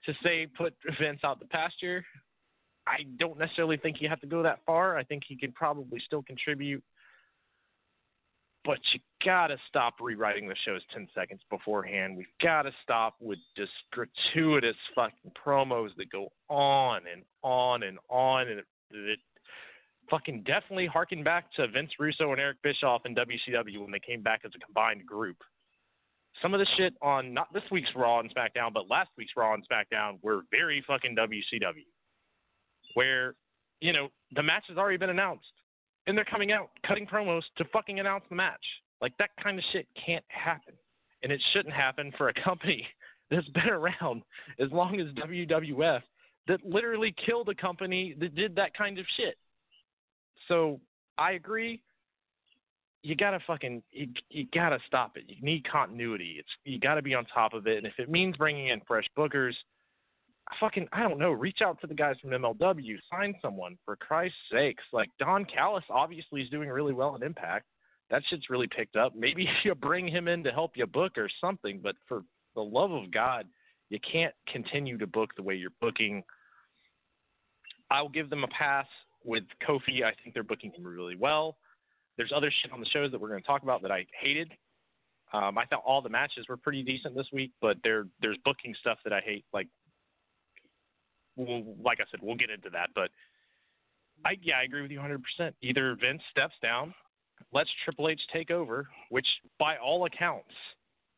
[0.05, 2.05] to say put Vince out the pasture.
[2.86, 4.97] I don't necessarily think you have to go that far.
[4.97, 6.82] I think he could probably still contribute
[8.69, 12.15] but you gotta stop rewriting the shows 10 seconds beforehand.
[12.19, 18.43] We've gotta stop with just gratuitous fucking promos that go on and on and on.
[18.49, 19.19] And it, it
[20.11, 24.23] fucking definitely harken back to Vince Russo and Eric Bischoff in WCW when they came
[24.23, 25.39] back as a combined group.
[26.43, 29.55] Some of the shit on not this week's Raw and SmackDown, but last week's Raw
[29.55, 31.86] and SmackDown were very fucking WCW.
[32.93, 33.35] Where,
[33.81, 35.53] you know, the match has already been announced
[36.09, 38.64] and they're coming out cutting promos to fucking announce the match.
[39.01, 40.74] Like that kind of shit can't happen,
[41.22, 42.85] and it shouldn't happen for a company
[43.30, 44.22] that's been around
[44.59, 46.01] as long as WWF
[46.48, 49.36] that literally killed a company that did that kind of shit.
[50.48, 50.80] So
[51.18, 51.82] I agree.
[53.02, 55.24] You gotta fucking you, you gotta stop it.
[55.28, 56.36] You need continuity.
[56.39, 57.76] It's you gotta be on top of it.
[57.76, 59.55] And if it means bringing in fresh bookers,
[60.61, 64.37] fucking I don't know, reach out to the guys from MLW, sign someone for Christ's
[64.53, 64.85] sakes.
[64.93, 67.66] Like Don Callis obviously is doing really well in Impact.
[68.11, 69.15] That shit's really picked up.
[69.15, 72.23] Maybe you bring him in to help you book or something, but for
[72.55, 73.47] the love of God,
[73.91, 76.23] you can't continue to book the way you're booking.
[77.91, 78.87] I'll give them a pass
[79.25, 80.03] with Kofi.
[80.05, 81.57] I think they're booking him really well.
[82.16, 84.53] There's other shit on the shows that we're going to talk about that I hated.
[85.33, 88.75] Um, I thought all the matches were pretty decent this week, but there there's booking
[88.81, 89.69] stuff that I hate, like
[91.39, 92.90] we'll, like I said, we'll get into that.
[92.94, 93.10] But
[94.24, 95.52] I, yeah, I agree with you 100%.
[95.62, 96.93] Either Vince steps down,
[97.52, 99.27] lets Triple H take over, which
[99.59, 100.52] by all accounts,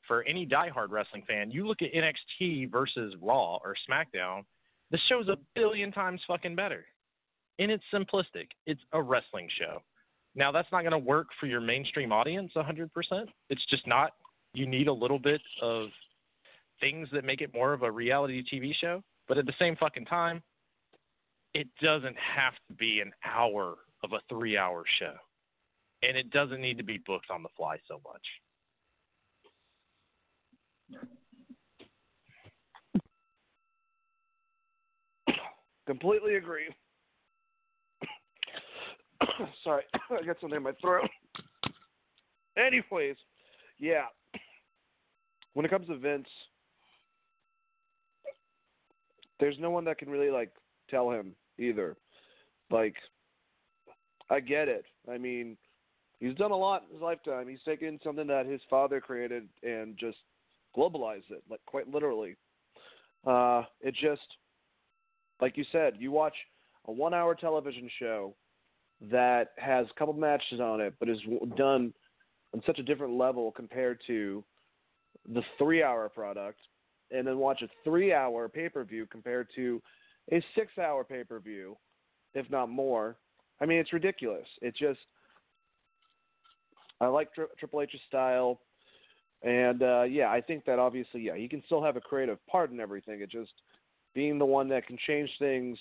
[0.07, 4.43] for any diehard wrestling fan, you look at NXT versus Raw or SmackDown,
[4.91, 6.85] the show's a billion times fucking better.
[7.61, 8.49] And it's simplistic.
[8.67, 9.83] It's a wrestling show.
[10.35, 12.89] Now, that's not going to work for your mainstream audience 100%.
[13.51, 14.13] It's just not.
[14.53, 15.91] You need a little bit of
[16.81, 19.05] things that make it more of a reality TV show.
[19.31, 20.43] But at the same fucking time,
[21.55, 25.15] it doesn't have to be an hour of a three hour show.
[26.03, 28.27] And it doesn't need to be booked on the fly so much.
[35.87, 36.75] Completely agree.
[39.63, 41.09] Sorry, I got something in my throat.
[42.59, 43.15] Anyways,
[43.79, 44.07] yeah.
[45.55, 46.27] When it comes to Vince,
[49.41, 50.51] there's no one that can really like
[50.89, 51.97] tell him either.
[52.71, 52.95] Like,
[54.29, 54.85] I get it.
[55.11, 55.57] I mean,
[56.21, 57.49] he's done a lot in his lifetime.
[57.49, 60.19] He's taken something that his father created and just
[60.77, 62.37] globalized it, like quite literally.
[63.27, 64.23] Uh, it just,
[65.41, 66.35] like you said, you watch
[66.87, 68.35] a one-hour television show
[69.11, 71.21] that has a couple matches on it, but is
[71.57, 71.93] done
[72.55, 74.45] on such a different level compared to
[75.33, 76.61] the three-hour product,
[77.11, 79.81] and then watch a three-hour pay-per-view compared to
[80.33, 81.77] a six-hour pay-per-view,
[82.35, 83.17] if not more.
[83.61, 84.47] I mean, it's ridiculous.
[84.63, 85.01] It just,
[87.01, 88.61] I like Tri- Triple H's style.
[89.43, 92.71] And uh, yeah, I think that obviously, yeah, he can still have a creative part
[92.71, 93.21] in everything.
[93.23, 93.53] It just
[94.15, 95.79] being the one that can change things,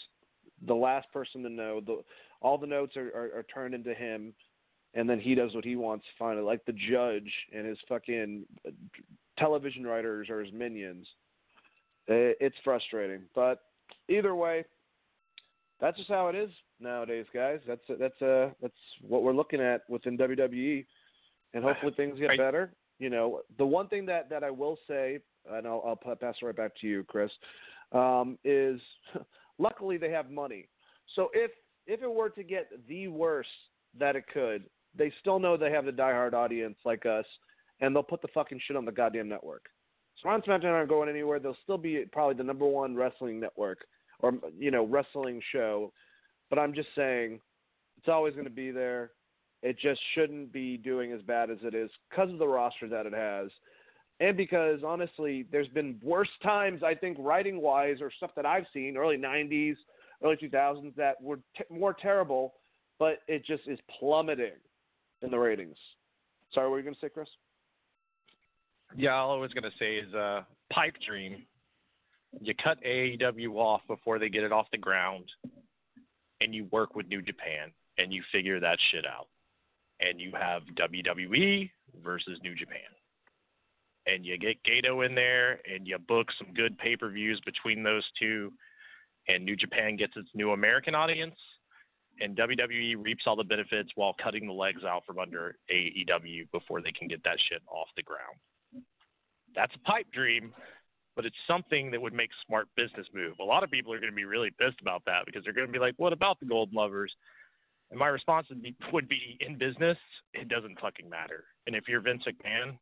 [0.66, 1.82] the last person to know.
[1.86, 2.02] The
[2.42, 4.34] all the notes are, are, are turned into him,
[4.94, 6.06] and then he does what he wants.
[6.18, 8.46] Finally, like the judge and his fucking
[9.40, 11.08] television writers or his minions.
[12.08, 13.62] It's frustrating, but
[14.08, 14.66] either way,
[15.80, 16.50] that's just how it is
[16.80, 17.60] nowadays, guys.
[17.68, 18.74] That's that's uh that's
[19.08, 20.86] what we're looking at within WWE,
[21.54, 22.74] and hopefully things get better.
[22.98, 26.46] You know, the one thing that that I will say, and I'll, I'll pass it
[26.46, 27.32] right back to you, Chris,
[27.92, 28.82] um, is
[29.60, 30.68] luckily they have money.
[31.16, 31.52] So if
[31.88, 33.50] if it were to get the worst
[34.00, 34.64] that it could,
[34.96, 37.26] they still know they have the diehard audience like us,
[37.82, 39.66] and they'll put the fucking shit on the goddamn network.
[40.22, 41.40] So and SmackDown aren't going anywhere.
[41.40, 43.86] They'll still be probably the number one wrestling network
[44.20, 45.92] or you know wrestling show.
[46.50, 47.40] But I'm just saying,
[47.98, 49.12] it's always going to be there.
[49.62, 53.06] It just shouldn't be doing as bad as it is because of the roster that
[53.06, 53.50] it has,
[54.20, 58.66] and because honestly, there's been worse times I think writing wise or stuff that I've
[58.74, 59.76] seen early '90s,
[60.24, 62.56] early 2000s that were t- more terrible,
[63.00, 64.54] but it just is plummeting
[65.22, 65.78] in the ratings.
[66.54, 67.28] Sorry, what were you going to say, Chris?
[68.96, 70.42] Yeah, all I was gonna say is uh,
[70.72, 71.46] pipe dream.
[72.42, 75.26] You cut AEW off before they get it off the ground,
[76.42, 79.28] and you work with New Japan, and you figure that shit out,
[80.00, 81.70] and you have WWE
[82.04, 82.90] versus New Japan,
[84.06, 87.84] and you get Gedo in there, and you book some good pay per views between
[87.84, 88.52] those two,
[89.28, 91.36] and New Japan gets its new American audience,
[92.22, 96.82] and WWE reaps all the benefits while cutting the legs out from under AEW before
[96.82, 98.38] they can get that shit off the ground
[99.56, 100.54] that's a pipe dream,
[101.16, 103.34] but it's something that would make smart business move.
[103.40, 105.68] A lot of people are going to be really pissed about that because they're going
[105.68, 107.14] to be like, "What about the Golden Lovers?"
[107.92, 109.98] And my response would be, would be in business,
[110.34, 111.46] it doesn't fucking matter.
[111.68, 112.78] And if you're Vince McMahon,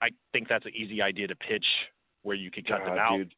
[0.00, 1.66] I think that's an easy idea to pitch
[2.22, 3.34] where you could cut them out dude.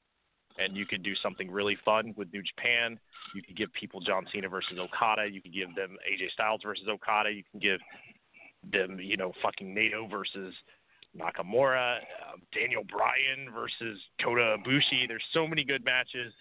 [0.59, 2.99] and you could do something really fun with New Japan.
[3.35, 5.27] You could give people John Cena versus Okada.
[5.29, 7.31] You could give them AJ Styles versus Okada.
[7.31, 7.81] You can give
[8.73, 10.55] them, you know, fucking Naito versus
[11.17, 15.09] Nakamura, uh, Daniel Bryan versus Kota Ibushi.
[15.09, 16.33] There's so many good matches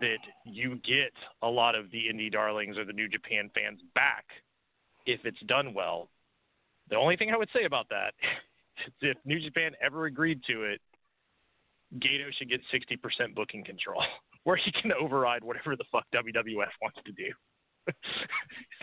[0.00, 1.12] that you get
[1.42, 4.24] a lot of the indie darlings or the New Japan fans back
[5.06, 6.08] if it's done well.
[6.90, 8.14] The only thing I would say about that
[8.88, 10.80] is if New Japan ever agreed to it,
[11.98, 14.02] Gedo should get 60% booking control,
[14.44, 17.30] where he can override whatever the fuck WWF wants to do.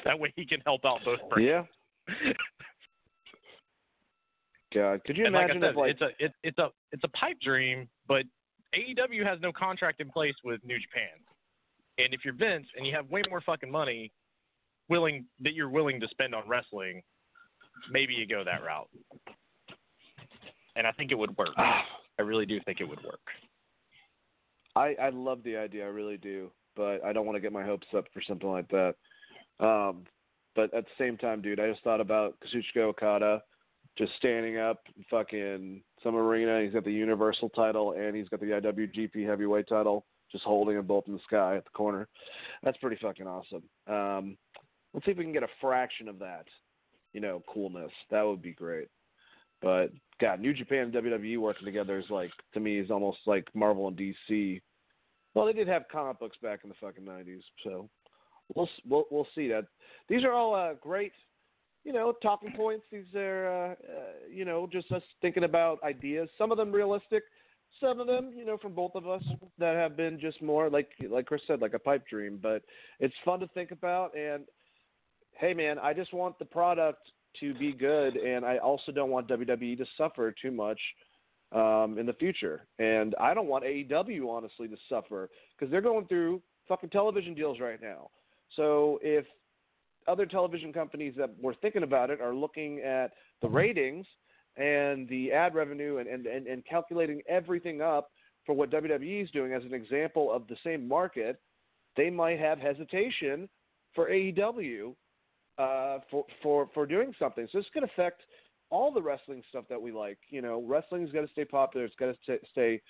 [0.06, 1.68] that way he can help out both brands.
[2.08, 2.34] Yeah.
[4.74, 7.04] God, could you and like imagine said, if like it's a it, it's a it's
[7.04, 8.24] a pipe dream, but
[8.76, 11.12] AEW has no contract in place with New Japan.
[11.98, 14.12] And if you're Vince and you have way more fucking money
[14.90, 17.02] willing that you're willing to spend on wrestling,
[17.92, 18.90] maybe you go that route.
[20.76, 21.56] And I think it would work.
[21.58, 23.22] I really do think it would work.
[24.76, 27.64] I I love the idea, I really do, but I don't want to get my
[27.64, 28.96] hopes up for something like that.
[29.60, 30.06] Um,
[30.56, 33.42] but at the same time, dude, I just thought about Kazuchika Okada
[33.98, 36.62] just standing up, fucking some arena.
[36.62, 40.88] He's got the Universal title and he's got the IWGP Heavyweight title, just holding them
[40.88, 42.08] both in the sky at the corner.
[42.64, 43.64] That's pretty fucking awesome.
[43.88, 44.38] Um,
[44.94, 46.46] let's see if we can get a fraction of that,
[47.14, 47.92] you know, coolness.
[48.10, 48.88] That would be great.
[49.62, 53.48] But God, New Japan and WWE working together is like to me is almost like
[53.54, 54.62] Marvel and DC.
[55.34, 57.90] Well, they did have comic books back in the fucking nineties, so
[58.54, 59.66] we'll we'll we'll see that.
[60.10, 61.14] These are all uh, great,
[61.84, 62.86] you know, talking points.
[62.92, 63.76] These are uh, uh,
[64.32, 66.30] you know just us thinking about ideas.
[66.38, 67.24] Some of them realistic,
[67.82, 69.24] some of them you know from both of us
[69.60, 72.40] that have been just more like like Chris said, like a pipe dream.
[72.42, 72.64] But
[73.00, 74.18] it's fun to think about.
[74.18, 74.46] And
[75.34, 79.28] hey, man, I just want the product to be good, and I also don't want
[79.28, 80.80] WWE to suffer too much
[81.52, 82.66] um, in the future.
[82.80, 87.60] And I don't want AEW honestly to suffer because they're going through fucking television deals
[87.60, 88.10] right now.
[88.56, 89.26] So if
[90.08, 93.12] other television companies that were thinking about it are looking at
[93.42, 94.06] the ratings
[94.56, 98.12] and the ad revenue and, and, and, and calculating everything up
[98.46, 101.40] for what WWE is doing as an example of the same market,
[101.96, 103.48] they might have hesitation
[103.96, 104.96] for AEW
[105.58, 107.48] uh, for for for doing something.
[107.52, 108.22] So this could affect
[108.70, 110.18] all the wrestling stuff that we like.
[110.30, 111.86] You know, wrestling's got to stay popular.
[111.86, 112.82] It's got to stay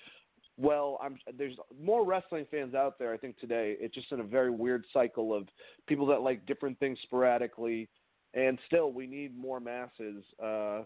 [0.58, 3.14] well, I'm there's more wrestling fans out there.
[3.14, 5.48] I think today it's just in a very weird cycle of
[5.88, 7.90] people that like different things sporadically,
[8.34, 10.84] and still we need more masses uh,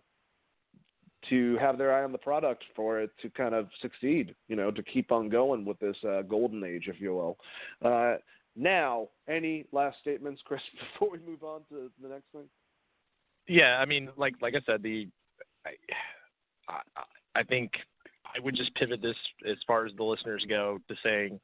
[1.29, 4.33] to have their eye on the product for it to kind of succeed.
[4.47, 7.37] You know, to keep on going with this uh, golden age, if you will.
[7.83, 8.17] Uh,
[8.55, 10.61] now, any last statements, Chris,
[10.93, 12.45] before we move on to the next thing?
[13.47, 15.09] Yeah, I mean, like like I said, the
[15.65, 15.71] I,
[16.69, 17.03] I,
[17.35, 17.71] I think
[18.37, 19.15] I would just pivot this
[19.49, 21.39] as far as the listeners go to saying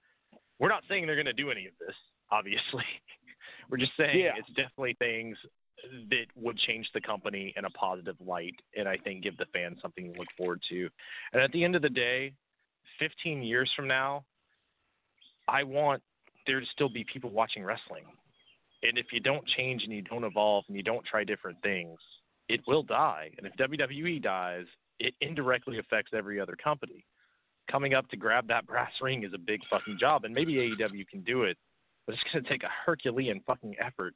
[0.59, 1.95] we're not saying they're going to do any of this.
[2.31, 2.83] Obviously,
[3.69, 4.33] we're just saying Yeah.
[4.37, 5.37] it's definitely things
[6.09, 9.79] that would change the company in a positive light, and I think give the fans
[9.81, 10.89] something to look forward to.
[11.33, 12.33] And at the end of the day,
[12.99, 14.23] 15 years from now,
[15.47, 16.01] I want
[16.47, 18.03] there to still be people watching wrestling.
[18.83, 21.97] And if you don't change and you don't evolve and you don't try different things,
[22.49, 23.31] it will die.
[23.37, 24.65] And if WWE dies,
[24.99, 27.05] it indirectly affects every other company.
[27.71, 31.07] Coming up to grab that brass ring is a big fucking job, and maybe AEW
[31.07, 31.57] can do it,
[32.05, 34.13] but it's going to take a Herculean fucking effort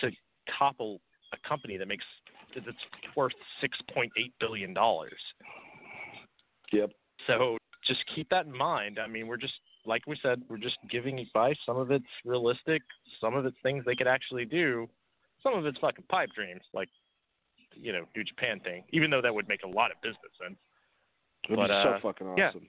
[0.00, 0.10] to
[0.58, 1.00] topple
[1.32, 2.04] a company that makes
[2.54, 2.76] that's
[3.14, 5.20] worth six point eight billion dollars.
[6.72, 6.90] Yep.
[7.26, 8.98] So just keep that in mind.
[8.98, 9.54] I mean, we're just
[9.84, 11.56] like we said, we're just giving advice.
[11.64, 12.82] Some of it's realistic,
[13.20, 14.88] some of it's things they could actually do,
[15.42, 16.88] some of it's fucking pipe dreams, like
[17.74, 18.84] you know, New Japan thing.
[18.90, 20.58] Even though that would make a lot of business sense.
[21.48, 22.48] But, be uh, so fucking yeah.
[22.48, 22.68] awesome.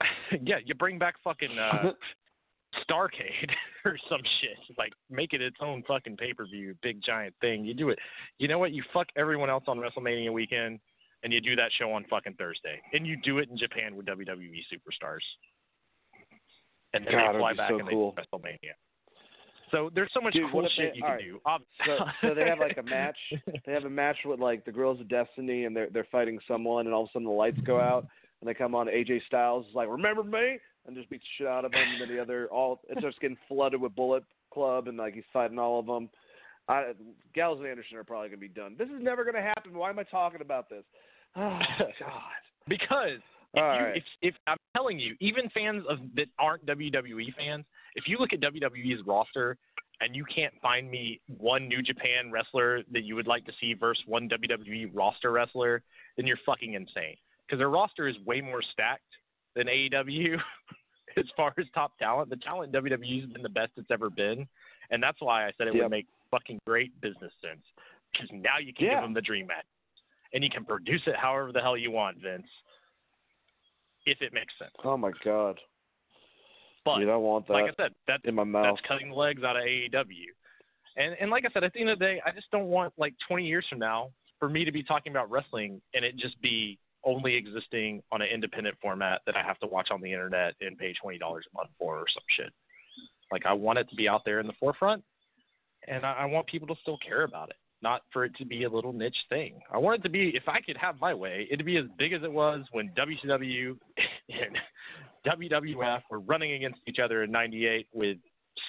[0.42, 1.92] yeah, you bring back fucking uh,
[2.88, 3.50] Starcade
[3.84, 4.76] or some shit.
[4.78, 7.64] Like make it its own fucking pay per view, big giant thing.
[7.64, 7.98] You do it.
[8.38, 8.72] You know what?
[8.72, 10.78] You fuck everyone else on WrestleMania weekend,
[11.22, 14.06] and you do that show on fucking Thursday, and you do it in Japan with
[14.06, 15.24] WWE superstars,
[16.94, 18.14] and then God, they fly back so and cool.
[18.16, 18.74] they WrestleMania.
[19.70, 21.24] So there's so much Dude, cool shit they- you can right.
[21.24, 21.40] do.
[21.86, 23.16] So, so they have like a match.
[23.66, 26.86] They have a match with like the Guerillas of Destiny, and they're they're fighting someone,
[26.86, 28.06] and all of a sudden the lights go out,
[28.40, 28.86] and they come on.
[28.88, 31.82] AJ Styles is like, "Remember me?" and just beats shit out of him.
[31.92, 35.24] And then the other all it starts getting flooded with Bullet Club, and like he's
[35.32, 36.08] fighting all of them.
[36.68, 36.92] I,
[37.34, 38.76] Gallows and Anderson are probably gonna be done.
[38.78, 39.74] This is never gonna happen.
[39.74, 40.84] Why am I talking about this?
[41.36, 41.58] Oh
[42.00, 42.20] God.
[42.68, 43.18] Because
[43.54, 43.96] if, you, right.
[43.96, 47.64] if, if I'm telling you, even fans of that aren't WWE fans,
[47.94, 49.56] if you look at WWE's roster
[50.00, 53.74] and you can't find me one New Japan wrestler that you would like to see
[53.74, 55.82] versus one WWE roster wrestler,
[56.16, 57.16] then you're fucking insane.
[57.46, 59.02] Because their roster is way more stacked
[59.56, 60.36] than AEW
[61.16, 62.30] as far as top talent.
[62.30, 64.46] The talent in WWE has been the best it's ever been,
[64.90, 65.82] and that's why I said it Yep.
[65.82, 67.62] would make fucking great business sense.
[68.12, 68.94] Because now you can Yeah.
[68.94, 69.66] give them the dream match,
[70.32, 72.46] and you can produce it however the hell you want, Vince
[74.06, 74.72] if it makes sense.
[74.82, 75.60] Oh my God.
[76.84, 78.76] But Dude, I want that like I said, that in my mouth.
[78.76, 80.26] that's cutting the legs out of AEW.
[80.96, 82.92] And and like I said, at the end of the day, I just don't want
[82.96, 86.40] like 20 years from now for me to be talking about wrestling and it just
[86.40, 90.54] be only existing on an independent format that I have to watch on the internet
[90.60, 92.52] and pay twenty dollars a month for or some shit.
[93.32, 95.02] Like I want it to be out there in the forefront,
[95.88, 98.64] and I, I want people to still care about it, not for it to be
[98.64, 99.60] a little niche thing.
[99.72, 102.12] I want it to be, if I could have my way, it'd be as big
[102.12, 103.78] as it was when WCW
[104.28, 104.58] and
[105.26, 108.16] WWF were running against each other in '98 with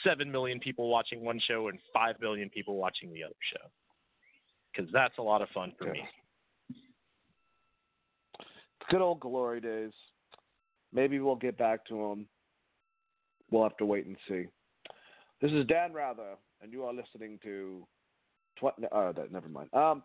[0.04, 3.70] seven million people watching one show and five million people watching the other show.
[4.72, 6.02] Because that's a lot of fun for me.
[8.90, 9.92] Good old glory days.
[10.94, 12.28] Maybe we'll get back to them.
[13.50, 14.46] We'll have to wait and see.
[15.42, 17.86] This is Dan Rather, and you are listening to.
[18.60, 19.70] Tw- that, never mind.
[19.74, 20.04] Um,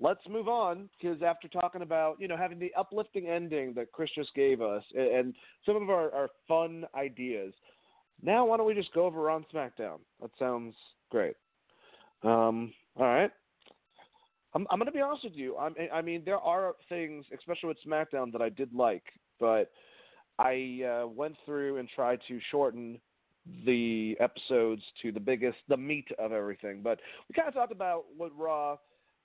[0.00, 4.10] let's move on because after talking about you know having the uplifting ending that Chris
[4.14, 5.34] just gave us and, and
[5.66, 7.52] some of our, our fun ideas,
[8.22, 9.98] now why don't we just go over on SmackDown?
[10.20, 10.74] That sounds
[11.10, 11.34] great.
[12.22, 13.30] Um, all right.
[14.54, 15.56] I'm, I'm going to be honest with you.
[15.56, 19.04] I'm, I mean, there are things, especially with SmackDown, that I did like,
[19.38, 19.70] but
[20.38, 22.98] I uh, went through and tried to shorten
[23.66, 26.80] the episodes to the biggest, the meat of everything.
[26.82, 26.98] But
[27.28, 28.76] we kind of talked about what Raw.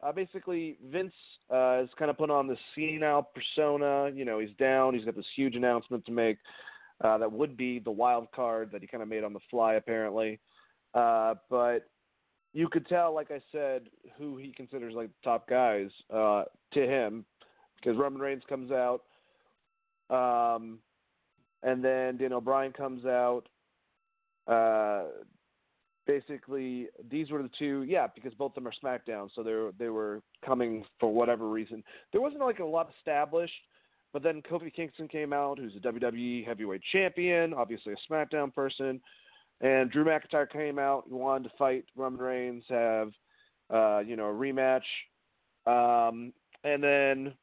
[0.04, 1.14] Uh, basically, Vince
[1.50, 4.12] uh, has kind of put on this senile persona.
[4.14, 4.94] You know, he's down.
[4.94, 6.38] He's got this huge announcement to make
[7.04, 9.76] uh, that would be the wild card that he kind of made on the fly,
[9.76, 10.40] apparently.
[10.94, 11.90] Uh, but
[12.54, 13.84] you could tell, like I said,
[14.18, 16.44] who he considers like the top guys uh,
[16.74, 17.26] to him,
[17.78, 19.02] because Roman Reigns comes out,
[20.10, 20.80] um,
[21.64, 23.44] and then Daniel Bryan comes out.
[24.48, 25.06] Uh,
[26.06, 29.72] basically, these were the two, yeah, because both of them are SmackDown, so they were,
[29.78, 31.84] they were coming for whatever reason.
[32.12, 33.54] There wasn't like a lot established,
[34.12, 39.02] but then Kofi Kingston came out, who's a WWE Heavyweight Champion, obviously a SmackDown person.
[39.62, 41.06] And Drew McIntyre came out.
[41.08, 43.12] He wanted to fight Roman Reigns, have
[43.74, 44.82] uh, you know a rematch.
[45.66, 47.34] Um, and then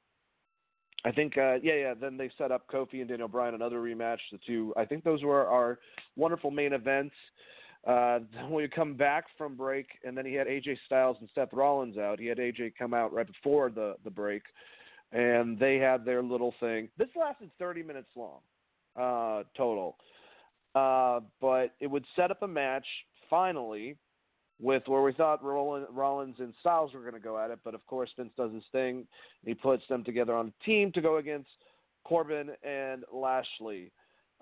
[1.05, 1.95] I think uh, yeah yeah.
[1.99, 4.19] Then they set up Kofi and Daniel Bryan another rematch.
[4.31, 5.79] The two I think those were our
[6.17, 7.15] wonderful main events.
[7.87, 11.53] Uh, then we come back from break, and then he had AJ Styles and Seth
[11.53, 12.19] Rollins out.
[12.19, 14.43] He had AJ come out right before the the break,
[15.13, 16.89] and they had their little thing.
[16.99, 18.41] This lasted 30 minutes long,
[18.97, 19.97] uh, total.
[20.75, 22.87] Uh, but it would set up a match
[23.29, 23.97] finally
[24.61, 27.85] with where we thought Rollins and Styles were going to go at it, but of
[27.87, 29.07] course Vince does his thing.
[29.45, 31.49] He puts them together on a team to go against
[32.05, 33.91] Corbin and Lashley.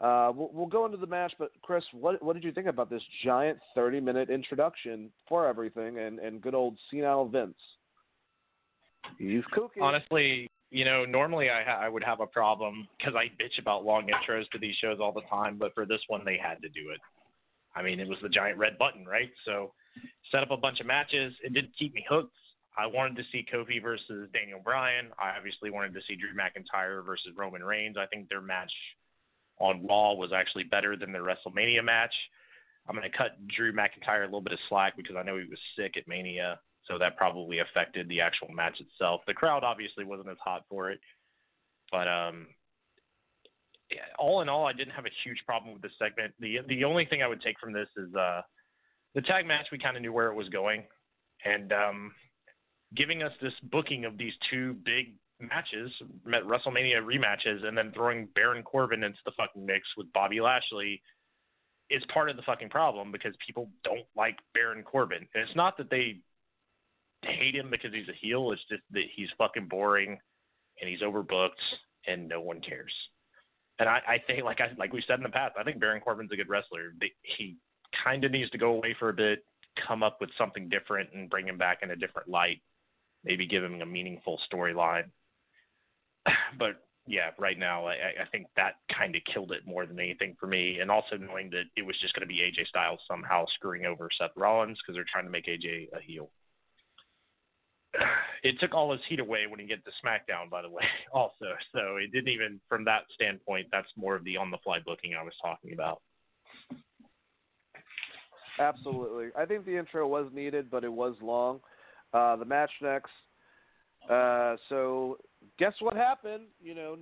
[0.00, 2.88] Uh, we'll, we'll, go into the match, but Chris, what what did you think about
[2.88, 7.56] this giant 30 minute introduction for everything and, and good old senile Vince?
[9.18, 9.82] He's cooking.
[9.82, 13.84] Honestly, you know, normally I ha- I would have a problem because I bitch about
[13.84, 16.68] long intros to these shows all the time, but for this one they had to
[16.68, 17.00] do it.
[17.74, 19.30] I mean, it was the giant red button, right?
[19.44, 19.72] So
[20.30, 21.34] set up a bunch of matches.
[21.42, 22.36] It didn't keep me hooked.
[22.76, 25.08] I wanted to see Kofi versus Daniel Bryan.
[25.18, 27.96] I obviously wanted to see Drew McIntyre versus Roman Reigns.
[27.98, 28.72] I think their match
[29.60, 32.14] on Raw was actually better than their WrestleMania match.
[32.88, 35.48] I'm going to cut Drew McIntyre a little bit of slack because I know he
[35.48, 39.20] was sick at Mania, so that probably affected the actual match itself.
[39.26, 41.00] The crowd obviously wasn't as hot for it,
[41.92, 42.46] but um,
[44.18, 46.34] all in all, I didn't have a huge problem with this segment.
[46.40, 48.42] the The only thing I would take from this is uh,
[49.14, 49.66] the tag match.
[49.70, 50.84] We kind of knew where it was going,
[51.44, 52.12] and um,
[52.96, 55.90] giving us this booking of these two big matches,
[56.26, 61.00] WrestleMania rematches, and then throwing Baron Corbin into the fucking mix with Bobby Lashley
[61.90, 65.26] is part of the fucking problem because people don't like Baron Corbin.
[65.34, 66.20] And it's not that they
[67.22, 68.52] hate him because he's a heel.
[68.52, 70.18] It's just that he's fucking boring
[70.80, 71.52] and he's overbooked
[72.06, 72.92] and no one cares.
[73.78, 76.00] And I, I think, like I like we said in the past, I think Baron
[76.00, 76.92] Corbin's a good wrestler.
[77.22, 77.56] He
[78.04, 79.44] kind of needs to go away for a bit,
[79.86, 82.60] come up with something different, and bring him back in a different light.
[83.24, 85.04] Maybe give him a meaningful storyline.
[86.58, 90.36] but yeah, right now I, I think that kind of killed it more than anything
[90.38, 93.46] for me, and also knowing that it was just going to be AJ Styles somehow
[93.54, 96.30] screwing over Seth Rollins because they're trying to make AJ a heel.
[98.44, 101.46] It took all his heat away when he get to SmackDown, by the way, also.
[101.74, 105.32] So it didn't even, from that standpoint, that's more of the on-the-fly booking I was
[105.42, 106.00] talking about.
[108.60, 111.58] Absolutely, I think the intro was needed, but it was long.
[112.14, 113.10] Uh, the match next.
[114.08, 115.18] Uh, so
[115.58, 116.44] guess what happened?
[116.60, 116.96] You know,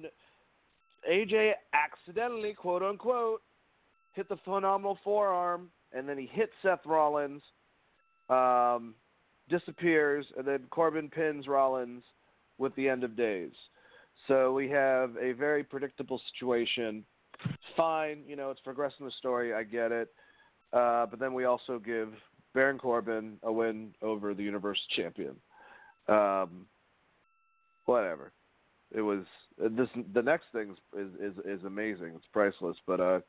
[1.10, 3.42] AJ accidentally, quote unquote,
[4.12, 7.42] hit the phenomenal forearm, and then he hit Seth Rollins,
[8.28, 8.94] um,
[9.48, 12.02] disappears, and then Corbin pins Rollins
[12.58, 13.52] with the end of days.
[14.26, 17.04] So we have a very predictable situation.
[17.76, 19.54] Fine, you know, it's progressing the story.
[19.54, 20.08] I get it.
[20.72, 22.08] Uh, but then we also give
[22.54, 25.36] Baron Corbin a win over the Universal Champion.
[26.08, 26.66] Um,
[27.86, 28.32] whatever
[28.94, 29.24] it was
[29.58, 32.12] this the next thing is is is amazing.
[32.14, 32.76] It's priceless.
[32.86, 33.20] But uh,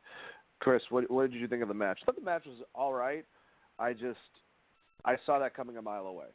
[0.59, 1.99] Chris, what what did you think of the match?
[2.01, 3.25] I thought the match was all right.
[3.79, 4.19] I just
[5.05, 6.27] I saw that coming a mile away.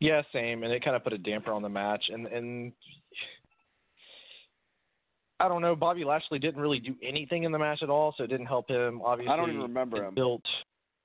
[0.00, 2.04] Yeah, same, and it kind of put a damper on the match.
[2.12, 2.72] And and
[5.38, 8.24] I don't know, Bobby Lashley didn't really do anything in the match at all, so
[8.24, 9.00] it didn't help him.
[9.04, 10.14] Obviously, I don't even remember him.
[10.14, 10.44] Built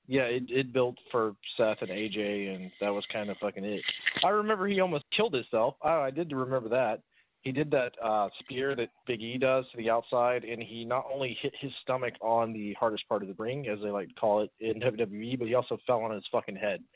[0.08, 3.82] yeah, it it built for Seth and AJ, and that was kind of fucking it.
[4.24, 5.76] I remember he almost killed himself.
[5.84, 7.02] Oh, I did remember that.
[7.42, 11.06] He did that uh, spear that Big E does to the outside, and he not
[11.14, 14.14] only hit his stomach on the hardest part of the ring, as they like to
[14.16, 16.82] call it in WWE, but he also fell on his fucking head.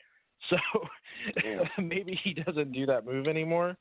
[0.50, 0.56] So
[1.80, 3.76] maybe he doesn't do that move anymore.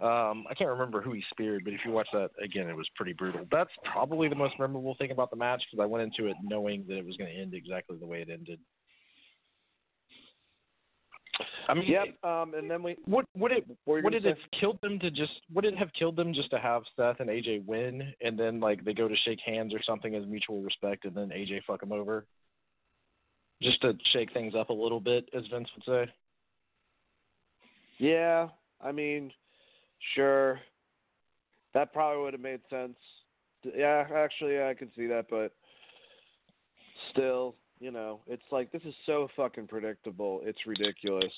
[0.00, 2.88] Um, I can't remember who he speared, but if you watch that again, it was
[2.94, 3.46] pretty brutal.
[3.50, 6.84] That's probably the most memorable thing about the match because I went into it knowing
[6.86, 8.60] that it was going to end exactly the way it ended.
[11.68, 12.06] I mean, yep.
[12.24, 14.30] Um, and then we would would it would it say?
[14.30, 17.28] have killed them to just would it have killed them just to have Seth and
[17.28, 21.04] AJ win and then like they go to shake hands or something as mutual respect
[21.04, 22.24] and then AJ fuck them over,
[23.62, 26.12] just to shake things up a little bit, as Vince would say.
[27.98, 28.48] Yeah,
[28.80, 29.32] I mean,
[30.14, 30.60] sure,
[31.74, 32.96] that probably would have made sense.
[33.62, 35.52] Yeah, actually, yeah, I can see that, but
[37.10, 40.40] still, you know, it's like this is so fucking predictable.
[40.44, 41.32] It's ridiculous.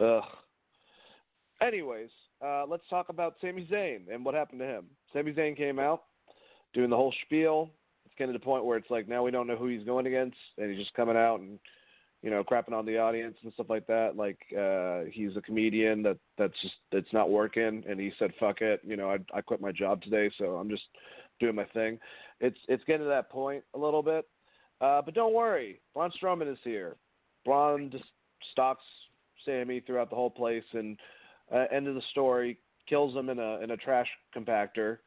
[0.00, 0.22] Ugh.
[1.60, 2.10] Anyways,
[2.44, 4.86] uh, let's talk about Sami Zayn and what happened to him.
[5.12, 6.04] Sami Zayn came out
[6.72, 7.70] doing the whole spiel.
[8.04, 10.06] It's getting to the point where it's like now we don't know who he's going
[10.06, 11.58] against, and he's just coming out and
[12.22, 14.16] you know crapping on the audience and stuff like that.
[14.16, 18.60] Like uh, he's a comedian that that's just that's not working, and he said fuck
[18.60, 18.80] it.
[18.84, 20.84] You know, I I quit my job today, so I'm just
[21.40, 21.98] doing my thing.
[22.40, 24.26] It's it's getting to that point a little bit
[24.80, 26.96] uh, but don't worry, Braun Strowman is here.
[27.44, 28.04] Braun just
[28.52, 28.84] stalks
[29.44, 30.96] Sami throughout the whole place, and
[31.52, 32.58] uh, end of the story.
[32.88, 34.98] kills him in a in a trash compactor.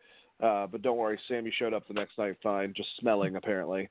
[0.44, 3.88] Uh, but don't worry, Sami showed up the next night fine, just smelling apparently.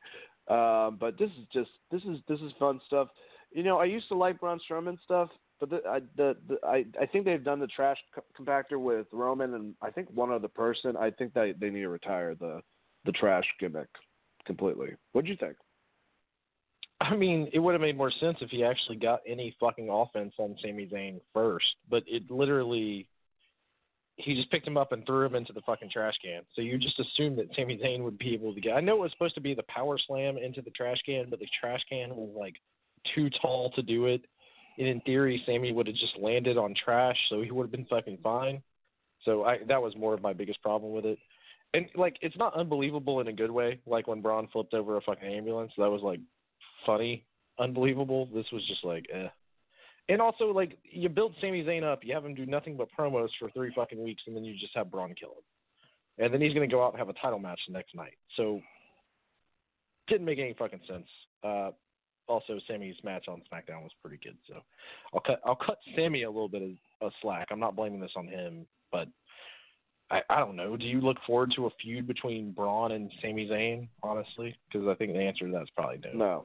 [0.50, 3.08] Um, but this is just this is this is fun stuff.
[3.52, 6.84] You know, I used to like Braun Strowman stuff, but the, I the, the I
[7.00, 10.48] I think they've done the trash co- compactor with Roman and I think one other
[10.48, 10.96] person.
[10.96, 12.60] I think that they need to retire the
[13.04, 13.88] the trash gimmick
[14.44, 14.90] completely.
[15.12, 15.56] What'd you think?
[17.00, 20.34] I mean, it would have made more sense if he actually got any fucking offense
[20.38, 23.06] on Sami Zayn first, but it literally
[24.22, 26.42] he just picked him up and threw him into the fucking trash can.
[26.54, 28.74] So you just assumed that Sami Zayn would be able to get.
[28.74, 31.38] I know it was supposed to be the power slam into the trash can, but
[31.38, 32.54] the trash can was like
[33.14, 34.22] too tall to do it.
[34.78, 37.86] And in theory, Sami would have just landed on trash, so he would have been
[37.86, 38.62] fucking fine.
[39.24, 41.18] So I that was more of my biggest problem with it.
[41.74, 45.02] And like it's not unbelievable in a good way, like when Braun flipped over a
[45.02, 45.72] fucking ambulance.
[45.76, 46.20] That was like
[46.86, 47.24] funny,
[47.58, 48.28] unbelievable.
[48.34, 49.28] This was just like eh.
[50.10, 53.28] And also, like, you build Sami Zayn up, you have him do nothing but promos
[53.38, 56.24] for three fucking weeks, and then you just have Braun kill him.
[56.24, 58.14] And then he's going to go out and have a title match the next night.
[58.36, 58.60] So,
[60.08, 61.06] didn't make any fucking sense.
[61.44, 61.70] Uh,
[62.26, 64.36] also, Sami's match on SmackDown was pretty good.
[64.48, 64.54] So,
[65.14, 67.46] I'll cut I'll cut Sami a little bit of, of slack.
[67.52, 69.06] I'm not blaming this on him, but
[70.10, 70.76] I, I don't know.
[70.76, 73.86] Do you look forward to a feud between Braun and Sami Zayn?
[74.02, 76.18] Honestly, because I think the answer to that's probably no.
[76.18, 76.44] No.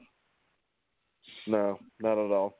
[1.48, 2.58] No, not at all.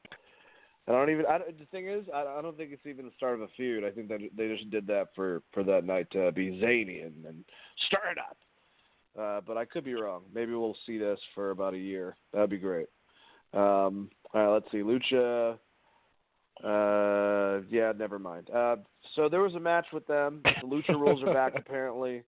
[0.88, 1.26] I don't even.
[1.26, 3.84] I, the thing is, I, I don't think it's even the start of a feud.
[3.84, 7.24] I think that they just did that for for that night to be zany and,
[7.24, 7.44] and
[7.86, 8.36] stir it up.
[9.18, 10.22] Uh, but I could be wrong.
[10.32, 12.16] Maybe we'll see this for about a year.
[12.32, 12.88] That'd be great.
[13.52, 14.78] Um, all right, let's see.
[14.78, 15.58] Lucha.
[16.64, 18.48] Uh, yeah, never mind.
[18.50, 18.76] Uh,
[19.14, 20.40] so there was a match with them.
[20.44, 22.22] The Lucha rules are back apparently.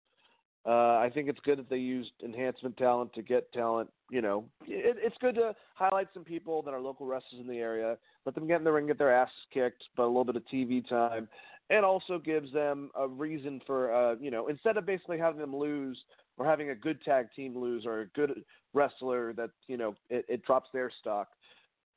[0.69, 3.89] Uh, I think it's good that they used enhancement talent to get talent.
[4.11, 7.57] You know, it, it's good to highlight some people that are local wrestlers in the
[7.57, 7.97] area,
[8.27, 10.43] let them get in the ring, get their asses kicked, but a little bit of
[10.53, 11.27] TV time,
[11.70, 15.57] and also gives them a reason for, uh, you know, instead of basically having them
[15.57, 15.99] lose
[16.36, 20.27] or having a good tag team lose or a good wrestler that, you know, it,
[20.28, 21.28] it drops their stock.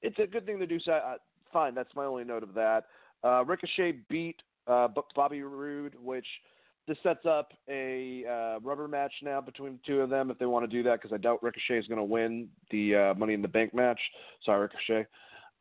[0.01, 0.79] It's a good thing to do.
[0.79, 1.15] So, uh,
[1.51, 2.85] fine, that's my only note of that.
[3.21, 6.27] Uh, Ricochet beat uh, Bobby Roode, which
[6.87, 10.45] this sets up a uh, rubber match now between the two of them if they
[10.45, 13.33] want to do that because I doubt Ricochet is going to win the uh, Money
[13.33, 13.99] in the Bank match.
[14.45, 15.07] Sorry, Ricochet.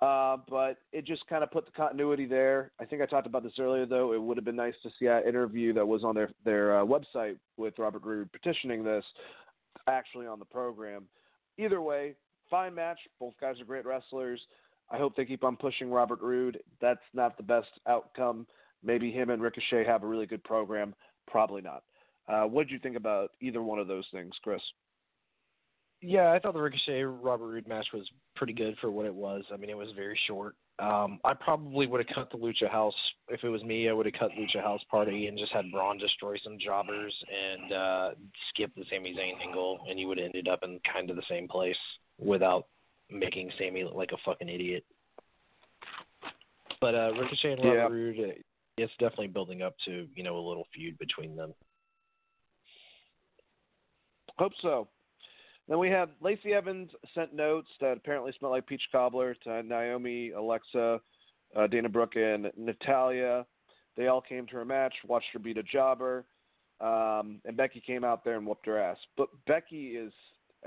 [0.01, 2.73] Uh, but it just kind of put the continuity there.
[2.81, 4.15] I think I talked about this earlier, though.
[4.15, 6.85] It would have been nice to see that interview that was on their their uh,
[6.85, 9.05] website with Robert Roode petitioning this
[9.87, 11.05] actually on the program.
[11.59, 12.15] Either way,
[12.49, 12.99] fine match.
[13.19, 14.41] Both guys are great wrestlers.
[14.91, 16.61] I hope they keep on pushing Robert Roode.
[16.81, 18.47] That's not the best outcome.
[18.83, 20.95] Maybe him and Ricochet have a really good program.
[21.31, 21.83] Probably not.
[22.29, 24.61] Uh, what did you think about either one of those things, Chris?
[26.03, 29.45] Yeah, I thought the Ricochet Robert Roode match was pretty good for what it was.
[29.53, 30.55] I mean, it was very short.
[30.79, 32.95] Um, I probably would have cut the Lucha House
[33.29, 33.87] if it was me.
[33.89, 37.73] I would have cut Lucha House Party and just had Braun destroy some jobbers and
[37.73, 38.11] uh,
[38.49, 41.23] skip the Sami Zayn angle, and you would have ended up in kind of the
[41.29, 41.77] same place
[42.19, 42.67] without
[43.11, 44.85] making Sami look like a fucking idiot.
[46.81, 47.89] But uh, Ricochet and Robert Yeah.
[47.89, 48.45] Roode,
[48.83, 51.55] it's definitely building up to you know a little feud between them.
[54.39, 54.89] Hope so.
[55.69, 60.31] Then we have Lacey Evans sent notes that apparently smell like peach cobbler to Naomi,
[60.31, 61.01] Alexa,
[61.55, 63.47] uh, Dana Brooke, and Natalya.
[63.97, 66.25] They all came to her match, watched her beat a jobber,
[66.81, 68.97] um, and Becky came out there and whooped her ass.
[69.17, 70.13] But Becky is,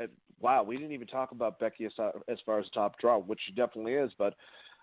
[0.02, 0.06] uh,
[0.40, 1.92] wow, we didn't even talk about Becky as,
[2.30, 4.12] as far as top draw, which she definitely is.
[4.18, 4.36] But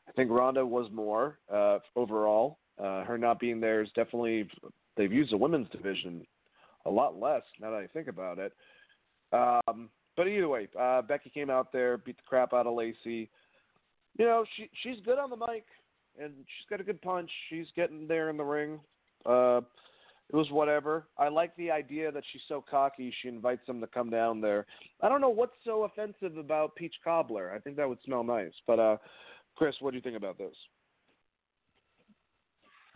[0.09, 2.59] I think Ronda was more uh, overall.
[2.83, 4.49] Uh, her not being there is definitely
[4.97, 6.27] they've used the women's division
[6.87, 8.53] a lot less now that I think about it.
[9.33, 13.31] Um, but either way, uh, Becky came out there, beat the crap out of Lacey.
[14.19, 15.65] You know, she she's good on the mic,
[16.21, 17.31] and she's got a good punch.
[17.49, 18.81] She's getting there in the ring.
[19.25, 19.61] Uh,
[20.33, 21.07] it was whatever.
[21.19, 23.13] I like the idea that she's so cocky.
[23.21, 24.65] She invites them to come down there.
[25.03, 27.53] I don't know what's so offensive about peach cobbler.
[27.53, 28.53] I think that would smell nice.
[28.67, 28.97] But uh,
[29.57, 30.55] Chris, what do you think about this?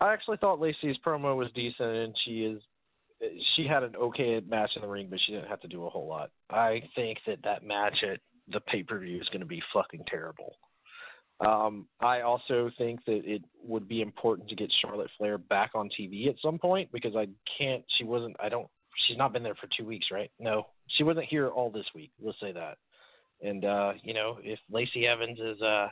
[0.01, 2.61] I actually thought Lacey's promo was decent, and she is
[3.55, 5.89] she had an okay match in the ring, but she didn't have to do a
[5.89, 6.31] whole lot.
[6.49, 8.19] I think that that match at
[8.51, 10.57] the pay per view is going to be fucking terrible.
[11.45, 15.89] Um, I also think that it would be important to get Charlotte Flair back on
[15.89, 17.27] TV at some point because I
[17.57, 17.83] can't.
[17.97, 18.35] She wasn't.
[18.39, 18.67] I don't.
[19.07, 20.31] She's not been there for two weeks, right?
[20.39, 22.11] No, she wasn't here all this week.
[22.21, 22.77] Let's say that.
[23.41, 25.87] And uh, you know, if Lacey Evans is uh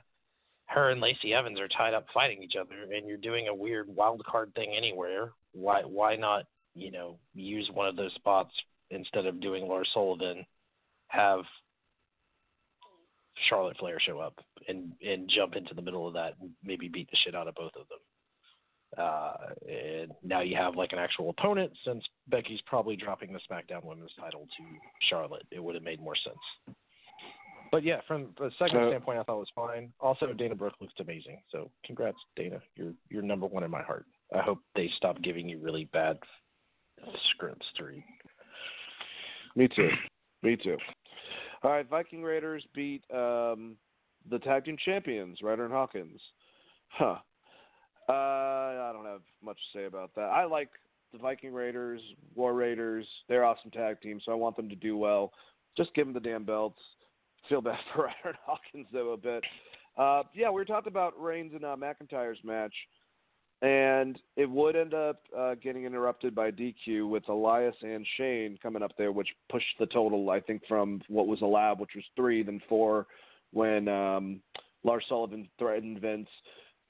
[0.73, 3.87] her and Lacey Evans are tied up fighting each other, and you're doing a weird
[3.87, 8.51] wild card thing anywhere, why why not you know use one of those spots
[8.89, 10.45] instead of doing Lars Sullivan,
[11.07, 11.41] have
[13.49, 17.09] Charlotte Flair show up and and jump into the middle of that and maybe beat
[17.11, 17.99] the shit out of both of them.
[18.95, 19.33] Uh,
[19.67, 24.13] and now you have like an actual opponent since Becky's probably dropping the SmackDown Women's
[24.19, 24.63] title to
[25.09, 25.47] Charlotte.
[25.51, 26.75] It would have made more sense.
[27.73, 29.91] But yeah, from the second So- standpoint, I thought it was fine.
[29.99, 31.41] Also, Dana Brooke looked amazing.
[31.51, 32.61] So congrats, Dana.
[32.75, 34.05] You're you're number one in my heart.
[34.31, 36.19] I hope they stop giving you really bad
[37.31, 38.03] scripts to read.
[39.55, 39.89] Me too.
[40.43, 40.77] Me too.
[41.63, 43.75] All right, Viking Raiders beat um,
[44.29, 46.21] the tag team champions, Ryder and Hawkins.
[46.89, 47.17] Huh.
[48.07, 50.29] Uh, I don't have much to say about that.
[50.29, 50.69] I like
[51.11, 52.01] the Viking Raiders,
[52.35, 53.07] War Raiders.
[53.27, 55.33] They're awesome tag team, so I want them to do well.
[55.75, 56.79] Just give them the damn belts.
[57.49, 59.43] Feel bad for and Hawkins though a bit.
[59.97, 62.73] Uh, yeah, we were talking about Reigns and uh, McIntyre's match,
[63.61, 68.81] and it would end up uh, getting interrupted by DQ with Elias and Shane coming
[68.81, 72.41] up there, which pushed the total, I think, from what was allowed, which was three,
[72.41, 73.05] then four,
[73.51, 74.41] when um,
[74.83, 76.29] Lars Sullivan threatened Vince.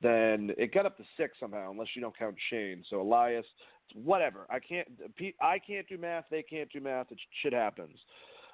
[0.02, 2.84] Then it got up to six somehow, unless you don't count Shane.
[2.90, 3.46] So Elias,
[3.94, 4.46] whatever.
[4.50, 4.88] I can't.
[5.42, 6.26] I can't do math.
[6.30, 7.12] They can't do math.
[7.12, 7.98] It shit happens.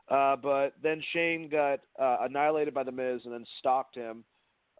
[0.09, 4.23] Uh, but then Shane got uh, annihilated by the Miz, and then stalked him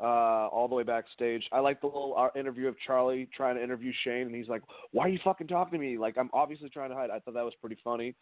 [0.01, 1.43] uh, all the way backstage.
[1.51, 4.63] I like the little uh, interview of Charly trying to interview Shane, and he's like,
[4.91, 5.97] "Why are you fucking talking to me?
[5.97, 8.15] Like I'm obviously trying to hide." I thought that was pretty funny.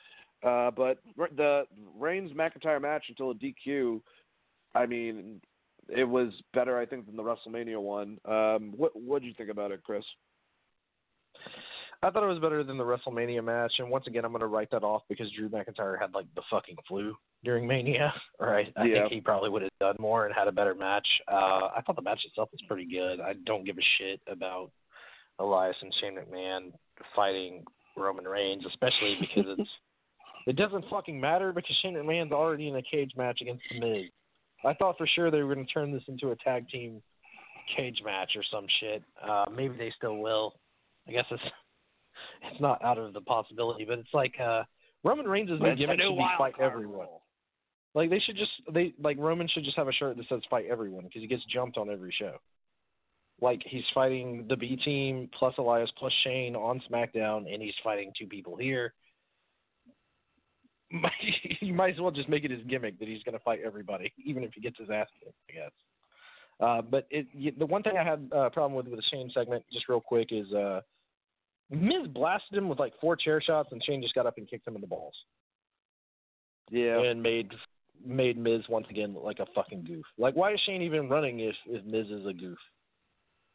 [0.44, 1.02] Uh, but
[1.36, 1.64] the
[1.98, 4.02] Reigns McIntyre match until a DQ,
[4.76, 5.42] I mean,
[5.90, 8.18] it was better I think than the WrestleMania one.
[8.26, 10.04] Um, what what did you think about it, Chris?
[12.04, 14.48] I thought it was better than the WrestleMania match, and once again, I'm going to
[14.48, 18.14] write that off because Drew McIntyre had like the fucking flu during Mania.
[18.40, 18.72] Right?
[18.78, 19.02] I Yeah.
[19.02, 21.08] think he probably would have done more and had a better match.
[21.32, 23.20] Uh, I thought the match itself was pretty good.
[23.20, 24.70] I don't give a shit about
[25.40, 26.72] Elias and Shane McMahon
[27.16, 27.64] fighting
[27.96, 29.70] Roman Reigns, especially because it's
[30.48, 34.06] it doesn't fucking matter because Shane McMahon's already in a cage match against The Miz.
[34.64, 37.02] I thought for sure they were going to turn this into a tag team
[37.76, 39.04] cage match or some shit.
[39.28, 40.54] Uh, maybe they still will.
[41.08, 41.44] I guess it's
[42.52, 44.64] it's not out of the possibility, but it's like uh
[45.04, 47.08] Roman Reigns' new gimmick should be fight everyone.
[47.94, 50.66] Like they should just they like Roman should just have a shirt that says fight
[50.70, 52.38] everyone because he gets jumped on every show.
[53.40, 58.12] Like he's fighting the B team plus Elias plus Shane on SmackDown, and he's fighting
[58.18, 58.94] two people here.
[61.62, 64.12] you might as well just make it his gimmick that he's going to fight everybody,
[64.26, 65.36] even if he gets his ass kicked.
[65.50, 65.72] I guess.
[66.60, 69.30] Uh, but it, the one thing I had a uh, problem with with the Shane
[69.34, 70.82] segment, just real quick, is uh,
[71.70, 74.68] Miz blasted him with like four chair shots, and Shane just got up and kicked
[74.68, 75.16] him in the balls,
[76.70, 77.52] Yeah, and made
[78.06, 80.06] made Miz once again look like a fucking goof.
[80.18, 82.58] Like, why is Shane even running if if Miz is a goof?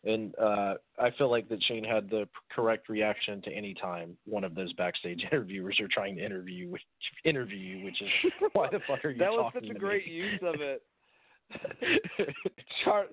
[0.04, 4.42] And uh, I feel like that Shane had the correct reaction to any time one
[4.42, 6.82] of those backstage interviewers are trying to interview which,
[7.24, 8.08] interview you, which is
[8.52, 10.12] why the fuck are you that was such a great me?
[10.12, 10.82] use of it.
[12.84, 13.06] Char-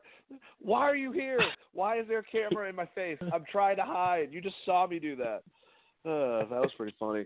[0.62, 1.40] why are you here?
[1.74, 3.18] Why is there a camera in my face?
[3.34, 4.30] I'm trying to hide.
[4.32, 5.44] You just saw me do that.
[6.06, 7.26] Uh, that was pretty funny.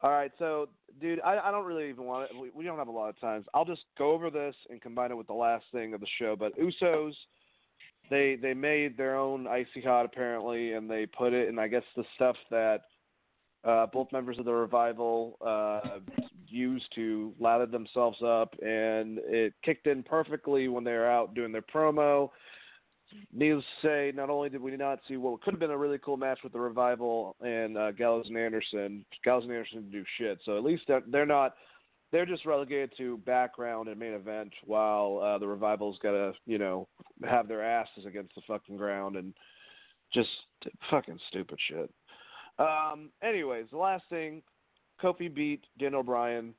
[0.00, 0.68] All right, so
[1.00, 2.36] dude, I, I don't really even want it.
[2.40, 3.46] We, we don't have a lot of times.
[3.52, 6.36] I'll just go over this and combine it with the last thing of the show.
[6.38, 7.14] But Usos,
[8.08, 11.82] they they made their own icy hot apparently, and they put it in I guess
[11.96, 12.82] the stuff that
[13.64, 15.98] uh, both members of the revival uh,
[16.48, 21.52] used to lather themselves up, and it kicked in perfectly when they were out doing
[21.52, 22.30] their promo.
[23.32, 25.98] Needless to say, not only did we not see what could have been a really
[25.98, 30.38] cool match with the revival and uh, Gallows and Anderson, Gallows and Anderson do shit.
[30.44, 31.54] So at least they're, they're not.
[32.10, 36.56] They're just relegated to background and main event, while uh, the revival's got to, you
[36.56, 36.88] know,
[37.28, 39.34] have their asses against the fucking ground and
[40.14, 40.30] just
[40.90, 41.90] fucking stupid shit.
[42.58, 44.42] Um, anyways, the last thing,
[45.02, 46.54] Kofi beat Daniel Bryan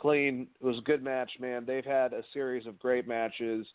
[0.00, 0.46] clean.
[0.60, 1.64] It was a good match, man.
[1.66, 3.66] They've had a series of great matches.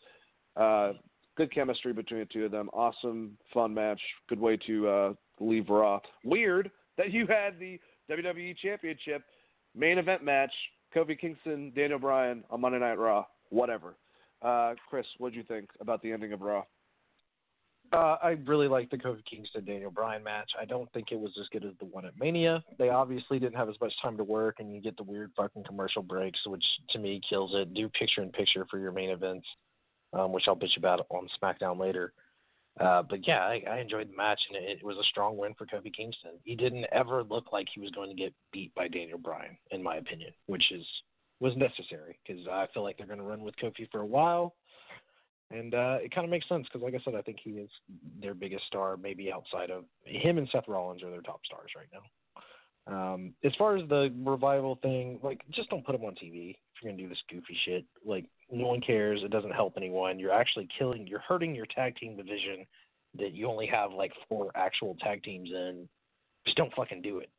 [0.56, 0.92] Uh,
[1.36, 2.68] good chemistry between the two of them.
[2.72, 4.00] Awesome, fun match.
[4.28, 6.00] Good way to uh, leave Raw.
[6.24, 7.78] Weird that you had the
[8.10, 9.22] WWE Championship
[9.74, 10.52] main event match,
[10.94, 13.26] Kofi Kingston, Daniel Bryan on Monday Night Raw.
[13.50, 13.94] Whatever.
[14.42, 16.62] Uh, Chris, what do you think about the ending of Raw?
[17.92, 20.50] Uh, I really like the Kofi Kingston Daniel Bryan match.
[20.60, 22.62] I don't think it was as good as the one at Mania.
[22.78, 25.64] They obviously didn't have as much time to work, and you get the weird fucking
[25.64, 27.72] commercial breaks, which to me kills it.
[27.74, 29.46] Do picture in picture for your main events,
[30.12, 32.12] um, which I'll bitch about on SmackDown later.
[32.80, 35.54] Uh, but yeah, I, I enjoyed the match, and it, it was a strong win
[35.56, 36.32] for Kofi Kingston.
[36.44, 39.82] He didn't ever look like he was going to get beat by Daniel Bryan, in
[39.82, 40.84] my opinion, which is
[41.40, 44.54] was necessary because I feel like they're going to run with Kofi for a while.
[45.50, 47.70] And uh, it kind of makes sense because, like I said, I think he is
[48.20, 51.86] their biggest star, maybe outside of him and Seth Rollins are their top stars right
[51.92, 52.02] now.
[52.88, 56.82] Um, as far as the revival thing, like just don't put him on TV if
[56.82, 57.84] you're gonna do this goofy shit.
[58.04, 59.22] Like no one cares.
[59.24, 60.18] It doesn't help anyone.
[60.18, 61.06] You're actually killing.
[61.06, 62.66] You're hurting your tag team division
[63.18, 65.88] that you only have like four actual tag teams in,
[66.44, 67.30] just don't fucking do it.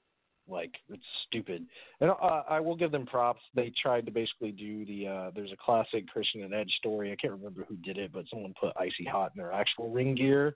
[0.47, 1.65] Like it's stupid.
[1.99, 3.41] And uh, I will give them props.
[3.55, 7.11] They tried to basically do the uh there's a classic Christian and Edge story.
[7.11, 10.15] I can't remember who did it, but someone put icy hot in their actual ring
[10.15, 10.55] gear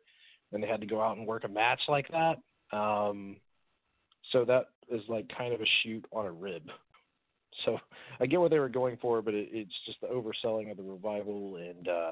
[0.51, 2.37] and they had to go out and work a match like that.
[2.75, 3.37] Um
[4.31, 6.63] so that is like kind of a shoot on a rib.
[7.65, 7.77] So
[8.21, 10.83] I get what they were going for, but it, it's just the overselling of the
[10.83, 12.11] revival and uh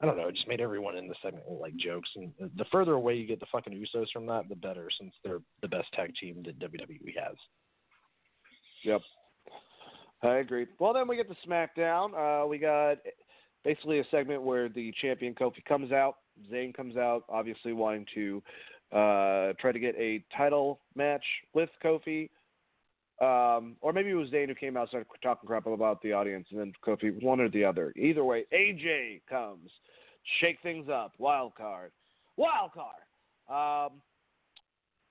[0.00, 0.28] I don't know.
[0.28, 3.40] It just made everyone in the segment like jokes, and the further away you get
[3.40, 7.14] the fucking Usos from that, the better, since they're the best tag team that WWE
[7.16, 7.36] has.
[8.84, 9.00] Yep.
[10.22, 10.66] I agree.
[10.78, 12.44] Well, then we get to SmackDown.
[12.44, 12.98] Uh, we got
[13.64, 16.16] basically a segment where the champion Kofi comes out.
[16.52, 18.42] Zayn comes out, obviously wanting to
[18.92, 21.24] uh, try to get a title match
[21.54, 22.28] with Kofi.
[23.20, 26.12] Um, or maybe it was Dane who came out and started talking crap about the
[26.12, 27.92] audience, and then Kofi, one or the other.
[27.96, 29.70] Either way, AJ comes,
[30.40, 31.92] shake things up, wild card,
[32.36, 33.00] wild card.
[33.48, 34.00] Um,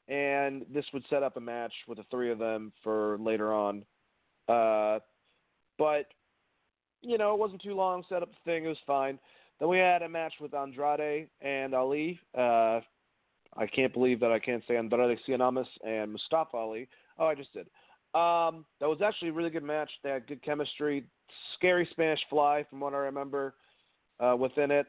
[0.08, 3.84] and this would set up a match with the three of them for later on.
[4.48, 5.00] Uh,
[5.80, 6.06] but
[7.02, 8.04] you know, it wasn't too long.
[8.08, 9.18] Set up the thing; it was fine.
[9.60, 12.20] Then we had a match with Andrade and Ali.
[12.38, 12.82] Uh,
[13.58, 16.88] I can't believe that I can't say Andrade Cien and Mustafa Ali.
[17.18, 17.68] Oh, I just did.
[18.16, 19.90] Um, that was actually a really good match.
[20.02, 21.04] They had good chemistry.
[21.58, 23.56] Scary Spanish Fly, from what I remember,
[24.22, 24.88] uh, within it.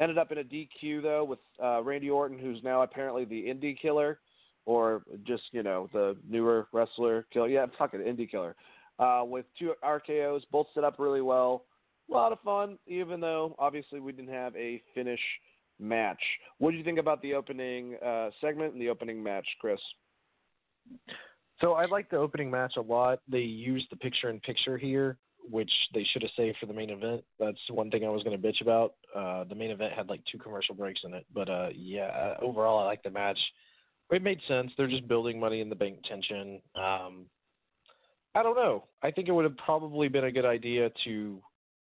[0.00, 3.76] Ended up in a DQ though with uh, Randy Orton, who's now apparently the Indie
[3.76, 4.20] Killer,
[4.64, 7.48] or just you know the newer wrestler killer.
[7.48, 8.54] Yeah, fuck it, Indie Killer.
[9.00, 11.64] Uh, with two RKO's, both set up really well.
[12.08, 15.20] A lot of fun, even though obviously we didn't have a finish
[15.80, 16.20] match.
[16.58, 19.80] What do you think about the opening uh, segment and the opening match, Chris?
[21.60, 23.20] So I like the opening match a lot.
[23.28, 25.18] They used the picture in picture here,
[25.50, 27.24] which they should have saved for the main event.
[27.38, 28.94] That's one thing I was going to bitch about.
[29.14, 32.78] Uh, the main event had like two commercial breaks in it, but uh, yeah, overall
[32.78, 33.38] I like the match.
[34.10, 34.70] It made sense.
[34.76, 36.62] They're just building money in the bank tension.
[36.74, 37.26] Um,
[38.34, 38.84] I don't know.
[39.02, 41.42] I think it would have probably been a good idea to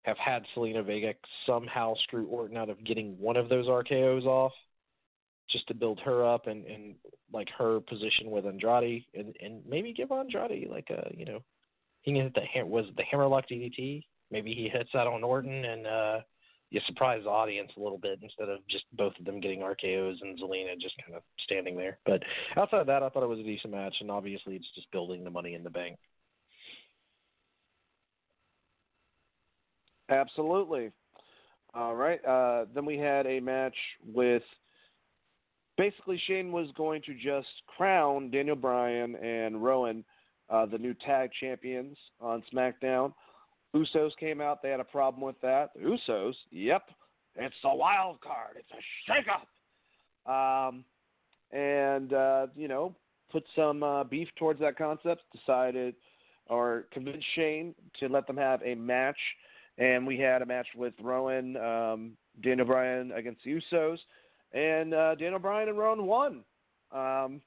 [0.04, 1.14] have had Zelina Vega
[1.46, 4.52] somehow screw Orton out of getting one of those RKO's off
[5.52, 6.96] just to build her up and, and
[7.34, 11.42] like her position with Andrade and, and maybe give Andrade like a you know
[12.02, 15.66] he can hit the was it the hammerlock DDT maybe he hits that on Orton
[15.66, 16.20] and uh
[16.72, 20.20] you surprise the audience a little bit instead of just both of them getting RKO's
[20.22, 22.00] and Zelina just kind of standing there.
[22.06, 22.24] But
[22.56, 25.26] outside of that, I thought it was a decent match, and obviously it's just building
[25.26, 25.98] the money in the bank.
[30.10, 30.92] Absolutely.
[31.74, 32.24] All right.
[32.26, 33.76] Uh, then we had a match
[34.06, 34.44] with
[35.82, 40.04] basically Shane was going to just crown Daniel Bryan and Rowan
[40.48, 43.12] uh, the new tag champions on SmackDown.
[43.76, 45.70] Usos came out; they had a problem with that.
[45.82, 46.84] Usos, yep,
[47.36, 48.58] it's a wild card.
[48.58, 50.68] It's a shakeup.
[50.70, 50.84] Um,
[51.52, 52.94] and uh, you know,
[53.32, 55.24] put some uh, beef towards that concept.
[55.36, 55.96] Decided
[56.46, 59.18] or convinced Shane to let them have a match,
[59.80, 62.12] and we had a match with Rowan, um,
[62.44, 63.98] Daniel Bryan against the Usos
[64.54, 66.44] and uh, Daniel Bryan and Rowan won.
[66.92, 67.42] Um,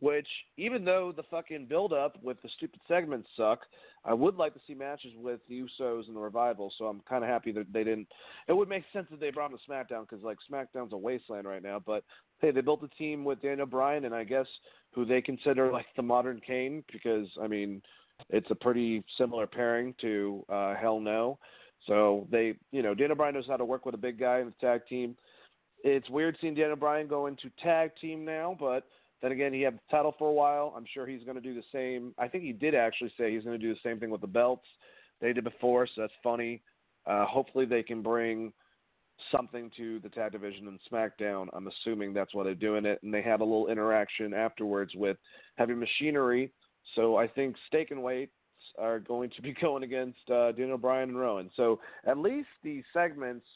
[0.00, 3.60] which, even though the fucking build up with the stupid segments suck,
[4.04, 6.70] I would like to see matches with the Usos and the Revival.
[6.76, 8.08] So I'm kind of happy that they didn't.
[8.46, 11.48] It would make sense if they brought them to SmackDown because like SmackDown's a wasteland
[11.48, 11.82] right now.
[11.84, 12.04] But
[12.40, 14.46] hey, they built a team with Daniel Bryan and I guess
[14.92, 17.82] who they consider like the modern Kane because I mean
[18.28, 21.38] it's a pretty similar pairing to uh, Hell No.
[21.86, 24.46] So they, you know, Daniel Bryan knows how to work with a big guy in
[24.46, 25.16] the tag team
[25.84, 28.86] it's weird seeing Daniel Bryan go into tag team now, but
[29.22, 30.74] then again, he had the title for a while.
[30.76, 32.14] I'm sure he's going to do the same.
[32.18, 34.26] I think he did actually say he's going to do the same thing with the
[34.26, 34.66] belts
[35.20, 36.62] they did before, so that's funny.
[37.06, 38.52] Uh, hopefully, they can bring
[39.30, 41.48] something to the tag division in SmackDown.
[41.52, 45.16] I'm assuming that's why they're doing it, and they had a little interaction afterwards with
[45.56, 46.52] Heavy Machinery.
[46.94, 48.32] So I think Steak and Weights
[48.78, 51.50] are going to be going against uh, Daniel Bryan and Rowan.
[51.56, 53.46] So at least the segments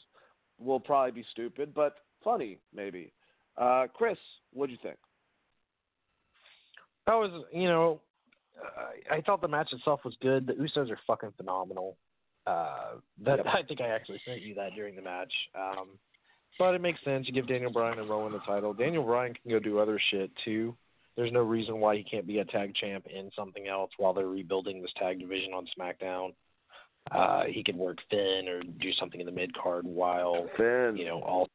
[0.59, 3.11] will probably be stupid, but funny, maybe.
[3.57, 4.17] Uh, Chris,
[4.53, 4.97] what do you think?
[7.07, 7.99] That was, you know,
[8.59, 10.47] uh, I thought the match itself was good.
[10.47, 11.97] The Usos are fucking phenomenal.
[12.47, 13.47] Uh, that yep.
[13.47, 15.31] I think I actually sent you that during the match.
[15.57, 15.89] Um,
[16.59, 17.27] but it makes sense.
[17.27, 18.73] You give Daniel Bryan and Rowan the title.
[18.73, 20.75] Daniel Bryan can go do other shit too.
[21.15, 24.27] There's no reason why he can't be a tag champ in something else while they're
[24.27, 26.33] rebuilding this tag division on SmackDown.
[27.11, 30.95] Uh, he could work Finn or do something in the mid card while Finn.
[30.97, 31.51] you know also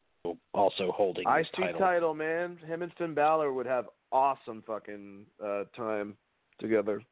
[0.55, 1.79] also holding IC title.
[1.79, 2.59] title, man.
[2.67, 6.17] Him and Finn Balor would have awesome fucking uh, time
[6.61, 7.03] together.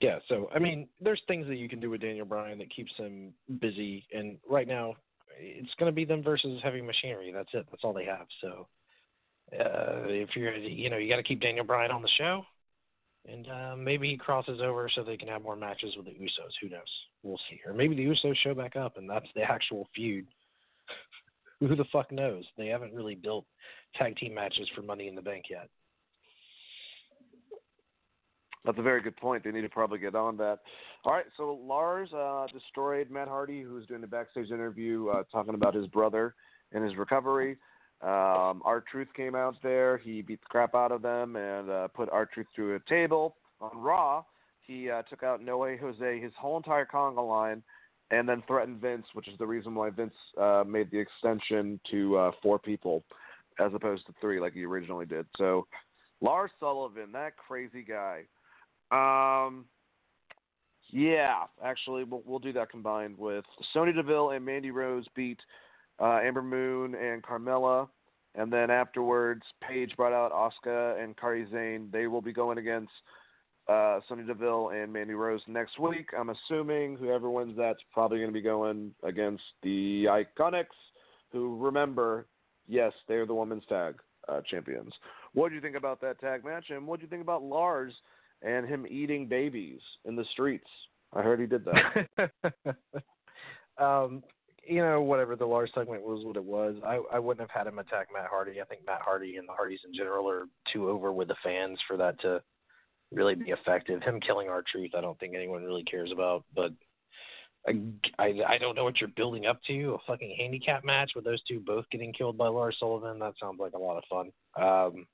[0.00, 2.92] Yeah, so I mean, there's things that you can do with Daniel Bryan that keeps
[2.96, 4.94] him busy, and right now,
[5.38, 7.32] it's going to be them versus Heavy Machinery.
[7.32, 7.66] That's it.
[7.70, 8.26] That's all they have.
[8.40, 8.66] So
[9.52, 12.44] uh, if you're, you know, you got to keep Daniel Bryan on the show,
[13.26, 16.52] and uh, maybe he crosses over so they can have more matches with the Usos.
[16.60, 16.80] Who knows?
[17.22, 17.60] We'll see.
[17.66, 20.26] Or maybe the Usos show back up, and that's the actual feud.
[21.66, 22.44] Who the fuck knows?
[22.58, 23.46] They haven't really built
[23.96, 25.68] tag team matches for Money in the Bank yet.
[28.64, 29.44] That's a very good point.
[29.44, 30.60] They need to probably get on that.
[31.04, 35.22] All right, so Lars uh, destroyed Matt Hardy, who was doing the backstage interview uh,
[35.30, 36.34] talking about his brother
[36.72, 37.58] and his recovery.
[38.02, 39.98] Um, R-Truth came out there.
[39.98, 43.36] He beat the crap out of them and uh, put R-Truth through a table.
[43.60, 44.24] On Raw,
[44.60, 47.62] he uh, took out No Way Jose, his whole entire conga line,
[48.14, 52.16] and then threatened Vince, which is the reason why Vince uh, made the extension to
[52.16, 53.04] uh, four people
[53.58, 55.26] as opposed to three like he originally did.
[55.36, 55.66] So
[56.20, 58.22] Lars Sullivan, that crazy guy.
[58.90, 59.64] Um,
[60.90, 65.40] yeah, actually, we'll, we'll do that combined with Sonya Deville and Mandy Rose beat
[66.00, 67.88] uh, Ember Moon and Carmella.
[68.36, 71.88] And then afterwards, Paige brought out Asuka and Kairi Sane.
[71.92, 72.90] They will be going against
[73.68, 76.08] uh, Sonya Deville and Mandy Rose next week.
[76.18, 80.66] I'm assuming whoever wins that's probably going to be going against the Iconics,
[81.32, 82.26] who remember,
[82.68, 83.94] yes, they're the women's tag
[84.28, 84.92] uh, champions.
[85.32, 86.66] What do you think about that tag match?
[86.70, 87.92] And what do you think about Lars
[88.42, 90.68] and him eating babies in the streets?
[91.12, 92.30] I heard he did that.
[93.82, 94.22] um,
[94.66, 96.76] you know, whatever the Lars segment was, what it was.
[96.84, 98.60] I I wouldn't have had him attack Matt Hardy.
[98.60, 101.78] I think Matt Hardy and the Hardys in general are too over with the fans
[101.86, 102.42] for that to
[103.14, 104.02] really be effective.
[104.02, 106.44] Him killing R-Truth, I don't think anyone really cares about.
[106.54, 106.72] But
[107.66, 107.80] I,
[108.18, 109.94] I I don't know what you're building up to.
[109.94, 113.18] A fucking handicap match with those two both getting killed by Lars Sullivan.
[113.18, 114.30] That sounds like a lot of fun.
[114.62, 115.06] Um,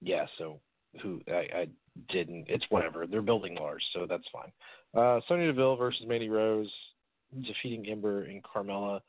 [0.00, 0.26] yeah.
[0.38, 0.60] So
[1.02, 1.68] who I, I
[2.08, 2.46] didn't.
[2.48, 3.06] It's whatever.
[3.06, 4.52] They're building Lars, so that's fine.
[4.94, 6.70] Uh, Sonya Deville versus Mandy Rose
[7.42, 9.00] defeating Ember and Carmella.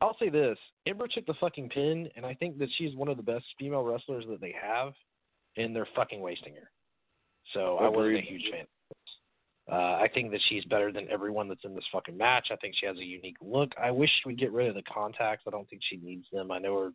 [0.00, 3.16] I'll say this: Ember took the fucking pin, and I think that she's one of
[3.16, 4.92] the best female wrestlers that they have,
[5.56, 6.70] and they're fucking wasting her.
[7.54, 8.66] So I wasn't a huge fan.
[9.70, 12.48] Uh, I think that she's better than everyone that's in this fucking match.
[12.50, 13.70] I think she has a unique look.
[13.80, 15.44] I wish we'd get rid of the contacts.
[15.46, 16.50] I don't think she needs them.
[16.50, 16.90] I know her.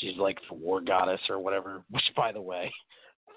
[0.00, 1.82] She's like the war goddess or whatever.
[1.90, 2.72] Which, by the way,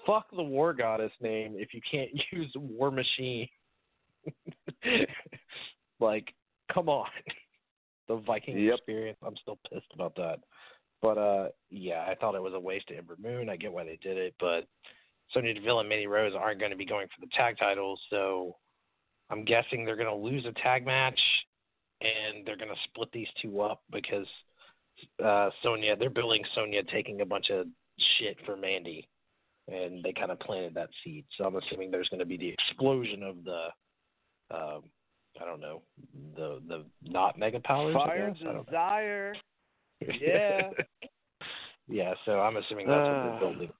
[0.06, 3.48] fuck the war goddess name if you can't use war machine.
[6.00, 6.32] like
[6.72, 7.06] come on.
[8.08, 8.74] the Viking Yep.
[8.78, 9.18] experience.
[9.24, 10.40] I'm still pissed about that.
[11.00, 13.48] But uh yeah, I thought it was a waste of Ember Moon.
[13.48, 14.66] I get why they did it, but
[15.32, 18.56] Sonya Deville and Mandy Rose aren't going to be going for the tag titles, so
[19.30, 21.20] I'm guessing they're going to lose a tag match
[22.00, 24.26] and they're going to split these two up because
[25.24, 27.66] uh Sonya, they're building Sonya taking a bunch of
[28.18, 29.06] shit for Mandy
[29.70, 31.24] and they kind of planted that seed.
[31.36, 33.66] So I'm assuming there's going to be the explosion of the
[34.50, 34.82] um
[35.40, 35.82] I don't know
[36.36, 37.94] the the not mega powers.
[37.94, 38.38] Fire guess?
[38.40, 38.62] I don't know.
[38.64, 39.34] desire.
[40.20, 40.70] Yeah.
[41.88, 43.22] yeah, so I'm assuming that's what Ah.
[43.30, 43.70] they're building.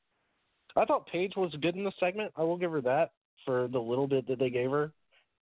[0.79, 2.33] I thought Paige was good in the segment.
[2.37, 3.13] I will give her that
[3.45, 4.93] for the little bit that they gave her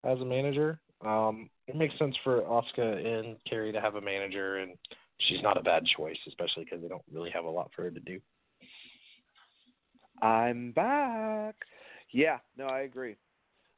[0.04, 0.80] as a manager.
[1.06, 4.74] Um, it makes sense for Asuka and Kairi to have a manager, and
[5.20, 7.92] she's not a bad choice, especially because they don't really have a lot for her
[7.92, 8.20] to do.
[10.22, 11.56] I'm back.
[12.12, 13.16] Yeah, no, I agree.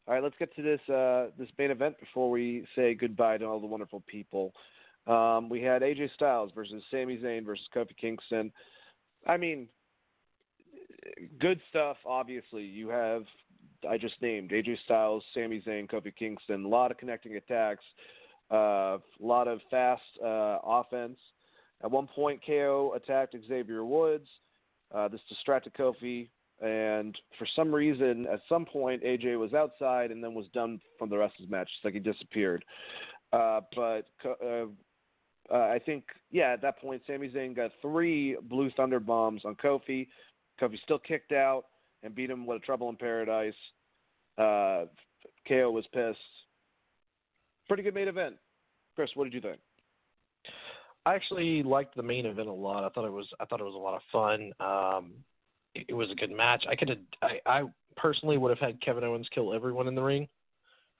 [0.08, 3.46] All right, let's get to this uh, this main event before we say goodbye to
[3.46, 4.54] all the wonderful people.
[5.08, 8.52] Um, we had AJ Styles versus Sami Zayn versus Kofi Kingston.
[9.26, 9.68] I mean,
[11.40, 11.98] good stuff.
[12.06, 13.24] Obviously, you have
[13.88, 16.66] I just named AJ Styles, Sami Zayn, Kofi Kingston.
[16.66, 17.84] A lot of connecting attacks.
[18.52, 21.18] Uh, a lot of fast uh, offense.
[21.84, 24.28] At one point, KO attacked Xavier Woods.
[24.94, 26.30] Uh, this distracted Kofi,
[26.62, 31.10] and for some reason, at some point, AJ was outside and then was done from
[31.10, 31.70] the rest of his match.
[31.76, 32.64] It's like he disappeared.
[33.34, 34.66] Uh, but uh,
[35.54, 39.56] uh, I think, yeah, at that point, Sami Zayn got three Blue Thunder bombs on
[39.56, 40.08] Kofi.
[40.60, 41.66] Kofi still kicked out
[42.04, 43.54] and beat him with a Trouble in Paradise.
[44.38, 44.86] Uh,
[45.48, 46.18] KO was pissed.
[47.68, 48.36] Pretty good main event.
[48.96, 49.60] Chris, what did you think?
[51.06, 52.84] I actually liked the main event a lot.
[52.84, 54.52] I thought it was I thought it was a lot of fun.
[54.60, 55.14] Um,
[55.74, 56.66] it, it was a good match.
[56.70, 57.64] I could I, I
[57.96, 60.28] personally would have had Kevin Owens kill everyone in the ring.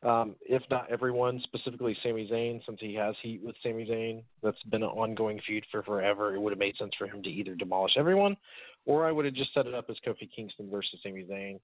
[0.04, 4.24] Um, if not everyone, specifically Sami Zayn, since he has heat with Sami Zayn.
[4.44, 6.36] That's been an ongoing feud for forever.
[6.36, 8.38] It would have made sense for him to either demolish everyone,
[8.88, 11.60] or I would have just set it up as Kofi Kingston versus Sami Zayn.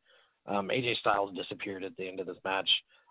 [0.45, 2.69] Um, AJ Styles disappeared at the end of this match.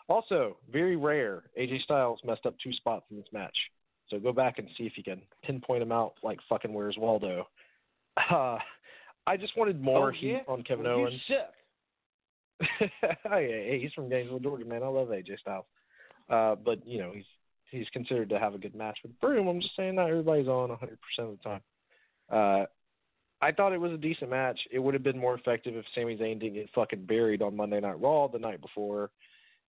[0.08, 3.56] Also, very rare, AJ Styles messed up two spots in this match.
[4.08, 7.48] So go back and see if you can pinpoint him out like fucking Where's Waldo.
[8.30, 8.58] Uh,
[9.26, 10.40] I just wanted more Oh, heat yeah?
[10.48, 11.20] on Kevin You Owens.
[11.26, 12.68] shook.
[13.00, 14.82] hey, hey, he's from Gainesville, Georgia, man.
[14.82, 15.64] I love AJ Styles.
[16.28, 17.24] Uh, but you know, he's
[17.70, 19.48] he's considered to have a good match with Broom.
[19.48, 20.78] I'm just saying not everybody's on 100%
[21.18, 21.60] of the time.
[22.30, 22.66] Uh,
[23.42, 24.58] I thought it was a decent match.
[24.70, 27.80] It would have been more effective if Sami Zayn didn't get fucking buried on Monday
[27.80, 29.10] Night Raw the night before,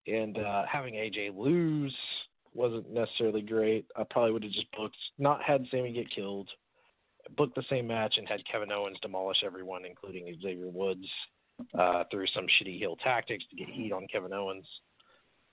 [0.09, 1.95] and uh, having AJ lose
[2.55, 3.87] wasn't necessarily great.
[3.97, 6.49] I probably would have just booked, not had Sami get killed,
[7.37, 11.07] booked the same match and had Kevin Owens demolish everyone, including Xavier Woods,
[11.79, 14.67] uh, through some shitty heel tactics to get heat on Kevin Owens.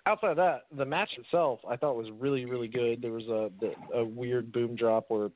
[0.08, 3.04] Outside of that, the match itself I thought was really, really good.
[3.04, 3.52] There was a
[3.96, 5.30] a weird boom drop where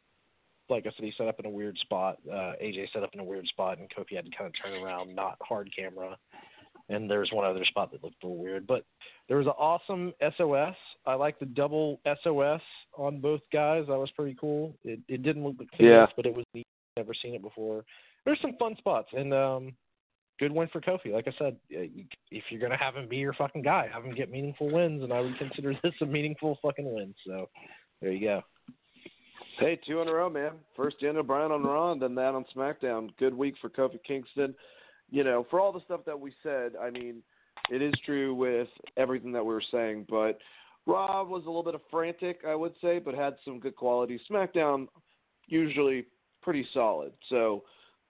[0.74, 2.18] like I said, he set up in a weird spot.
[2.30, 4.82] Uh, AJ set up in a weird spot, and Kofi had to kind of turn
[4.84, 6.18] around, not hard camera.
[6.90, 8.84] And there's one other spot that looked a little weird, but
[9.30, 10.76] there was an awesome SOS.
[11.06, 12.62] I like the double SOS
[12.98, 13.86] on both guys.
[13.88, 14.76] That was pretty cool.
[14.84, 15.80] It it didn't look the cleanest,
[16.10, 16.14] Yeah.
[16.18, 16.68] but it was neat.
[16.98, 17.86] Never seen it before.
[18.26, 19.72] There's some fun spots, and um,
[20.40, 21.12] good win for Kofi.
[21.14, 24.30] Like I said, if you're gonna have him be your fucking guy, have him get
[24.30, 27.16] meaningful wins, and I would consider this a meaningful fucking win.
[27.26, 27.50] So
[28.02, 28.42] there you go.
[29.64, 30.52] Hey, two in a row, man.
[30.76, 33.12] First Daniel Bryan on Raw, then that on SmackDown.
[33.18, 34.54] Good week for Kofi Kingston.
[35.10, 37.24] You know, for all the stuff that we said, I mean,
[37.72, 38.68] it is true with
[38.98, 40.38] everything that we were saying, but
[40.86, 44.20] Raw was a little bit of frantic, I would say, but had some good quality.
[44.30, 44.90] SmackDown,
[45.48, 46.08] usually
[46.42, 47.14] pretty solid.
[47.30, 47.64] So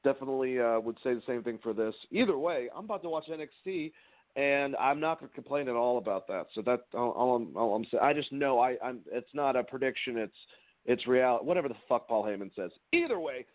[0.03, 1.93] definitely uh, would say the same thing for this.
[2.09, 3.91] Either way, I'm about to watch NXT,
[4.35, 6.47] and I'm not going to complain at all about that.
[6.55, 9.01] So that all, all, I'm, all I'm saying, I just know I, I'm.
[9.11, 10.17] It's not a prediction.
[10.17, 10.33] It's
[10.85, 11.45] it's reality.
[11.45, 12.71] Whatever the fuck Paul Heyman says.
[12.91, 13.45] Either way,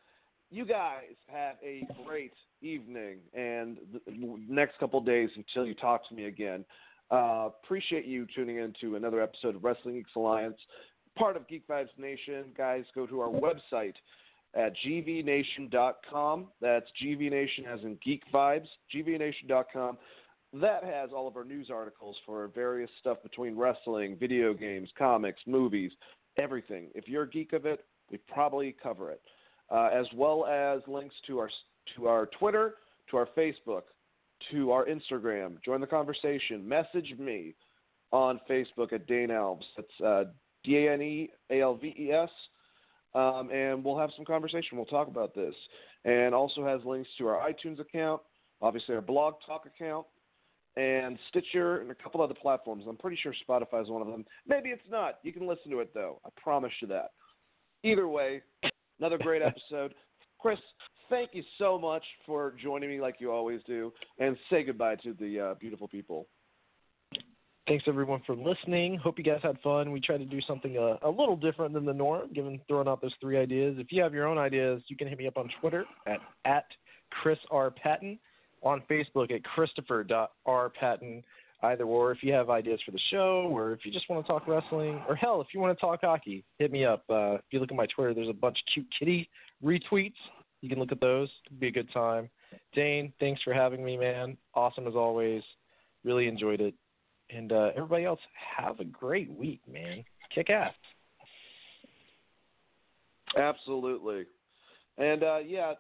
[0.50, 2.32] you guys have a great
[2.62, 6.64] evening and the next couple days until you talk to me again.
[7.10, 10.59] Uh, appreciate you tuning in to another episode of Wrestling Geeks Alliance,
[11.16, 12.44] part of Geek Vibes Nation.
[12.56, 13.94] Guys, go to our website
[14.55, 16.46] at gvnation.com.
[16.60, 19.98] That's gvnation as in Geek Vibes, gvnation.com.
[20.55, 25.40] That has all of our news articles for various stuff between wrestling, video games, comics,
[25.46, 25.92] movies,
[26.39, 26.89] everything.
[26.94, 29.20] If you're a geek of it, we probably cover it,
[29.70, 31.51] uh, as well as links to our
[31.97, 32.74] to our Twitter,
[33.10, 33.82] to our Facebook,
[34.51, 35.62] to our Instagram.
[35.65, 36.66] Join the conversation.
[36.66, 37.55] Message me
[38.12, 39.65] on Facebook at Dane Alves.
[39.77, 40.24] That's uh,
[40.65, 42.31] D A N E A L V E S,
[43.15, 44.77] um, and we'll have some conversation.
[44.77, 45.55] We'll talk about this,
[46.05, 48.23] and also has links to our iTunes account,
[48.62, 50.06] obviously our Blog Talk account,
[50.78, 52.84] and Stitcher and a couple other platforms.
[52.88, 54.24] I'm pretty sure Spotify is one of them.
[54.46, 55.18] Maybe it's not.
[55.24, 56.20] You can listen to it though.
[56.24, 57.10] I promise you that.
[57.82, 58.42] Either way,
[59.00, 59.94] another great episode.
[60.38, 60.59] Chris,
[61.10, 65.14] thank you so much for joining me like you always do, and say goodbye to
[65.14, 66.28] the uh, beautiful people.
[67.66, 68.96] Thanks everyone for listening.
[68.96, 69.92] Hope you guys had fun.
[69.92, 73.02] We tried to do something a, a little different than the norm, given throwing out
[73.02, 73.76] those three ideas.
[73.78, 76.64] If you have your own ideas, you can hit me up on Twitter at at
[77.10, 78.18] Chris R Patton,
[78.62, 80.06] on Facebook at Christopher
[80.78, 81.22] Patton.
[81.60, 84.32] Either or, if you have ideas for the show, or if you just want to
[84.32, 87.02] talk wrestling, or hell, if you want to talk hockey, hit me up.
[87.10, 89.28] Uh, if you look at my Twitter, there's a bunch of cute kitty
[89.64, 90.14] retweets.
[90.60, 91.28] You can look at those.
[91.47, 92.30] It'll be a good time.
[92.74, 94.36] Dane, thanks for having me, man.
[94.55, 95.43] Awesome as always.
[96.05, 96.74] Really enjoyed it.
[97.30, 98.20] And uh, everybody else,
[98.56, 100.05] have a great week, man.
[100.32, 100.72] Kick ass.
[103.36, 104.26] Absolutely.
[104.97, 105.74] And uh, yeah,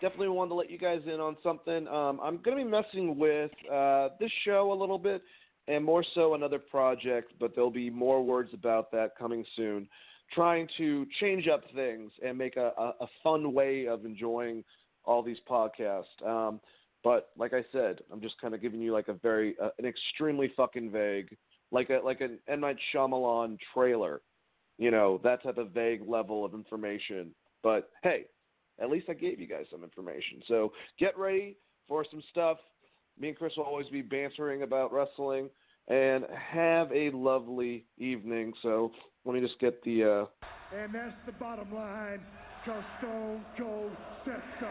[0.00, 1.86] definitely wanted to let you guys in on something.
[1.88, 5.22] Um, I'm going to be messing with uh, this show a little bit
[5.68, 9.88] and more so another project, but there'll be more words about that coming soon.
[10.32, 14.64] Trying to change up things and make a, a, a fun way of enjoying
[15.04, 16.04] all these podcasts.
[16.24, 16.60] Um,
[17.04, 19.86] but like I said, I'm just kind of giving you like a very, uh, an
[19.86, 21.36] extremely fucking vague,
[21.70, 24.20] like a like an M Night Shyamalan trailer,
[24.78, 27.30] you know, that type of vague level of information.
[27.62, 28.26] But hey,
[28.80, 30.42] at least I gave you guys some information.
[30.48, 31.56] So get ready
[31.88, 32.58] for some stuff.
[33.18, 35.48] Me and Chris will always be bantering about wrestling.
[35.88, 38.52] And have a lovely evening.
[38.60, 38.90] So
[39.24, 40.02] let me just get the.
[40.02, 40.76] Uh...
[40.76, 42.20] And that's the bottom line,
[42.64, 43.92] because Stone Cold
[44.24, 44.66] said so.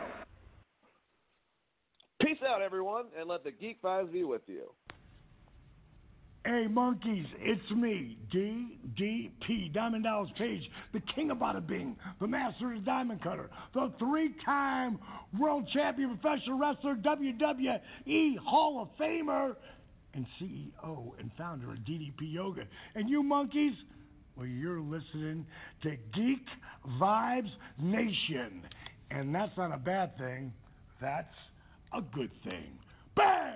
[2.22, 4.73] Peace out, everyone, and let the Geek Vibes be with you.
[6.45, 10.61] Hey, monkeys, it's me, DDP, Diamond Dallas Page,
[10.93, 14.99] the king of bada bing, the master of diamond cutter, the three time
[15.39, 19.55] world champion professional wrestler, WWE Hall of Famer,
[20.13, 22.65] and CEO and founder of DDP Yoga.
[22.93, 23.73] And you monkeys,
[24.35, 25.47] well, you're listening
[25.81, 26.45] to Geek
[27.01, 28.61] Vibes Nation.
[29.09, 30.53] And that's not a bad thing,
[31.01, 31.27] that's
[31.91, 32.77] a good thing.
[33.15, 33.55] Bang!